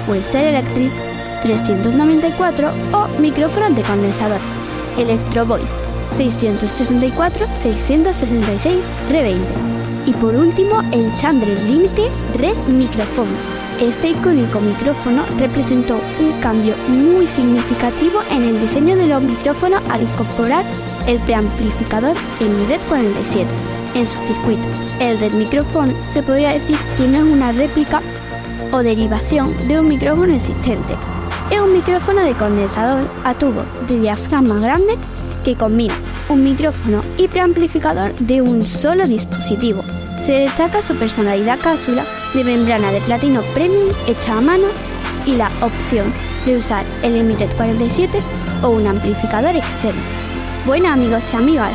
Western 0.09 0.47
Electric 0.47 0.91
394 1.43 2.71
o 2.93 3.21
micrófonos 3.21 3.77
de 3.77 3.83
condensador. 3.83 4.41
Electro 4.99 5.47
Voice 5.47 5.92
664-666 6.13 8.83
R20. 9.11 9.73
Y 10.07 10.13
por 10.15 10.35
último, 10.35 10.81
el 10.93 11.15
Chandler 11.17 11.61
Limited 11.63 12.11
Red 12.35 12.57
Microphone. 12.69 13.29
Este 13.81 14.11
icónico 14.11 14.61
micrófono 14.61 15.25
representó 15.39 15.99
un 16.21 16.33
cambio 16.41 16.75
muy 16.89 17.27
significativo 17.27 18.21
en 18.31 18.45
el 18.45 18.61
diseño 18.61 18.97
de 18.97 19.09
los 19.09 19.23
micrófonos 19.23 19.83
al 19.91 20.03
incorporar 20.03 20.65
el 21.07 21.19
preamplificador 21.21 22.15
en 22.41 22.69
Red 22.69 22.81
47 22.89 23.49
en 23.95 24.07
su 24.07 24.19
circuito. 24.27 24.67
El 25.01 25.19
Red 25.19 25.33
Microphone 25.33 25.95
se 26.09 26.23
podría 26.23 26.51
decir 26.51 26.77
que 26.97 27.09
no 27.09 27.19
es 27.19 27.25
una 27.25 27.53
réplica 27.53 28.01
o 28.71 28.83
derivación 28.83 29.57
de 29.69 29.81
un 29.81 29.89
micrófono 29.89 30.35
existente. 30.35 30.95
Es 31.51 31.61
un 31.61 31.73
micrófono 31.73 32.23
de 32.23 32.35
condensador 32.35 33.05
a 33.25 33.35
tubo 33.35 33.63
de 33.89 34.01
diafragma 34.01 34.61
grande 34.61 34.95
que 35.43 35.57
combina 35.57 35.95
un 36.29 36.45
micrófono 36.45 37.03
y 37.17 37.29
preamplificador 37.29 38.15
de 38.17 38.43
un 38.43 38.65
solo 38.65 39.07
dispositivo. 39.07 39.83
Se 40.25 40.33
destaca 40.33 40.83
su 40.83 40.95
personalidad 40.97 41.59
cápsula 41.61 42.05
de 42.35 42.45
membrana 42.45 42.93
de 42.93 43.01
platino 43.01 43.43
premium 43.55 43.89
hecha 44.07 44.39
a 44.39 44.41
mano 44.41 44.69
y 45.27 45.35
la 45.35 45.51
opción 45.61 46.13
de 46.47 46.57
usar 46.57 46.85
el 47.03 47.15
Limited 47.15 47.51
47 47.57 48.21
o 48.63 48.71
un 48.71 48.87
amplificador 48.87 49.57
externo. 49.57 50.01
Bueno 50.67 50.89
amigos 50.89 51.25
y 51.33 51.37
amigas, 51.37 51.73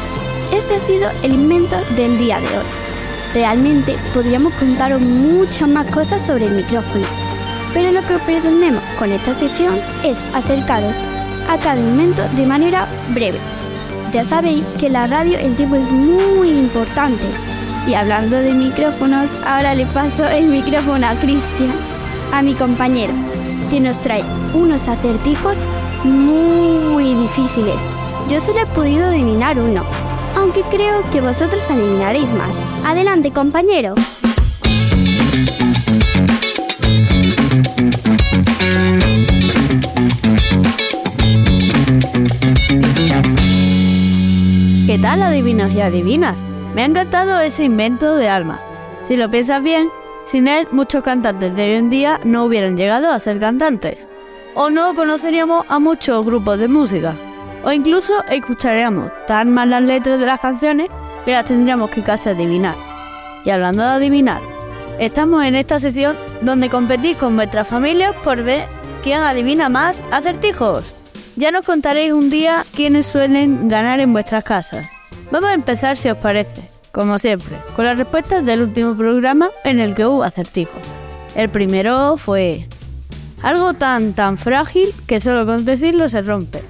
este 0.53 0.75
ha 0.75 0.80
sido 0.80 1.10
el 1.23 1.34
invento 1.34 1.75
del 1.95 2.17
día 2.17 2.39
de 2.39 2.47
hoy. 2.47 2.65
Realmente 3.34 3.95
podríamos 4.13 4.53
contaros 4.53 5.01
muchas 5.01 5.67
más 5.67 5.91
cosas 5.91 6.25
sobre 6.25 6.45
el 6.45 6.56
micrófono, 6.56 7.06
pero 7.73 7.91
lo 7.91 8.01
que 8.08 8.17
pretendemos 8.25 8.82
con 8.97 9.12
esta 9.12 9.34
sección 9.34 9.75
es 10.03 10.17
acercaros 10.34 10.93
a 11.49 11.57
cada 11.57 11.79
invento 11.79 12.23
de 12.36 12.45
manera 12.45 12.88
breve. 13.10 13.39
Ya 14.12 14.23
sabéis 14.23 14.63
que 14.79 14.89
la 14.89 15.07
radio 15.07 15.38
el 15.38 15.55
tiempo 15.55 15.75
es 15.75 15.89
muy 15.89 16.49
importante. 16.49 17.25
Y 17.88 17.93
hablando 17.93 18.38
de 18.38 18.53
micrófonos, 18.53 19.29
ahora 19.45 19.75
le 19.75 19.86
paso 19.86 20.27
el 20.27 20.47
micrófono 20.47 21.07
a 21.07 21.15
Cristian, 21.15 21.73
a 22.33 22.41
mi 22.41 22.53
compañero, 22.53 23.13
que 23.69 23.79
nos 23.79 24.01
trae 24.01 24.23
unos 24.53 24.88
acertijos 24.88 25.57
muy 26.03 27.13
difíciles. 27.15 27.81
Yo 28.29 28.41
solo 28.41 28.60
he 28.60 28.65
podido 28.67 29.07
adivinar 29.07 29.57
uno, 29.57 29.83
aunque 30.36 30.62
creo 30.63 31.01
que 31.12 31.21
vosotros 31.21 31.69
adivinaréis 31.69 32.29
más. 32.33 32.55
Adelante, 32.86 33.31
compañero. 33.31 33.95
Tal, 45.08 45.24
adivinos 45.24 45.72
y 45.72 45.80
adivinas? 45.80 46.46
Me 46.76 46.82
ha 46.82 46.86
encantado 46.86 47.39
ese 47.39 47.63
invento 47.63 48.17
de 48.17 48.28
Alma. 48.28 48.60
Si 49.04 49.15
lo 49.15 49.32
piensas 49.32 49.63
bien, 49.63 49.89
sin 50.26 50.50
él 50.50 50.67
muchos 50.74 51.02
cantantes 51.02 51.56
de 51.56 51.63
hoy 51.63 51.72
en 51.78 51.89
día 51.89 52.20
no 52.26 52.43
hubieran 52.43 52.76
llegado 52.76 53.10
a 53.10 53.20
ser 53.20 53.39
cantantes. 53.39 54.06
O 54.54 54.70
no 54.70 54.93
conoceríamos 54.96 55.65
a 55.70 55.80
muchos 55.80 56.26
grupos 56.26 56.60
de 56.60 56.67
música. 56.67 57.15
O 57.63 57.72
incluso 57.72 58.22
escucharíamos 58.30 59.10
tan 59.28 59.54
mal 59.54 59.70
las 59.70 59.82
letras 59.82 60.20
de 60.20 60.26
las 60.26 60.41
canciones 60.41 60.89
que 61.24 61.32
las 61.32 61.46
tendríamos 61.46 61.89
que 61.89 62.04
casi 62.04 62.28
adivinar. 62.28 62.76
Y 63.46 63.50
hablando 63.50 63.84
de 63.84 63.89
adivinar, 63.91 64.41
estamos 65.00 65.46
en 65.46 65.56
esta 65.56 65.80
sesión 65.80 66.17
donde 66.41 66.70
competís 66.70 67.15
con 67.15 67.38
vuestras 67.38 67.70
familias 67.70 68.13
por 68.26 68.43
ver 68.43 68.65
quién 69.04 69.22
adivina 69.22 69.70
más 69.70 70.04
acertijos. 70.12 70.93
Ya 71.38 71.52
nos 71.52 71.65
contaréis 71.65 72.12
un 72.12 72.30
día 72.30 72.65
quiénes 72.76 73.06
suelen 73.06 73.70
ganar 73.70 74.02
en 74.02 74.12
vuestras 74.12 74.43
casas. 74.43 74.96
Vamos 75.31 75.49
a 75.49 75.53
empezar 75.53 75.97
si 75.97 76.09
os 76.09 76.17
parece, 76.17 76.61
como 76.91 77.19
siempre, 77.19 77.57
con 77.75 77.85
las 77.85 77.97
respuestas 77.97 78.45
del 78.45 78.61
último 78.61 78.95
programa 78.95 79.49
en 79.65 79.79
el 79.79 79.93
que 79.93 80.05
hubo 80.05 80.23
acertijos. 80.23 80.81
El 81.35 81.49
primero 81.49 82.15
fue 82.17 82.67
algo 83.43 83.73
tan 83.73 84.13
tan 84.13 84.37
frágil 84.37 84.93
que 85.05 85.19
solo 85.19 85.45
con 85.45 85.65
decirlo 85.65 86.07
se 86.07 86.21
rompe. 86.21 86.61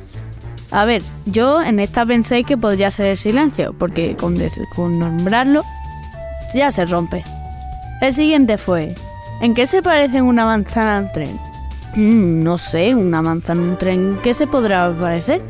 A 0.72 0.86
ver, 0.86 1.02
yo 1.26 1.62
en 1.62 1.80
esta 1.80 2.06
pensé 2.06 2.44
que 2.44 2.58
podría 2.58 2.92
ser 2.92 3.08
el 3.08 3.18
silencio, 3.18 3.74
porque 3.78 4.16
con, 4.16 4.36
con 4.76 5.00
nombrarlo 5.00 5.64
ya 6.54 6.72
se 6.72 6.86
rompe. 6.86 7.24
El 8.02 8.14
siguiente 8.14 8.58
fue, 8.58 8.94
¿en 9.42 9.54
qué 9.54 9.68
se 9.68 9.82
parece 9.82 10.22
una 10.22 10.46
manzana 10.46 10.98
al 10.98 11.12
tren? 11.12 11.40
Mm, 11.96 12.44
no 12.44 12.58
sé, 12.58 12.94
una 12.96 13.22
manzana 13.22 13.62
en 13.62 13.70
un 13.70 13.78
tren, 13.78 14.20
¿qué 14.22 14.34
se 14.34 14.48
podrá 14.48 14.92
parecer? 14.92 15.42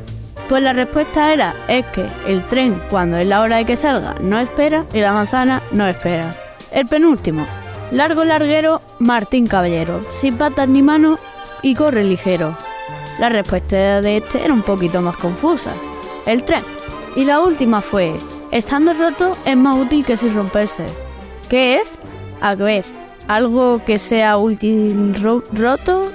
Pues 0.49 0.63
la 0.63 0.73
respuesta 0.73 1.33
era, 1.33 1.53
es 1.67 1.86
que 1.88 2.05
el 2.25 2.43
tren 2.45 2.81
cuando 2.89 3.17
es 3.17 3.27
la 3.27 3.41
hora 3.41 3.57
de 3.57 3.65
que 3.65 3.75
salga 3.75 4.15
no 4.21 4.39
espera 4.39 4.86
y 4.93 5.01
la 5.01 5.12
manzana 5.12 5.62
no 5.71 5.86
espera. 5.86 6.33
El 6.71 6.88
penúltimo, 6.88 7.45
largo 7.91 8.23
larguero 8.23 8.81
Martín 8.99 9.47
Caballero, 9.47 10.01
sin 10.12 10.38
patas 10.38 10.69
ni 10.69 10.81
manos 10.81 11.19
y 11.62 11.75
corre 11.75 12.05
ligero. 12.05 12.57
La 13.19 13.29
respuesta 13.29 14.01
de 14.01 14.17
este 14.17 14.45
era 14.45 14.53
un 14.53 14.62
poquito 14.62 15.01
más 15.01 15.17
confusa, 15.17 15.73
el 16.25 16.43
tren. 16.43 16.63
Y 17.15 17.25
la 17.25 17.41
última 17.41 17.81
fue, 17.81 18.17
estando 18.51 18.93
roto 18.93 19.31
es 19.43 19.57
más 19.57 19.75
útil 19.75 20.05
que 20.05 20.15
sin 20.15 20.33
romperse. 20.33 20.86
¿Qué 21.49 21.77
es? 21.81 21.99
A 22.39 22.55
ver, 22.55 22.86
algo 23.27 23.83
que 23.83 23.97
sea 23.97 24.38
útil 24.38 25.15
ro 25.21 25.43
roto 25.51 26.10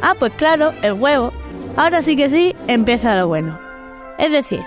Ah, 0.00 0.14
pues 0.18 0.32
claro, 0.36 0.72
el 0.82 0.92
huevo. 0.92 1.32
Ahora 1.76 2.02
sí 2.02 2.16
que 2.16 2.28
sí, 2.28 2.54
empieza 2.66 3.16
lo 3.16 3.28
bueno. 3.28 3.67
Es 4.18 4.32
decir, 4.32 4.62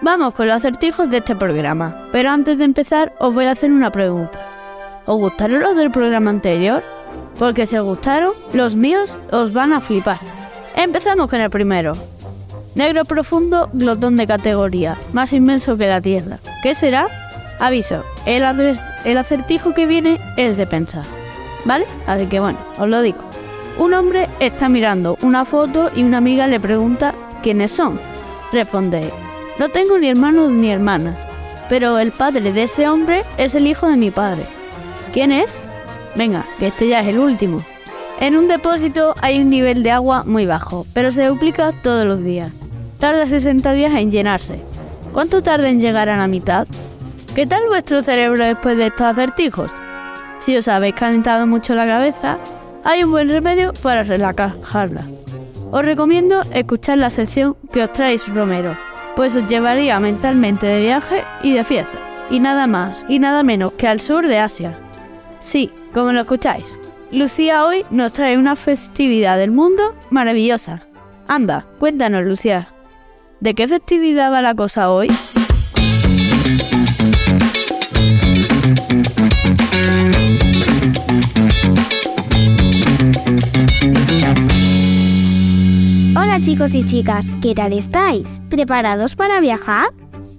vamos 0.00 0.34
con 0.34 0.46
los 0.46 0.56
acertijos 0.56 1.10
de 1.10 1.18
este 1.18 1.36
programa. 1.36 2.08
Pero 2.10 2.30
antes 2.30 2.58
de 2.58 2.64
empezar, 2.64 3.14
os 3.20 3.34
voy 3.34 3.44
a 3.44 3.50
hacer 3.50 3.70
una 3.70 3.92
pregunta. 3.92 4.40
¿Os 5.06 5.18
gustaron 5.18 5.60
los 5.60 5.76
del 5.76 5.90
programa 5.90 6.30
anterior? 6.30 6.82
Porque 7.38 7.66
si 7.66 7.76
os 7.76 7.84
gustaron, 7.84 8.32
los 8.54 8.76
míos 8.76 9.16
os 9.30 9.52
van 9.52 9.72
a 9.72 9.80
flipar. 9.80 10.18
Empezamos 10.74 11.28
con 11.28 11.40
el 11.40 11.50
primero. 11.50 11.92
Negro 12.74 13.04
profundo, 13.04 13.68
glotón 13.72 14.16
de 14.16 14.26
categoría, 14.26 14.98
más 15.12 15.32
inmenso 15.32 15.76
que 15.76 15.86
la 15.86 16.00
Tierra. 16.00 16.38
¿Qué 16.62 16.74
será? 16.74 17.06
Aviso, 17.60 18.02
el, 18.26 18.42
el 19.04 19.18
acertijo 19.18 19.74
que 19.74 19.86
viene 19.86 20.18
es 20.36 20.56
de 20.56 20.66
pensar. 20.66 21.04
¿Vale? 21.64 21.86
Así 22.06 22.26
que 22.26 22.40
bueno, 22.40 22.58
os 22.78 22.88
lo 22.88 23.00
digo. 23.02 23.18
Un 23.78 23.94
hombre 23.94 24.28
está 24.40 24.68
mirando 24.68 25.18
una 25.22 25.44
foto 25.44 25.90
y 25.94 26.02
una 26.02 26.18
amiga 26.18 26.46
le 26.46 26.58
pregunta 26.58 27.14
quiénes 27.42 27.70
son. 27.70 28.00
Responde, 28.54 29.10
no 29.58 29.68
tengo 29.68 29.98
ni 29.98 30.08
hermano 30.08 30.48
ni 30.48 30.70
hermana, 30.70 31.18
pero 31.68 31.98
el 31.98 32.12
padre 32.12 32.52
de 32.52 32.62
ese 32.62 32.88
hombre 32.88 33.24
es 33.36 33.56
el 33.56 33.66
hijo 33.66 33.88
de 33.88 33.96
mi 33.96 34.12
padre. 34.12 34.44
¿Quién 35.12 35.32
es? 35.32 35.60
Venga, 36.14 36.46
que 36.60 36.68
este 36.68 36.86
ya 36.86 37.00
es 37.00 37.08
el 37.08 37.18
último. 37.18 37.60
En 38.20 38.36
un 38.36 38.46
depósito 38.46 39.16
hay 39.22 39.40
un 39.40 39.50
nivel 39.50 39.82
de 39.82 39.90
agua 39.90 40.22
muy 40.24 40.46
bajo, 40.46 40.86
pero 40.94 41.10
se 41.10 41.26
duplica 41.26 41.72
todos 41.72 42.06
los 42.06 42.22
días. 42.22 42.52
Tarda 43.00 43.26
60 43.26 43.72
días 43.72 43.92
en 43.94 44.12
llenarse. 44.12 44.60
¿Cuánto 45.12 45.42
tarda 45.42 45.68
en 45.68 45.80
llegar 45.80 46.08
a 46.08 46.16
la 46.16 46.28
mitad? 46.28 46.68
¿Qué 47.34 47.48
tal 47.48 47.66
vuestro 47.66 48.04
cerebro 48.04 48.44
después 48.44 48.76
de 48.76 48.86
estos 48.86 49.06
acertijos? 49.06 49.72
Si 50.38 50.56
os 50.56 50.68
habéis 50.68 50.94
calentado 50.94 51.48
mucho 51.48 51.74
la 51.74 51.86
cabeza, 51.86 52.38
hay 52.84 53.02
un 53.02 53.10
buen 53.10 53.28
remedio 53.28 53.72
para 53.82 54.04
relajarla. 54.04 55.06
Os 55.74 55.84
recomiendo 55.84 56.40
escuchar 56.52 56.98
la 56.98 57.10
sección 57.10 57.56
que 57.72 57.82
os 57.82 57.90
traéis 57.90 58.32
Romero, 58.32 58.76
pues 59.16 59.34
os 59.34 59.48
llevaría 59.48 59.98
mentalmente 59.98 60.68
de 60.68 60.82
viaje 60.82 61.24
y 61.42 61.52
de 61.52 61.64
fiesta, 61.64 61.98
y 62.30 62.38
nada 62.38 62.68
más 62.68 63.04
y 63.08 63.18
nada 63.18 63.42
menos 63.42 63.72
que 63.72 63.88
al 63.88 64.00
sur 64.00 64.24
de 64.28 64.38
Asia. 64.38 64.78
Sí, 65.40 65.72
como 65.92 66.12
lo 66.12 66.20
escucháis. 66.20 66.78
Lucía 67.10 67.66
hoy 67.66 67.84
nos 67.90 68.12
trae 68.12 68.38
una 68.38 68.54
festividad 68.54 69.36
del 69.36 69.50
mundo 69.50 69.96
maravillosa. 70.10 70.82
Anda, 71.26 71.66
cuéntanos, 71.80 72.22
Lucía. 72.22 72.68
¿De 73.40 73.56
qué 73.56 73.66
festividad 73.66 74.30
va 74.30 74.42
la 74.42 74.54
cosa 74.54 74.92
hoy? 74.92 75.08
Chicos 86.40 86.74
y 86.74 86.84
chicas, 86.84 87.30
¿qué 87.40 87.54
tal 87.54 87.72
estáis? 87.72 88.42
¿Preparados 88.50 89.14
para 89.14 89.40
viajar? 89.40 89.92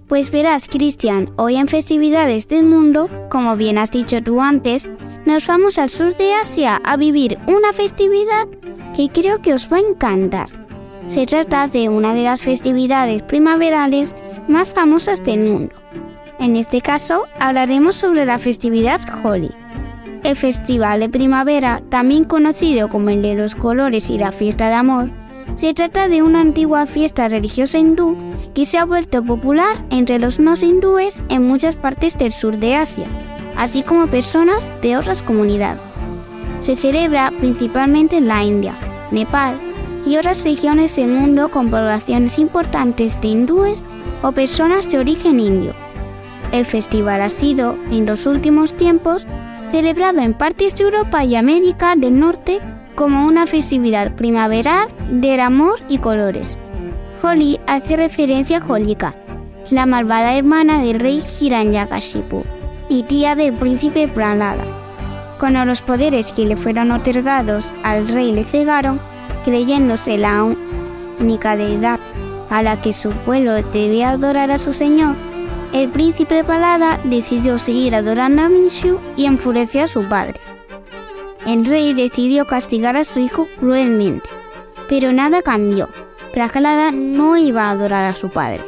Pues 0.08 0.30
verás, 0.30 0.68
Cristian, 0.68 1.32
hoy 1.38 1.56
en 1.56 1.70
Festividades 1.70 2.50
del 2.50 2.66
Mundo, 2.66 3.10
como 3.30 3.56
bien 3.56 3.78
has 3.78 3.92
dicho 3.92 4.22
tú 4.22 4.42
antes, 4.42 4.90
nos 5.26 5.48
vamos 5.48 5.80
al 5.80 5.90
sur 5.90 6.16
de 6.18 6.34
Asia 6.34 6.82
a 6.84 6.98
vivir 6.98 7.40
una 7.48 7.72
festividad 7.72 8.48
que 8.94 9.08
creo 9.08 9.42
que 9.42 9.54
os 9.54 9.72
va 9.72 9.78
a 9.78 9.90
encantar. 9.90 10.50
Se 11.08 11.26
trata 11.26 11.68
de 11.70 11.88
una 11.88 12.14
de 12.14 12.24
las 12.24 12.42
festividades 12.42 13.22
primaverales 13.24 14.16
más 14.50 14.74
famosas 14.74 15.24
del 15.24 15.40
mundo. 15.40 15.74
En 16.40 16.58
este 16.58 16.82
caso, 16.82 17.24
hablaremos 17.40 17.96
sobre 17.96 18.26
la 18.26 18.38
festividad 18.38 19.00
Holi. 19.24 19.52
El 20.24 20.36
Festival 20.36 21.00
de 21.00 21.10
Primavera, 21.10 21.82
también 21.90 22.26
conocido 22.26 22.90
como 22.90 23.12
el 23.12 23.22
de 23.22 23.36
los 23.36 23.56
colores 23.56 24.10
y 24.10 24.18
la 24.18 24.32
fiesta 24.32 24.68
de 24.68 24.74
amor, 24.74 25.10
se 25.54 25.74
trata 25.74 26.10
de 26.10 26.22
una 26.22 26.42
antigua 26.42 26.86
fiesta 26.86 27.28
religiosa 27.30 27.78
hindú 27.78 28.18
que 28.54 28.66
se 28.66 28.78
ha 28.78 28.86
vuelto 28.86 29.24
popular 29.24 29.86
entre 29.90 30.20
los 30.20 30.40
no 30.40 30.56
hindúes 30.56 31.24
en 31.30 31.44
muchas 31.44 31.76
partes 31.76 32.18
del 32.18 32.32
sur 32.32 32.58
de 32.58 32.76
Asia, 32.76 33.08
así 33.56 33.84
como 33.84 34.08
personas 34.08 34.68
de 34.82 34.98
otras 34.98 35.22
comunidades. 35.22 35.82
Se 36.60 36.76
celebra 36.76 37.32
principalmente 37.40 38.18
en 38.18 38.28
la 38.28 38.44
India, 38.44 38.76
Nepal 39.12 39.60
y 40.06 40.18
otras 40.18 40.44
regiones 40.44 40.96
del 40.96 41.08
mundo 41.08 41.50
con 41.50 41.70
poblaciones 41.70 42.38
importantes 42.40 43.20
de 43.22 43.28
hindúes 43.30 43.86
o 44.24 44.32
personas 44.32 44.90
de 44.90 44.98
origen 44.98 45.40
indio. 45.40 45.74
El 46.52 46.66
festival 46.66 47.22
ha 47.22 47.30
sido, 47.30 47.78
en 47.92 48.06
los 48.06 48.26
últimos 48.26 48.76
tiempos, 48.76 49.28
celebrado 49.70 50.20
en 50.20 50.34
partes 50.34 50.76
de 50.76 50.84
Europa 50.84 51.24
y 51.24 51.36
América 51.36 51.96
del 51.96 52.20
Norte 52.20 52.62
como 52.96 53.28
una 53.28 53.46
festividad 53.46 54.16
primaveral 54.16 54.88
del 55.10 55.42
amor 55.42 55.80
y 55.90 56.00
colores. 56.00 56.58
Holi 57.22 57.60
hace 57.68 57.98
referencia 57.98 58.60
a 58.60 58.66
Holika, 58.66 59.16
la 59.70 59.86
malvada 59.86 60.36
hermana 60.36 60.82
del 60.82 61.00
rey 61.00 61.22
Hiranyakashipu 61.22 62.44
y 62.90 63.04
tía 63.04 63.36
del 63.36 63.54
príncipe 63.54 64.08
Prahlada. 64.08 64.64
Cuando 65.40 65.66
los 65.66 65.82
poderes 65.82 66.32
que 66.32 66.46
le 66.46 66.56
fueron 66.56 66.92
otorgados 66.92 67.74
al 67.84 68.08
rey 68.08 68.32
le 68.32 68.46
cegaron, 68.46 69.02
creyéndose 69.44 70.18
la 70.18 70.44
única 71.20 71.58
deidad 71.58 72.00
a 72.50 72.64
la 72.64 72.80
que 72.80 72.94
su 72.94 73.10
pueblo 73.10 73.54
debía 73.56 74.12
adorar 74.12 74.52
a 74.52 74.60
su 74.60 74.72
señor, 74.72 75.16
el 75.74 75.90
príncipe 75.90 76.44
Prahlada 76.44 77.00
decidió 77.04 77.58
seguir 77.58 77.96
adorando 77.96 78.44
a 78.44 78.50
Mishu 78.50 79.02
y 79.18 79.26
enfureció 79.26 79.84
a 79.84 79.88
su 79.88 80.04
padre 80.08 80.55
el 81.46 81.66
rey 81.66 81.94
decidió 81.94 82.46
castigar 82.46 82.98
a 82.98 83.04
su 83.04 83.20
hijo 83.20 83.48
cruelmente. 83.58 84.30
Pero 84.90 85.12
nada 85.12 85.42
cambió. 85.42 85.90
Prahlada 86.34 86.92
no 86.92 87.38
iba 87.38 87.66
a 87.66 87.72
adorar 87.72 88.04
a 88.06 88.16
su 88.16 88.30
padre. 88.30 88.64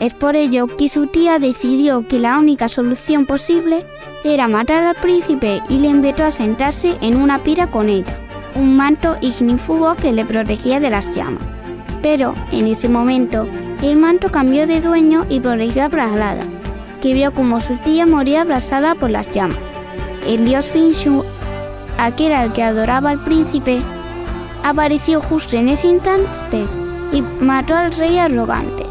Es 0.00 0.14
por 0.14 0.36
ello 0.36 0.66
que 0.76 0.88
su 0.88 1.06
tía 1.06 1.38
decidió 1.38 2.06
que 2.08 2.18
la 2.18 2.38
única 2.38 2.68
solución 2.68 3.26
posible 3.26 3.86
era 4.24 4.48
matar 4.48 4.82
al 4.82 4.96
príncipe 4.96 5.62
y 5.68 5.78
le 5.78 5.88
invitó 5.88 6.24
a 6.24 6.30
sentarse 6.30 6.96
en 7.00 7.16
una 7.16 7.42
pira 7.42 7.66
con 7.66 7.88
ella, 7.88 8.16
un 8.54 8.76
manto 8.76 9.16
ignífugo 9.20 9.94
que 9.94 10.12
le 10.12 10.24
protegía 10.24 10.80
de 10.80 10.90
las 10.90 11.14
llamas. 11.14 11.42
Pero 12.02 12.34
en 12.52 12.66
ese 12.66 12.88
momento, 12.88 13.46
el 13.82 13.96
manto 13.96 14.30
cambió 14.30 14.66
de 14.66 14.80
dueño 14.80 15.26
y 15.28 15.40
protegió 15.40 15.84
a 15.84 15.88
Prahlada, 15.88 16.42
que 17.00 17.14
vio 17.14 17.32
como 17.32 17.60
su 17.60 17.76
tía 17.76 18.06
moría 18.06 18.42
abrasada 18.42 18.94
por 18.94 19.10
las 19.10 19.30
llamas. 19.30 19.58
El 20.26 20.44
dios 20.44 20.72
Vinshu 20.72 21.24
aquel 21.98 22.32
al 22.32 22.52
que 22.52 22.62
adoraba 22.62 23.10
al 23.10 23.22
príncipe, 23.22 23.82
apareció 24.62 25.20
justo 25.20 25.56
en 25.56 25.68
ese 25.68 25.88
instante 25.88 26.64
y 27.12 27.22
mató 27.22 27.74
al 27.74 27.92
rey 27.92 28.18
arrogante. 28.18 28.84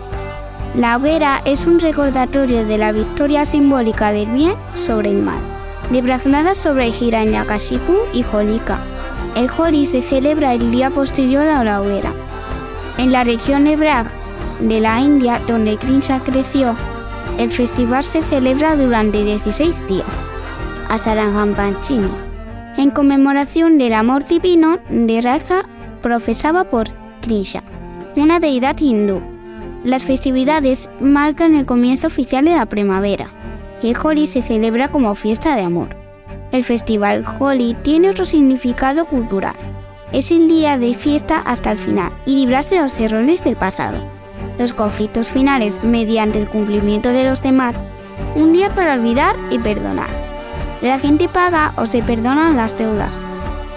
La 0.76 0.98
hoguera 0.98 1.42
es 1.46 1.68
un 1.68 1.80
recordatorio 1.80 2.66
de 2.66 2.78
la 2.78 2.92
victoria 2.92 3.46
simbólica 3.46 4.12
del 4.12 4.28
bien 4.28 4.56
sobre 4.74 5.12
el 5.12 5.22
mal, 5.22 5.42
Prahlada 5.92 6.56
sobre 6.56 6.90
Hiranyakashipu 6.90 7.94
y 8.14 8.24
Holika. 8.24 8.80
El 9.36 9.50
Holi 9.56 9.86
se 9.86 10.02
celebra 10.02 10.54
el 10.54 10.72
día 10.72 10.90
posterior 10.90 11.48
a 11.48 11.64
la 11.64 11.82
hoguera. 11.82 12.14
En 12.98 13.12
la 13.12 13.24
región 13.24 13.66
de 13.66 13.76
Braj 13.76 14.08
de 14.60 14.80
la 14.80 15.00
India, 15.00 15.42
donde 15.48 15.78
Krishna 15.78 16.24
creció, 16.24 16.76
el 17.38 17.52
festival 17.52 18.04
se 18.04 18.24
celebra 18.24 18.76
durante 18.76 19.24
16 19.24 19.88
días. 19.88 20.20
Panchini 21.56 22.33
en 22.78 22.92
conmemoración 22.92 23.78
del 23.78 23.94
amor 23.94 24.26
divino 24.26 24.80
de 24.90 25.22
raza 25.22 25.64
profesada 26.02 26.64
por 26.64 26.88
Krishna, 27.22 27.64
una 28.16 28.40
deidad 28.40 28.80
hindú. 28.80 29.22
Las 29.84 30.04
festividades 30.04 30.90
marcan 31.00 31.56
el 31.56 31.66
comienzo 31.66 32.08
oficial 32.08 32.46
de 32.46 32.56
la 32.56 32.66
primavera. 32.66 33.28
El 33.82 33.96
Holi 34.02 34.28
se 34.28 34.42
celebra 34.42 34.88
como 34.88 35.14
fiesta 35.16 35.56
de 35.56 35.64
amor. 35.64 35.90
El 36.52 36.64
festival 36.64 37.26
Holi 37.40 37.76
tiene 37.84 38.10
otro 38.10 38.26
significado 38.26 39.06
cultural. 39.06 39.56
Es 40.12 40.32
el 40.32 40.48
día 40.48 40.78
de 40.78 40.94
fiesta 40.94 41.40
hasta 41.40 41.72
el 41.72 41.78
final 41.78 42.12
y 42.26 42.36
librarse 42.36 42.76
de 42.76 42.82
los 42.82 43.00
errores 43.00 43.44
del 43.44 43.56
pasado. 43.56 43.98
Los 44.58 44.74
conflictos 44.74 45.28
finales 45.28 45.84
mediante 45.84 46.40
el 46.40 46.48
cumplimiento 46.48 47.10
de 47.10 47.26
los 47.26 47.42
demás. 47.42 47.84
Un 48.36 48.54
día 48.54 48.70
para 48.74 48.94
olvidar 48.94 49.36
y 49.50 49.58
perdonar 49.60 50.23
la 50.88 51.00
gente 51.00 51.30
paga 51.30 51.74
o 51.78 51.86
se 51.86 52.04
perdonan 52.04 52.58
las 52.58 52.78
deudas, 52.78 53.20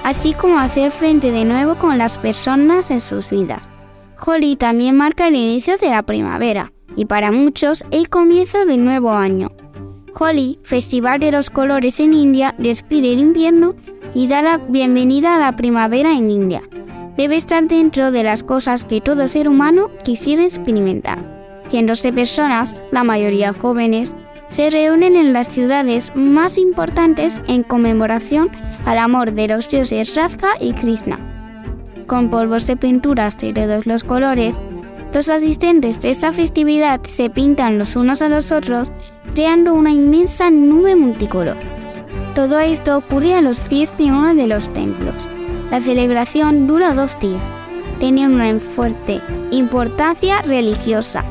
así 0.02 0.34
como 0.34 0.58
hacer 0.58 0.90
frente 0.90 1.30
de 1.30 1.44
nuevo 1.44 1.78
con 1.78 1.98
las 1.98 2.18
personas 2.18 2.90
en 2.90 3.00
sus 3.00 3.30
vidas. 3.30 3.62
Holi 4.24 4.56
también 4.56 4.96
marca 4.96 5.28
el 5.28 5.34
inicio 5.34 5.76
de 5.76 5.90
la 5.90 6.02
primavera 6.02 6.72
y 6.96 7.04
para 7.04 7.30
muchos 7.30 7.84
el 7.90 8.08
comienzo 8.08 8.64
del 8.66 8.84
nuevo 8.84 9.10
año. 9.12 9.48
Holi, 10.18 10.58
Festival 10.62 11.20
de 11.20 11.30
los 11.30 11.50
Colores 11.50 12.00
en 12.00 12.14
India, 12.14 12.54
despide 12.58 13.12
el 13.12 13.20
invierno 13.20 13.74
y 14.14 14.28
da 14.28 14.42
la 14.42 14.56
bienvenida 14.56 15.36
a 15.36 15.38
la 15.38 15.54
primavera 15.54 16.10
en 16.10 16.30
India. 16.30 16.62
Debe 17.16 17.36
estar 17.36 17.66
dentro 17.68 18.10
de 18.10 18.22
las 18.22 18.42
cosas 18.42 18.84
que 18.84 19.00
todo 19.00 19.28
ser 19.28 19.48
humano 19.48 19.90
quisiera 20.02 20.42
experimentar. 20.42 21.36
Cientos 21.68 22.02
de 22.02 22.12
personas, 22.12 22.82
la 22.90 23.04
mayoría 23.04 23.52
jóvenes, 23.52 24.14
se 24.48 24.70
reúnen 24.70 25.16
en 25.16 25.32
las 25.32 25.48
ciudades 25.48 26.12
más 26.14 26.56
importantes 26.56 27.42
en 27.48 27.62
conmemoración 27.62 28.50
al 28.84 28.98
amor 28.98 29.32
de 29.32 29.48
los 29.48 29.68
dioses 29.68 30.14
Radha 30.14 30.50
y 30.60 30.72
Krishna. 30.72 31.18
Con 32.06 32.30
polvos 32.30 32.66
de 32.66 32.76
pinturas 32.76 33.36
de 33.38 33.52
todos 33.52 33.86
los 33.86 34.04
colores, 34.04 34.60
los 35.12 35.28
asistentes 35.28 36.00
de 36.00 36.10
esta 36.10 36.32
festividad 36.32 37.00
se 37.04 37.30
pintan 37.30 37.78
los 37.78 37.96
unos 37.96 38.22
a 38.22 38.28
los 38.28 38.52
otros, 38.52 38.90
creando 39.34 39.74
una 39.74 39.90
inmensa 39.90 40.50
nube 40.50 40.94
multicolor. 40.94 41.56
Todo 42.34 42.60
esto 42.60 42.98
ocurre 42.98 43.34
a 43.34 43.40
los 43.40 43.60
pies 43.60 43.96
de 43.96 44.04
uno 44.04 44.34
de 44.34 44.46
los 44.46 44.72
templos. 44.72 45.26
La 45.70 45.80
celebración 45.80 46.66
dura 46.66 46.94
dos 46.94 47.18
días, 47.18 47.42
tiene 47.98 48.26
una 48.26 48.60
fuerte 48.60 49.20
importancia 49.50 50.42
religiosa. 50.42 51.24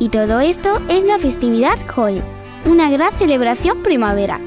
Y 0.00 0.08
todo 0.08 0.40
esto 0.40 0.80
es 0.88 1.04
la 1.04 1.18
festividad 1.18 1.76
Holi 1.96 2.22
una 2.66 2.90
gran 2.90 3.12
celebración 3.12 3.82
primavera. 3.82 4.38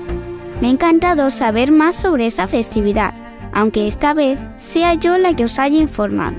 Me 0.61 0.67
ha 0.67 0.71
encantado 0.71 1.29
saber 1.31 1.71
más 1.71 1.95
sobre 1.95 2.27
esa 2.27 2.47
festividad, 2.47 3.13
aunque 3.53 3.87
esta 3.87 4.13
vez 4.13 4.47
sea 4.57 4.93
yo 4.93 5.17
la 5.17 5.35
que 5.35 5.45
os 5.45 5.57
haya 5.59 5.77
informado. 5.77 6.35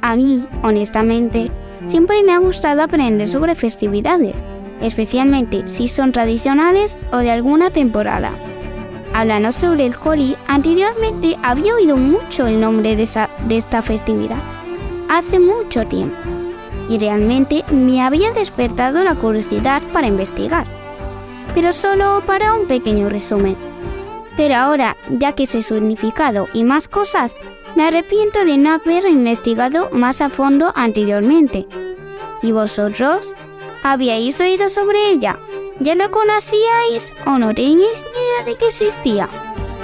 A 0.00 0.16
mí, 0.16 0.46
honestamente, 0.62 1.50
siempre 1.84 2.22
me 2.22 2.32
ha 2.32 2.38
gustado 2.38 2.82
aprender 2.82 3.28
sobre 3.28 3.54
festividades, 3.54 4.36
especialmente 4.80 5.66
si 5.66 5.88
son 5.88 6.12
tradicionales 6.12 6.96
o 7.12 7.18
de 7.18 7.30
alguna 7.30 7.70
temporada. 7.70 8.32
Hablando 9.12 9.52
sobre 9.52 9.86
el 9.86 9.94
Holi, 10.02 10.36
anteriormente 10.48 11.36
había 11.42 11.74
oído 11.74 11.96
mucho 11.96 12.46
el 12.46 12.60
nombre 12.60 12.96
de, 12.96 13.08
de 13.46 13.56
esta 13.56 13.82
festividad, 13.82 14.42
hace 15.08 15.38
mucho 15.38 15.86
tiempo, 15.86 16.16
y 16.88 16.98
realmente 16.98 17.64
me 17.70 18.02
había 18.02 18.32
despertado 18.32 19.04
la 19.04 19.14
curiosidad 19.14 19.82
para 19.92 20.08
investigar 20.08 20.83
pero 21.54 21.72
solo 21.72 22.22
para 22.26 22.52
un 22.54 22.66
pequeño 22.66 23.08
resumen. 23.08 23.56
Pero 24.36 24.56
ahora, 24.56 24.96
ya 25.08 25.32
que 25.32 25.46
sé 25.46 25.62
significado 25.62 26.48
y 26.52 26.64
más 26.64 26.88
cosas, 26.88 27.36
me 27.76 27.86
arrepiento 27.86 28.44
de 28.44 28.58
no 28.58 28.72
haber 28.72 29.06
investigado 29.06 29.88
más 29.92 30.20
a 30.20 30.28
fondo 30.28 30.72
anteriormente. 30.74 31.66
¿Y 32.42 32.52
vosotros? 32.52 33.34
¿Habíais 33.82 34.40
oído 34.40 34.68
sobre 34.68 35.10
ella? 35.10 35.38
¿Ya 35.80 35.94
la 35.94 36.08
conocíais 36.08 37.14
o 37.26 37.38
no 37.38 37.54
teníais 37.54 38.04
ni 38.04 38.10
idea 38.10 38.44
de 38.46 38.54
que 38.56 38.68
existía? 38.68 39.28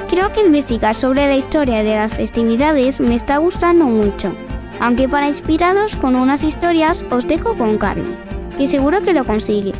Creo 0.08 0.32
que 0.32 0.42
investigar 0.42 0.94
sobre 0.94 1.26
la 1.26 1.36
historia 1.36 1.82
de 1.84 1.94
las 1.94 2.12
festividades 2.12 3.00
me 3.00 3.14
está 3.14 3.38
gustando 3.38 3.84
mucho, 3.84 4.32
aunque 4.80 5.08
para 5.08 5.28
inspirados 5.28 5.96
con 5.96 6.16
unas 6.16 6.42
historias 6.42 7.04
os 7.10 7.26
dejo 7.26 7.56
con 7.56 7.78
Carmen, 7.78 8.16
que 8.56 8.66
seguro 8.66 9.02
que 9.02 9.12
lo 9.12 9.24
consigue. 9.24 9.72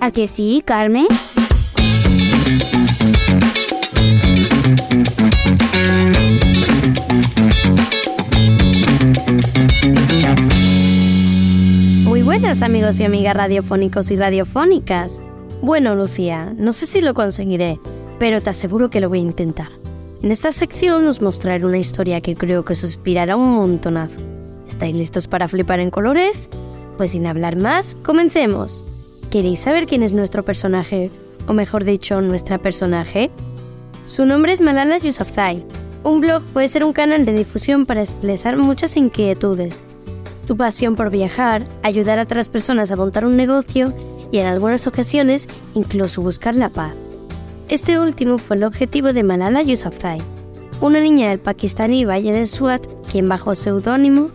¿A 0.00 0.10
que 0.10 0.26
sí, 0.26 0.62
Carmen? 0.64 1.06
amigos 12.62 12.98
y 12.98 13.04
amigas 13.04 13.36
radiofónicos 13.36 14.10
y 14.10 14.16
radiofónicas. 14.16 15.22
Bueno, 15.62 15.94
Lucía, 15.94 16.54
no 16.56 16.72
sé 16.72 16.86
si 16.86 17.00
lo 17.00 17.12
conseguiré, 17.12 17.78
pero 18.18 18.40
te 18.40 18.50
aseguro 18.50 18.90
que 18.90 19.00
lo 19.00 19.08
voy 19.08 19.18
a 19.18 19.22
intentar. 19.22 19.68
En 20.22 20.32
esta 20.32 20.50
sección 20.50 21.06
os 21.06 21.20
mostraré 21.20 21.64
una 21.64 21.78
historia 21.78 22.20
que 22.20 22.34
creo 22.34 22.64
que 22.64 22.72
os 22.72 22.82
inspirará 22.82 23.36
un 23.36 23.54
montonazo. 23.54 24.20
¿Estáis 24.66 24.94
listos 24.94 25.28
para 25.28 25.46
flipar 25.46 25.78
en 25.80 25.90
colores? 25.90 26.48
Pues 26.96 27.12
sin 27.12 27.26
hablar 27.26 27.56
más, 27.56 27.96
comencemos. 28.02 28.84
¿Queréis 29.30 29.60
saber 29.60 29.86
quién 29.86 30.02
es 30.02 30.12
nuestro 30.12 30.42
personaje? 30.42 31.10
O 31.46 31.52
mejor 31.52 31.84
dicho, 31.84 32.22
nuestra 32.22 32.56
personaje. 32.56 33.30
Su 34.06 34.24
nombre 34.24 34.52
es 34.52 34.62
Malala 34.62 34.96
Yousafzai. 34.96 35.66
Un 36.02 36.22
blog 36.22 36.42
puede 36.54 36.68
ser 36.68 36.82
un 36.82 36.94
canal 36.94 37.26
de 37.26 37.34
difusión 37.34 37.84
para 37.84 38.00
expresar 38.00 38.56
muchas 38.56 38.96
inquietudes. 38.96 39.82
Tu 40.46 40.56
pasión 40.56 40.96
por 40.96 41.10
viajar, 41.10 41.62
ayudar 41.82 42.18
a 42.18 42.22
otras 42.22 42.48
personas 42.48 42.90
a 42.90 42.96
montar 42.96 43.26
un 43.26 43.36
negocio 43.36 43.92
y 44.32 44.38
en 44.38 44.46
algunas 44.46 44.86
ocasiones 44.86 45.46
incluso 45.74 46.22
buscar 46.22 46.54
la 46.54 46.70
paz. 46.70 46.94
Este 47.68 47.98
último 48.00 48.38
fue 48.38 48.56
el 48.56 48.64
objetivo 48.64 49.12
de 49.12 49.24
Malala 49.24 49.60
Yousafzai, 49.60 50.22
una 50.80 51.00
niña 51.00 51.28
del 51.28 51.38
pakistaní 51.38 52.06
Valle 52.06 52.32
de 52.32 52.46
Swat, 52.46 52.82
quien 53.12 53.28
bajo 53.28 53.54
seudónimo 53.54 54.30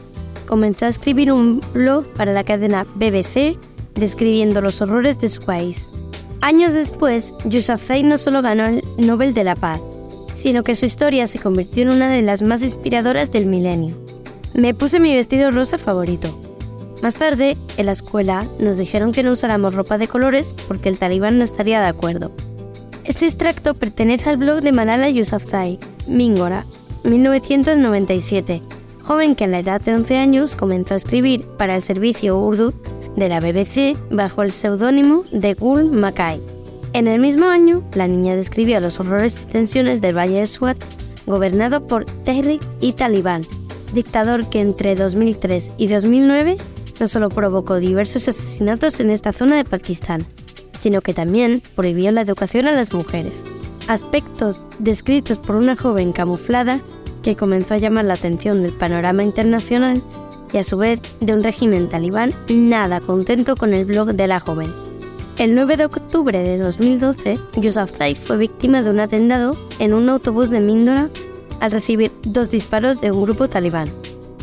comenzó 0.46 0.86
a 0.86 0.90
escribir 0.90 1.32
un 1.32 1.62
blog 1.74 2.06
para 2.14 2.32
la 2.32 2.44
cadena 2.44 2.86
BBC 2.94 3.58
describiendo 3.96 4.62
los 4.62 4.82
horrores 4.82 5.20
de 5.20 5.30
su 5.30 5.42
país. 5.42 5.90
Años 6.42 6.74
después, 6.74 7.34
Yousafzai 7.46 8.04
no 8.04 8.18
solo 8.18 8.42
ganó 8.42 8.66
el 8.66 8.84
Nobel 8.98 9.34
de 9.34 9.44
la 9.44 9.56
Paz, 9.56 9.80
sino 10.36 10.64
que 10.64 10.76
su 10.76 10.86
historia 10.86 11.28
se 11.28 11.40
convirtió 11.40 11.84
en 11.84 11.90
una 11.90 12.10
de 12.10 12.22
las 12.22 12.42
más 12.42 12.64
inspiradoras 12.64 13.32
del 13.32 13.46
milenio. 13.46 13.96
Me 14.54 14.74
puse 14.74 15.00
mi 15.00 15.14
vestido 15.14 15.52
rosa 15.52 15.78
favorito. 15.78 16.38
Más 17.02 17.16
tarde, 17.16 17.58
en 17.78 17.86
la 17.86 17.92
escuela, 17.92 18.46
nos 18.60 18.78
dijeron 18.78 19.12
que 19.12 19.24
no 19.24 19.32
usáramos 19.32 19.74
ropa 19.74 19.98
de 19.98 20.08
colores 20.08 20.56
porque 20.68 20.90
el 20.90 20.98
talibán 20.98 21.38
no 21.38 21.44
estaría 21.44 21.82
de 21.82 21.88
acuerdo. 21.88 22.32
Este 23.04 23.26
extracto 23.26 23.74
pertenece 23.74 24.30
al 24.30 24.38
blog 24.38 24.62
de 24.62 24.72
Malala 24.72 25.10
Yousafzai, 25.10 25.80
Mingora, 26.08 26.66
1997, 27.04 28.62
joven 29.02 29.36
que 29.36 29.44
a 29.44 29.48
la 29.48 29.60
edad 29.60 29.82
de 29.82 29.94
11 29.94 30.18
años 30.18 30.56
comenzó 30.56 30.94
a 30.94 30.98
escribir 30.98 31.44
para 31.58 31.76
el 31.76 31.82
servicio 31.82 32.40
Urdu 32.40 32.74
de 33.16 33.30
la 33.30 33.40
BBC 33.40 33.98
bajo 34.12 34.44
el 34.44 34.52
seudónimo 34.52 35.24
de 35.32 35.54
Gul 35.54 35.92
Makai. 35.92 36.42
En 36.94 37.08
el 37.08 37.20
mismo 37.20 37.48
año, 37.48 37.84
la 37.96 38.08
niña 38.08 38.36
describió 38.36 38.80
los 38.80 39.00
horrores 39.00 39.44
y 39.44 39.52
tensiones 39.52 40.02
del 40.02 40.18
Valle 40.18 40.40
de 40.40 40.48
Swat, 40.48 40.78
gobernado 41.26 41.88
por 41.88 42.06
Tehrik 42.06 42.62
y 42.80 42.94
Talibán, 42.94 43.46
dictador 43.94 44.50
que 44.50 44.60
entre 44.60 44.96
2003 44.96 45.74
y 45.78 45.88
2009 45.88 46.58
no 47.00 47.08
solo 47.08 47.30
provocó 47.30 47.78
diversos 47.78 48.28
asesinatos 48.28 49.00
en 49.00 49.10
esta 49.10 49.32
zona 49.32 49.56
de 49.56 49.66
Pakistán, 49.66 50.26
sino 50.78 51.02
que 51.02 51.14
también 51.14 51.62
prohibió 51.76 52.12
la 52.12 52.22
educación 52.22 52.68
a 52.68 52.72
las 52.72 52.94
mujeres. 52.94 53.44
Aspectos 53.88 54.60
descritos 54.80 55.40
por 55.40 55.56
una 55.56 55.76
joven 55.76 56.14
camuflada 56.14 56.80
que 57.24 57.36
comenzó 57.36 57.74
a 57.74 57.78
llamar 57.78 58.06
la 58.06 58.14
atención 58.14 58.62
del 58.62 58.74
panorama 58.74 59.24
internacional 59.24 60.02
y 60.54 60.60
a 60.60 60.64
su 60.64 60.78
vez 60.78 61.02
de 61.20 61.34
un 61.34 61.44
régimen 61.44 61.90
talibán 61.90 62.34
nada 62.48 63.02
contento 63.02 63.56
con 63.56 63.74
el 63.74 63.86
blog 63.86 64.14
de 64.14 64.28
la 64.28 64.40
joven. 64.40 64.70
El 65.38 65.56
9 65.56 65.78
de 65.78 65.86
octubre 65.86 66.38
de 66.38 66.60
2012, 66.60 67.40
Yousafzai 67.56 68.14
fue 68.14 68.38
víctima 68.38 68.84
de 68.84 68.92
un 68.92 69.00
atentado 69.00 69.58
en 69.80 69.96
un 69.96 70.08
autobús 70.08 70.52
de 70.52 70.62
Mindora 70.62 71.10
al 71.60 71.72
recibir 71.72 72.12
dos 72.24 72.52
disparos 72.52 73.02
de 73.02 73.12
un 73.12 73.24
grupo 73.24 73.50
talibán, 73.50 73.90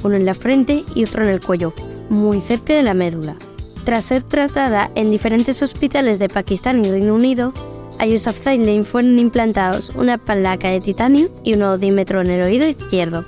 uno 0.02 0.16
en 0.16 0.26
la 0.26 0.34
frente 0.34 0.84
y 0.94 1.04
otro 1.04 1.22
en 1.22 1.30
el 1.30 1.40
cuello, 1.40 1.72
muy 2.08 2.40
cerca 2.40 2.74
de 2.74 2.82
la 2.82 2.94
médula. 2.94 3.36
Tras 3.84 4.06
ser 4.06 4.24
tratada 4.24 4.90
en 4.96 5.10
diferentes 5.10 5.62
hospitales 5.62 6.18
de 6.18 6.28
Pakistán 6.28 6.84
y 6.84 6.90
Reino 6.90 7.14
Unido, 7.14 7.52
a 7.98 8.06
Yousafzai 8.06 8.58
le 8.58 8.82
fueron 8.82 9.18
implantados 9.18 9.90
una 9.90 10.18
placa 10.18 10.68
de 10.68 10.80
titanio 10.80 11.28
y 11.44 11.54
un 11.54 11.62
odímetro 11.62 12.20
en 12.20 12.30
el 12.30 12.42
oído 12.42 12.66
izquierdo. 12.66 13.24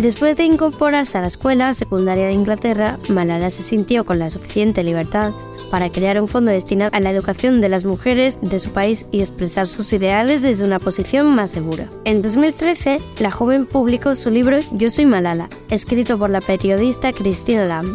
Después 0.00 0.34
de 0.38 0.44
incorporarse 0.44 1.18
a 1.18 1.20
la 1.20 1.26
escuela 1.26 1.74
secundaria 1.74 2.26
de 2.26 2.32
Inglaterra, 2.32 2.98
Malala 3.10 3.50
se 3.50 3.62
sintió 3.62 4.06
con 4.06 4.18
la 4.18 4.30
suficiente 4.30 4.82
libertad 4.82 5.34
para 5.70 5.92
crear 5.92 6.18
un 6.22 6.26
fondo 6.26 6.50
destinado 6.50 6.90
a 6.94 7.00
la 7.00 7.10
educación 7.10 7.60
de 7.60 7.68
las 7.68 7.84
mujeres 7.84 8.38
de 8.40 8.58
su 8.58 8.70
país 8.70 9.04
y 9.12 9.20
expresar 9.20 9.66
sus 9.66 9.92
ideales 9.92 10.40
desde 10.40 10.64
una 10.64 10.78
posición 10.78 11.34
más 11.34 11.50
segura. 11.50 11.86
En 12.06 12.22
2013, 12.22 12.98
la 13.18 13.30
joven 13.30 13.66
publicó 13.66 14.14
su 14.14 14.30
libro 14.30 14.60
Yo 14.72 14.88
soy 14.88 15.04
Malala, 15.04 15.50
escrito 15.68 16.16
por 16.16 16.30
la 16.30 16.40
periodista 16.40 17.12
Christine 17.12 17.66
Lamb, 17.66 17.94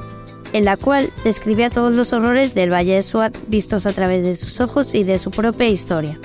en 0.54 0.64
la 0.64 0.78
cual 0.78 1.10
describía 1.24 1.72
todos 1.72 1.92
los 1.92 2.14
horrores 2.14 2.54
del 2.54 2.72
Valle 2.72 2.94
de 2.94 3.02
Swat 3.02 3.36
vistos 3.48 3.88
a 3.88 3.94
través 3.94 4.22
de 4.22 4.36
sus 4.36 4.62
ojos 4.62 4.94
y 4.94 5.04
de 5.04 5.18
su 5.18 5.32
propia 5.32 5.70
historia. 5.70 6.20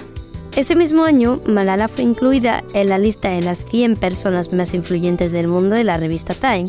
Ese 0.56 0.74
mismo 0.74 1.04
año, 1.04 1.40
Malala 1.46 1.86
fue 1.86 2.02
incluida 2.02 2.64
en 2.74 2.88
la 2.88 2.98
lista 2.98 3.30
de 3.30 3.40
las 3.40 3.64
100 3.66 3.96
personas 3.96 4.52
más 4.52 4.74
influyentes 4.74 5.30
del 5.30 5.46
mundo 5.46 5.76
de 5.76 5.84
la 5.84 5.96
revista 5.96 6.34
Time, 6.34 6.68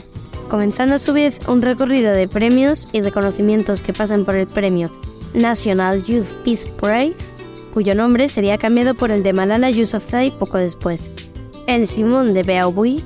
comenzando 0.49 0.95
a 0.95 0.99
su 0.99 1.13
vez 1.13 1.39
un 1.47 1.63
recorrido 1.63 2.13
de 2.13 2.27
premios 2.27 2.87
y 2.93 3.01
reconocimientos 3.01 3.81
que 3.81 3.93
pasan 3.93 4.23
por 4.23 4.35
el 4.35 4.45
premio 4.45 4.91
National 5.33 6.03
Youth 6.03 6.31
Peace 6.43 6.69
Prize, 6.79 7.33
cuyo 7.73 7.95
nombre 7.95 8.27
sería 8.27 8.59
cambiado 8.59 8.93
por 8.93 9.09
el 9.09 9.23
de 9.23 9.33
Malala 9.33 9.71
Yousafzai 9.71 10.37
poco 10.37 10.59
después, 10.59 11.09
el 11.67 11.87
Simón 11.87 12.33
de 12.33 12.43
Beauvoir 12.43 13.01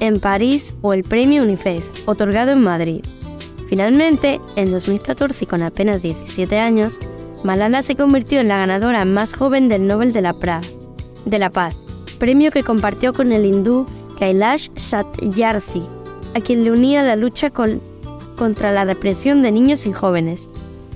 en 0.00 0.18
París 0.18 0.74
o 0.82 0.92
el 0.92 1.04
premio 1.04 1.44
UNICEF, 1.44 2.08
otorgado 2.08 2.50
en 2.50 2.62
Madrid. 2.62 3.04
Finalmente, 3.68 4.40
en 4.56 4.70
2014 4.70 5.44
y 5.44 5.46
con 5.46 5.62
apenas 5.62 6.02
17 6.02 6.58
años, 6.58 6.98
Malala 7.46 7.82
se 7.82 7.94
convirtió 7.94 8.40
en 8.40 8.48
la 8.48 8.58
ganadora 8.58 9.04
más 9.04 9.32
joven 9.32 9.68
del 9.68 9.86
Nobel 9.86 10.12
de 10.12 10.20
la, 10.20 10.32
Paz, 10.32 11.76
premio 12.18 12.50
que 12.50 12.64
compartió 12.64 13.14
con 13.14 13.30
el 13.30 13.44
hindú 13.44 13.86
Kailash 14.18 14.70
Satyarthi, 14.74 15.84
a 16.34 16.40
quien 16.40 16.64
le 16.64 16.72
unía 16.72 17.04
la 17.04 17.14
lucha 17.14 17.50
contra 17.50 18.72
la 18.72 18.84
represión 18.84 19.42
de 19.42 19.52
niños 19.52 19.86
y 19.86 19.92
jóvenes. 19.92 20.50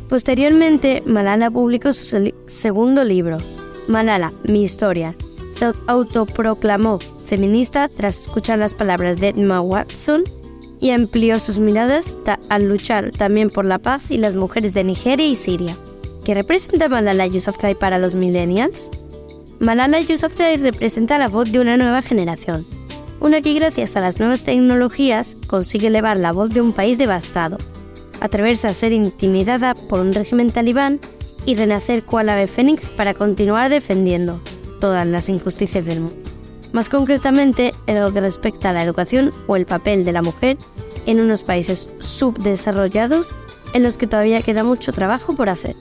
Posteriormente, 0.08 1.04
Malala 1.06 1.52
publicó 1.52 1.92
su 1.92 2.32
segundo 2.48 3.04
libro, 3.04 3.36
Malala, 3.86 4.32
mi 4.42 4.64
historia. 4.64 5.14
Se 5.52 5.70
autoproclamó 5.86 6.98
feminista 7.26 7.86
tras 7.86 8.18
escuchar 8.18 8.58
las 8.58 8.74
palabras 8.74 9.18
de 9.18 9.28
Emma 9.28 9.60
Watson 9.60 10.24
y 10.80 10.90
amplió 10.90 11.38
sus 11.38 11.60
miradas 11.60 12.18
al 12.48 12.64
luchar 12.64 13.12
también 13.12 13.50
por 13.50 13.64
la 13.64 13.78
paz 13.78 14.10
y 14.10 14.18
las 14.18 14.34
mujeres 14.34 14.74
de 14.74 14.82
Nigeria 14.82 15.28
y 15.28 15.36
Siria. 15.36 15.76
¿Qué 16.30 16.34
representa 16.34 16.88
Malala 16.88 17.26
Yousafzai 17.26 17.74
para 17.74 17.98
los 17.98 18.14
millennials? 18.14 18.88
Malala 19.58 19.98
Yousafzai 19.98 20.58
representa 20.58 21.18
la 21.18 21.26
voz 21.26 21.50
de 21.50 21.58
una 21.58 21.76
nueva 21.76 22.02
generación, 22.02 22.64
una 23.18 23.40
que 23.40 23.52
gracias 23.52 23.96
a 23.96 24.00
las 24.00 24.20
nuevas 24.20 24.44
tecnologías 24.44 25.36
consigue 25.48 25.88
elevar 25.88 26.16
la 26.16 26.30
voz 26.30 26.50
de 26.50 26.60
un 26.60 26.72
país 26.72 26.98
devastado, 26.98 27.58
atreverse 28.20 28.68
a 28.68 28.74
ser 28.74 28.92
intimidada 28.92 29.74
por 29.74 29.98
un 29.98 30.14
régimen 30.14 30.52
talibán 30.52 31.00
y 31.46 31.56
renacer 31.56 32.04
cual 32.04 32.28
ave 32.28 32.46
fénix 32.46 32.90
para 32.90 33.12
continuar 33.12 33.68
defendiendo 33.68 34.40
todas 34.80 35.04
las 35.08 35.28
injusticias 35.28 35.84
del 35.84 35.98
mundo. 35.98 36.30
Más 36.70 36.88
concretamente, 36.88 37.74
en 37.88 38.00
lo 38.00 38.12
que 38.12 38.20
respecta 38.20 38.70
a 38.70 38.72
la 38.72 38.84
educación 38.84 39.32
o 39.48 39.56
el 39.56 39.66
papel 39.66 40.04
de 40.04 40.12
la 40.12 40.22
mujer 40.22 40.58
en 41.06 41.18
unos 41.18 41.42
países 41.42 41.92
subdesarrollados 41.98 43.34
en 43.74 43.82
los 43.82 43.98
que 43.98 44.06
todavía 44.06 44.42
queda 44.42 44.62
mucho 44.62 44.92
trabajo 44.92 45.34
por 45.34 45.48
hacer. 45.48 45.74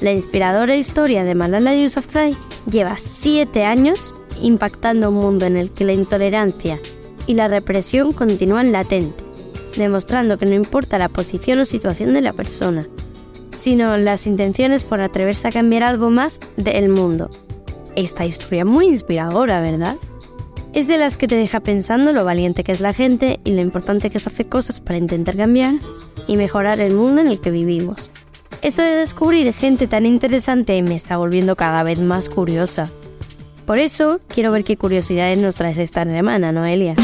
La 0.00 0.12
inspiradora 0.12 0.76
historia 0.76 1.24
de 1.24 1.34
Malala 1.34 1.74
Yousafzai 1.74 2.34
lleva 2.70 2.96
siete 2.96 3.64
años 3.64 4.14
impactando 4.40 5.10
un 5.10 5.16
mundo 5.16 5.44
en 5.44 5.58
el 5.58 5.70
que 5.70 5.84
la 5.84 5.92
intolerancia 5.92 6.78
y 7.26 7.34
la 7.34 7.48
represión 7.48 8.12
continúan 8.14 8.72
latentes, 8.72 9.26
demostrando 9.76 10.38
que 10.38 10.46
no 10.46 10.54
importa 10.54 10.96
la 10.96 11.10
posición 11.10 11.58
o 11.58 11.64
situación 11.66 12.14
de 12.14 12.22
la 12.22 12.32
persona, 12.32 12.86
sino 13.54 13.98
las 13.98 14.26
intenciones 14.26 14.84
por 14.84 15.02
atreverse 15.02 15.48
a 15.48 15.52
cambiar 15.52 15.82
algo 15.82 16.08
más 16.08 16.40
del 16.56 16.88
mundo. 16.88 17.28
Esta 17.94 18.24
historia 18.24 18.64
muy 18.64 18.86
inspiradora, 18.86 19.60
¿verdad? 19.60 19.96
Es 20.72 20.86
de 20.86 20.96
las 20.96 21.18
que 21.18 21.28
te 21.28 21.34
deja 21.34 21.60
pensando 21.60 22.14
lo 22.14 22.24
valiente 22.24 22.64
que 22.64 22.72
es 22.72 22.80
la 22.80 22.94
gente 22.94 23.38
y 23.44 23.52
lo 23.52 23.60
importante 23.60 24.08
que 24.08 24.16
es 24.16 24.26
hacer 24.26 24.46
cosas 24.48 24.80
para 24.80 24.96
intentar 24.96 25.36
cambiar 25.36 25.74
y 26.26 26.38
mejorar 26.38 26.80
el 26.80 26.94
mundo 26.94 27.20
en 27.20 27.28
el 27.28 27.40
que 27.40 27.50
vivimos. 27.50 28.10
Esto 28.62 28.82
de 28.82 28.94
descubrir 28.96 29.52
gente 29.54 29.86
tan 29.86 30.04
interesante 30.04 30.80
me 30.82 30.94
está 30.94 31.16
volviendo 31.16 31.56
cada 31.56 31.82
vez 31.82 31.98
más 31.98 32.28
curiosa. 32.28 32.90
Por 33.66 33.78
eso, 33.78 34.20
quiero 34.28 34.52
ver 34.52 34.64
qué 34.64 34.76
curiosidades 34.76 35.38
nos 35.38 35.54
traes 35.54 35.78
esta 35.78 36.04
semana, 36.04 36.52
Noelia. 36.52 36.94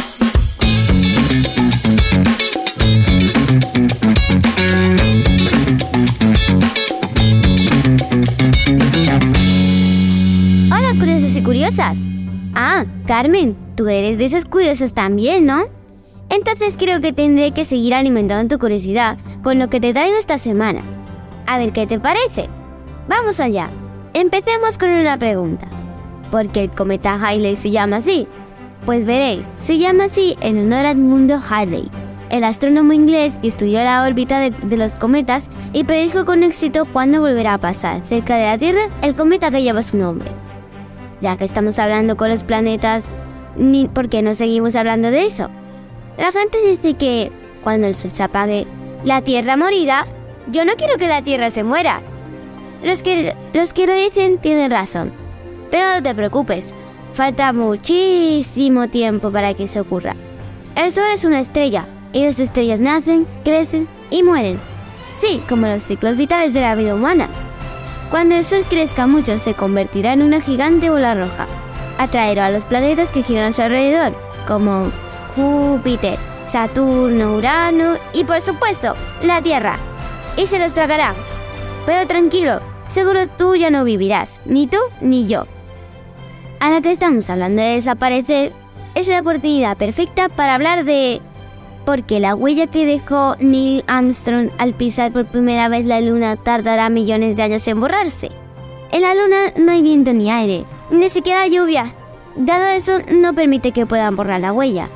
Hola, 10.70 10.92
curiosos 10.98 11.36
y 11.36 11.42
curiosas. 11.42 11.98
Ah, 12.54 12.84
Carmen, 13.06 13.56
tú 13.76 13.88
eres 13.88 14.18
de 14.18 14.24
esas 14.24 14.44
curiosas 14.44 14.92
también, 14.92 15.46
¿no? 15.46 15.64
Entonces 16.28 16.74
creo 16.76 17.00
que 17.00 17.12
tendré 17.12 17.52
que 17.52 17.64
seguir 17.64 17.94
alimentando 17.94 18.56
tu 18.56 18.60
curiosidad 18.60 19.18
con 19.42 19.58
lo 19.58 19.70
que 19.70 19.80
te 19.80 19.92
traigo 19.92 20.16
esta 20.16 20.38
semana. 20.38 20.82
A 21.46 21.58
ver 21.58 21.72
qué 21.72 21.86
te 21.86 21.98
parece. 22.00 22.48
Vamos 23.08 23.40
allá. 23.40 23.70
Empecemos 24.14 24.78
con 24.78 24.90
una 24.90 25.18
pregunta. 25.18 25.66
¿Por 26.30 26.48
qué 26.48 26.62
el 26.62 26.70
cometa 26.70 27.14
Halley 27.14 27.56
se 27.56 27.70
llama 27.70 27.96
así? 27.96 28.26
Pues 28.84 29.04
veréis, 29.04 29.42
se 29.56 29.78
llama 29.78 30.04
así 30.04 30.36
en 30.40 30.58
honor 30.58 30.86
a 30.86 30.90
Edmundo 30.90 31.40
Halley, 31.48 31.90
el 32.30 32.44
astrónomo 32.44 32.92
inglés 32.92 33.36
que 33.40 33.48
estudió 33.48 33.82
la 33.82 34.04
órbita 34.04 34.38
de, 34.38 34.50
de 34.50 34.76
los 34.76 34.96
cometas 34.96 35.44
y 35.72 35.84
predijo 35.84 36.24
con 36.24 36.42
éxito 36.42 36.84
cuándo 36.84 37.20
volverá 37.20 37.54
a 37.54 37.58
pasar 37.58 38.04
cerca 38.06 38.36
de 38.36 38.44
la 38.44 38.58
Tierra 38.58 38.88
el 39.02 39.14
cometa 39.14 39.50
que 39.50 39.62
lleva 39.62 39.82
su 39.82 39.96
nombre. 39.96 40.30
Ya 41.20 41.36
que 41.36 41.44
estamos 41.44 41.78
hablando 41.78 42.16
con 42.16 42.28
los 42.28 42.42
planetas, 42.42 43.06
ni 43.56 43.88
¿por 43.88 44.08
qué 44.08 44.22
no 44.22 44.34
seguimos 44.34 44.76
hablando 44.76 45.10
de 45.10 45.24
eso? 45.26 45.48
La 46.18 46.32
gente 46.32 46.58
dice 46.66 46.94
que 46.94 47.32
cuando 47.62 47.86
el 47.86 47.94
sol 47.94 48.10
se 48.12 48.22
apague, 48.22 48.66
la 49.04 49.22
Tierra 49.22 49.56
morirá. 49.56 50.06
Yo 50.48 50.64
no 50.64 50.74
quiero 50.76 50.96
que 50.96 51.08
la 51.08 51.22
Tierra 51.22 51.50
se 51.50 51.64
muera. 51.64 52.02
Los 52.82 53.02
que, 53.02 53.34
los 53.52 53.72
que 53.72 53.86
lo 53.86 53.94
dicen 53.94 54.38
tienen 54.38 54.70
razón. 54.70 55.12
Pero 55.70 55.94
no 55.94 56.02
te 56.02 56.14
preocupes, 56.14 56.74
falta 57.12 57.52
muchísimo 57.52 58.88
tiempo 58.88 59.30
para 59.30 59.54
que 59.54 59.66
se 59.66 59.80
ocurra. 59.80 60.14
El 60.76 60.92
Sol 60.92 61.04
es 61.12 61.24
una 61.24 61.40
estrella, 61.40 61.86
y 62.12 62.24
las 62.24 62.38
estrellas 62.38 62.80
nacen, 62.80 63.26
crecen 63.44 63.88
y 64.10 64.22
mueren. 64.22 64.60
Sí, 65.18 65.42
como 65.48 65.66
los 65.66 65.82
ciclos 65.82 66.16
vitales 66.16 66.54
de 66.54 66.60
la 66.60 66.74
vida 66.74 66.94
humana. 66.94 67.28
Cuando 68.10 68.36
el 68.36 68.44
Sol 68.44 68.62
crezca 68.68 69.06
mucho 69.06 69.38
se 69.38 69.54
convertirá 69.54 70.12
en 70.12 70.22
una 70.22 70.40
gigante 70.40 70.90
bola 70.90 71.14
roja. 71.14 71.46
Atraerá 71.98 72.46
a 72.46 72.50
los 72.50 72.64
planetas 72.64 73.10
que 73.10 73.22
giran 73.22 73.46
a 73.46 73.52
su 73.52 73.62
alrededor, 73.62 74.14
como 74.46 74.92
Júpiter, 75.34 76.18
Saturno, 76.46 77.34
Urano 77.34 77.96
y 78.12 78.24
por 78.24 78.40
supuesto 78.40 78.94
la 79.22 79.42
Tierra. 79.42 79.76
Y 80.36 80.46
se 80.46 80.58
los 80.58 80.74
tragará. 80.74 81.14
Pero 81.86 82.06
tranquilo, 82.06 82.60
seguro 82.88 83.26
tú 83.26 83.54
ya 83.54 83.70
no 83.70 83.84
vivirás, 83.84 84.40
ni 84.44 84.66
tú 84.66 84.78
ni 85.00 85.26
yo. 85.26 85.46
Ahora 86.60 86.80
que 86.80 86.92
estamos 86.92 87.28
hablando 87.30 87.62
de 87.62 87.74
desaparecer, 87.74 88.52
es 88.94 89.08
la 89.08 89.20
oportunidad 89.20 89.76
perfecta 89.76 90.28
para 90.28 90.54
hablar 90.54 90.84
de... 90.84 91.20
Porque 91.84 92.18
la 92.18 92.34
huella 92.34 92.66
que 92.66 92.84
dejó 92.84 93.36
Neil 93.38 93.84
Armstrong 93.86 94.50
al 94.58 94.74
pisar 94.74 95.12
por 95.12 95.26
primera 95.26 95.68
vez 95.68 95.86
la 95.86 96.00
luna 96.00 96.34
tardará 96.36 96.88
millones 96.88 97.36
de 97.36 97.42
años 97.42 97.68
en 97.68 97.80
borrarse. 97.80 98.30
En 98.90 99.02
la 99.02 99.14
luna 99.14 99.52
no 99.56 99.70
hay 99.70 99.82
viento 99.82 100.12
ni 100.12 100.30
aire, 100.30 100.64
ni 100.90 101.08
siquiera 101.10 101.46
lluvia. 101.46 101.94
Dado 102.34 102.64
eso, 102.66 102.98
no 103.12 103.34
permite 103.34 103.72
que 103.72 103.86
puedan 103.86 104.16
borrar 104.16 104.40
la 104.40 104.52
huella. 104.52 104.88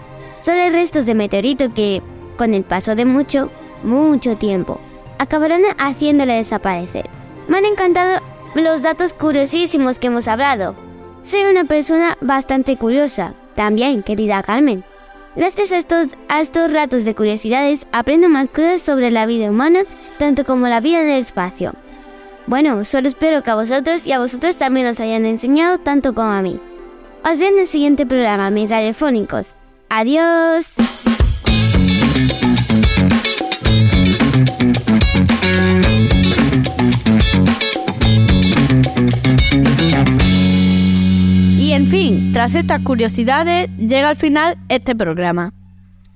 Solo 0.43 0.61
hay 0.61 0.71
restos 0.71 1.07
de 1.07 1.15
meteorito 1.15 1.73
que, 1.73 2.03
con 2.37 2.55
el 2.55 2.65
paso 2.65 2.95
de 2.95 3.05
mucho, 3.05 3.51
mucho 3.85 4.37
tiempo, 4.37 4.81
acabarán 5.21 5.63
haciéndole 5.77 6.33
desaparecer. 6.33 7.05
Me 7.47 7.59
han 7.59 7.67
encantado 7.67 8.23
los 8.55 8.81
datos 8.81 9.13
curiosísimos 9.13 9.99
que 9.99 10.07
hemos 10.07 10.27
hablado. 10.27 10.75
Soy 11.23 11.43
una 11.43 11.65
persona 11.65 12.17
bastante 12.23 12.79
curiosa, 12.79 13.35
también, 13.55 14.03
querida 14.03 14.43
Carmen. 14.43 14.83
Gracias 15.37 15.73
a 15.73 15.79
estos, 15.79 16.09
a 16.29 16.69
ratos 16.69 17.05
de 17.05 17.15
curiosidades 17.15 17.87
aprendo 17.93 18.31
más 18.31 18.49
cosas 18.49 18.81
sobre 18.81 19.11
la 19.11 19.27
vida 19.27 19.51
humana, 19.51 19.81
tanto 20.19 20.45
como 20.45 20.69
la 20.69 20.81
vida 20.81 21.03
en 21.03 21.11
el 21.11 21.21
espacio. 21.21 21.75
Bueno, 22.47 22.83
solo 22.87 23.07
espero 23.07 23.43
que 23.43 23.51
a 23.51 23.57
vosotros 23.57 24.07
y 24.07 24.13
a 24.13 24.19
vosotros 24.19 24.57
también 24.57 24.87
os 24.87 25.01
hayan 25.01 25.27
enseñado 25.27 25.79
tanto 25.79 26.15
como 26.15 26.31
a 26.31 26.41
mí. 26.41 26.59
Os 27.31 27.39
veo 27.39 27.49
en 27.49 27.59
el 27.59 27.67
siguiente 27.67 28.07
programa, 28.07 28.51
mis 28.51 28.71
radiofónicos. 28.71 29.55
Adiós. 29.91 30.77
Fin, 41.91 42.33
tras 42.33 42.55
estas 42.55 42.83
curiosidades, 42.83 43.69
llega 43.77 44.11
al 44.11 44.15
final 44.15 44.57
este 44.69 44.95
programa. 44.95 45.53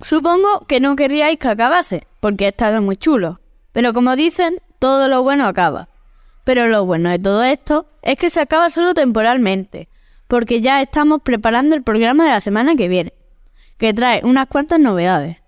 Supongo 0.00 0.66
que 0.68 0.78
no 0.78 0.94
queríais 0.94 1.36
que 1.36 1.48
acabase, 1.48 2.06
porque 2.20 2.44
ha 2.46 2.50
estado 2.50 2.80
muy 2.80 2.96
chulo. 2.96 3.40
Pero 3.72 3.92
como 3.92 4.14
dicen, 4.14 4.60
todo 4.78 5.08
lo 5.08 5.24
bueno 5.24 5.46
acaba. 5.46 5.88
Pero 6.44 6.68
lo 6.68 6.86
bueno 6.86 7.10
de 7.10 7.18
todo 7.18 7.42
esto 7.42 7.88
es 8.02 8.16
que 8.18 8.30
se 8.30 8.40
acaba 8.40 8.70
solo 8.70 8.94
temporalmente, 8.94 9.88
porque 10.28 10.60
ya 10.60 10.80
estamos 10.80 11.22
preparando 11.22 11.74
el 11.74 11.82
programa 11.82 12.24
de 12.24 12.30
la 12.30 12.40
semana 12.40 12.76
que 12.76 12.86
viene, 12.86 13.12
que 13.76 13.92
trae 13.92 14.20
unas 14.22 14.46
cuantas 14.46 14.78
novedades. 14.78 15.38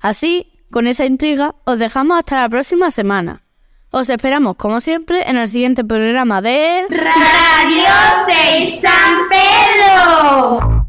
Así, 0.00 0.50
con 0.70 0.86
esa 0.86 1.04
intriga, 1.04 1.56
os 1.66 1.78
dejamos 1.78 2.16
hasta 2.16 2.40
la 2.40 2.48
próxima 2.48 2.90
semana. 2.90 3.42
Os 3.90 4.10
esperamos, 4.10 4.56
como 4.56 4.80
siempre, 4.80 5.28
en 5.28 5.38
el 5.38 5.48
siguiente 5.48 5.82
programa 5.82 6.42
de 6.42 6.84
Radio 6.90 7.84
Save 8.26 8.70
San 8.70 9.28
Pedro. 9.30 10.86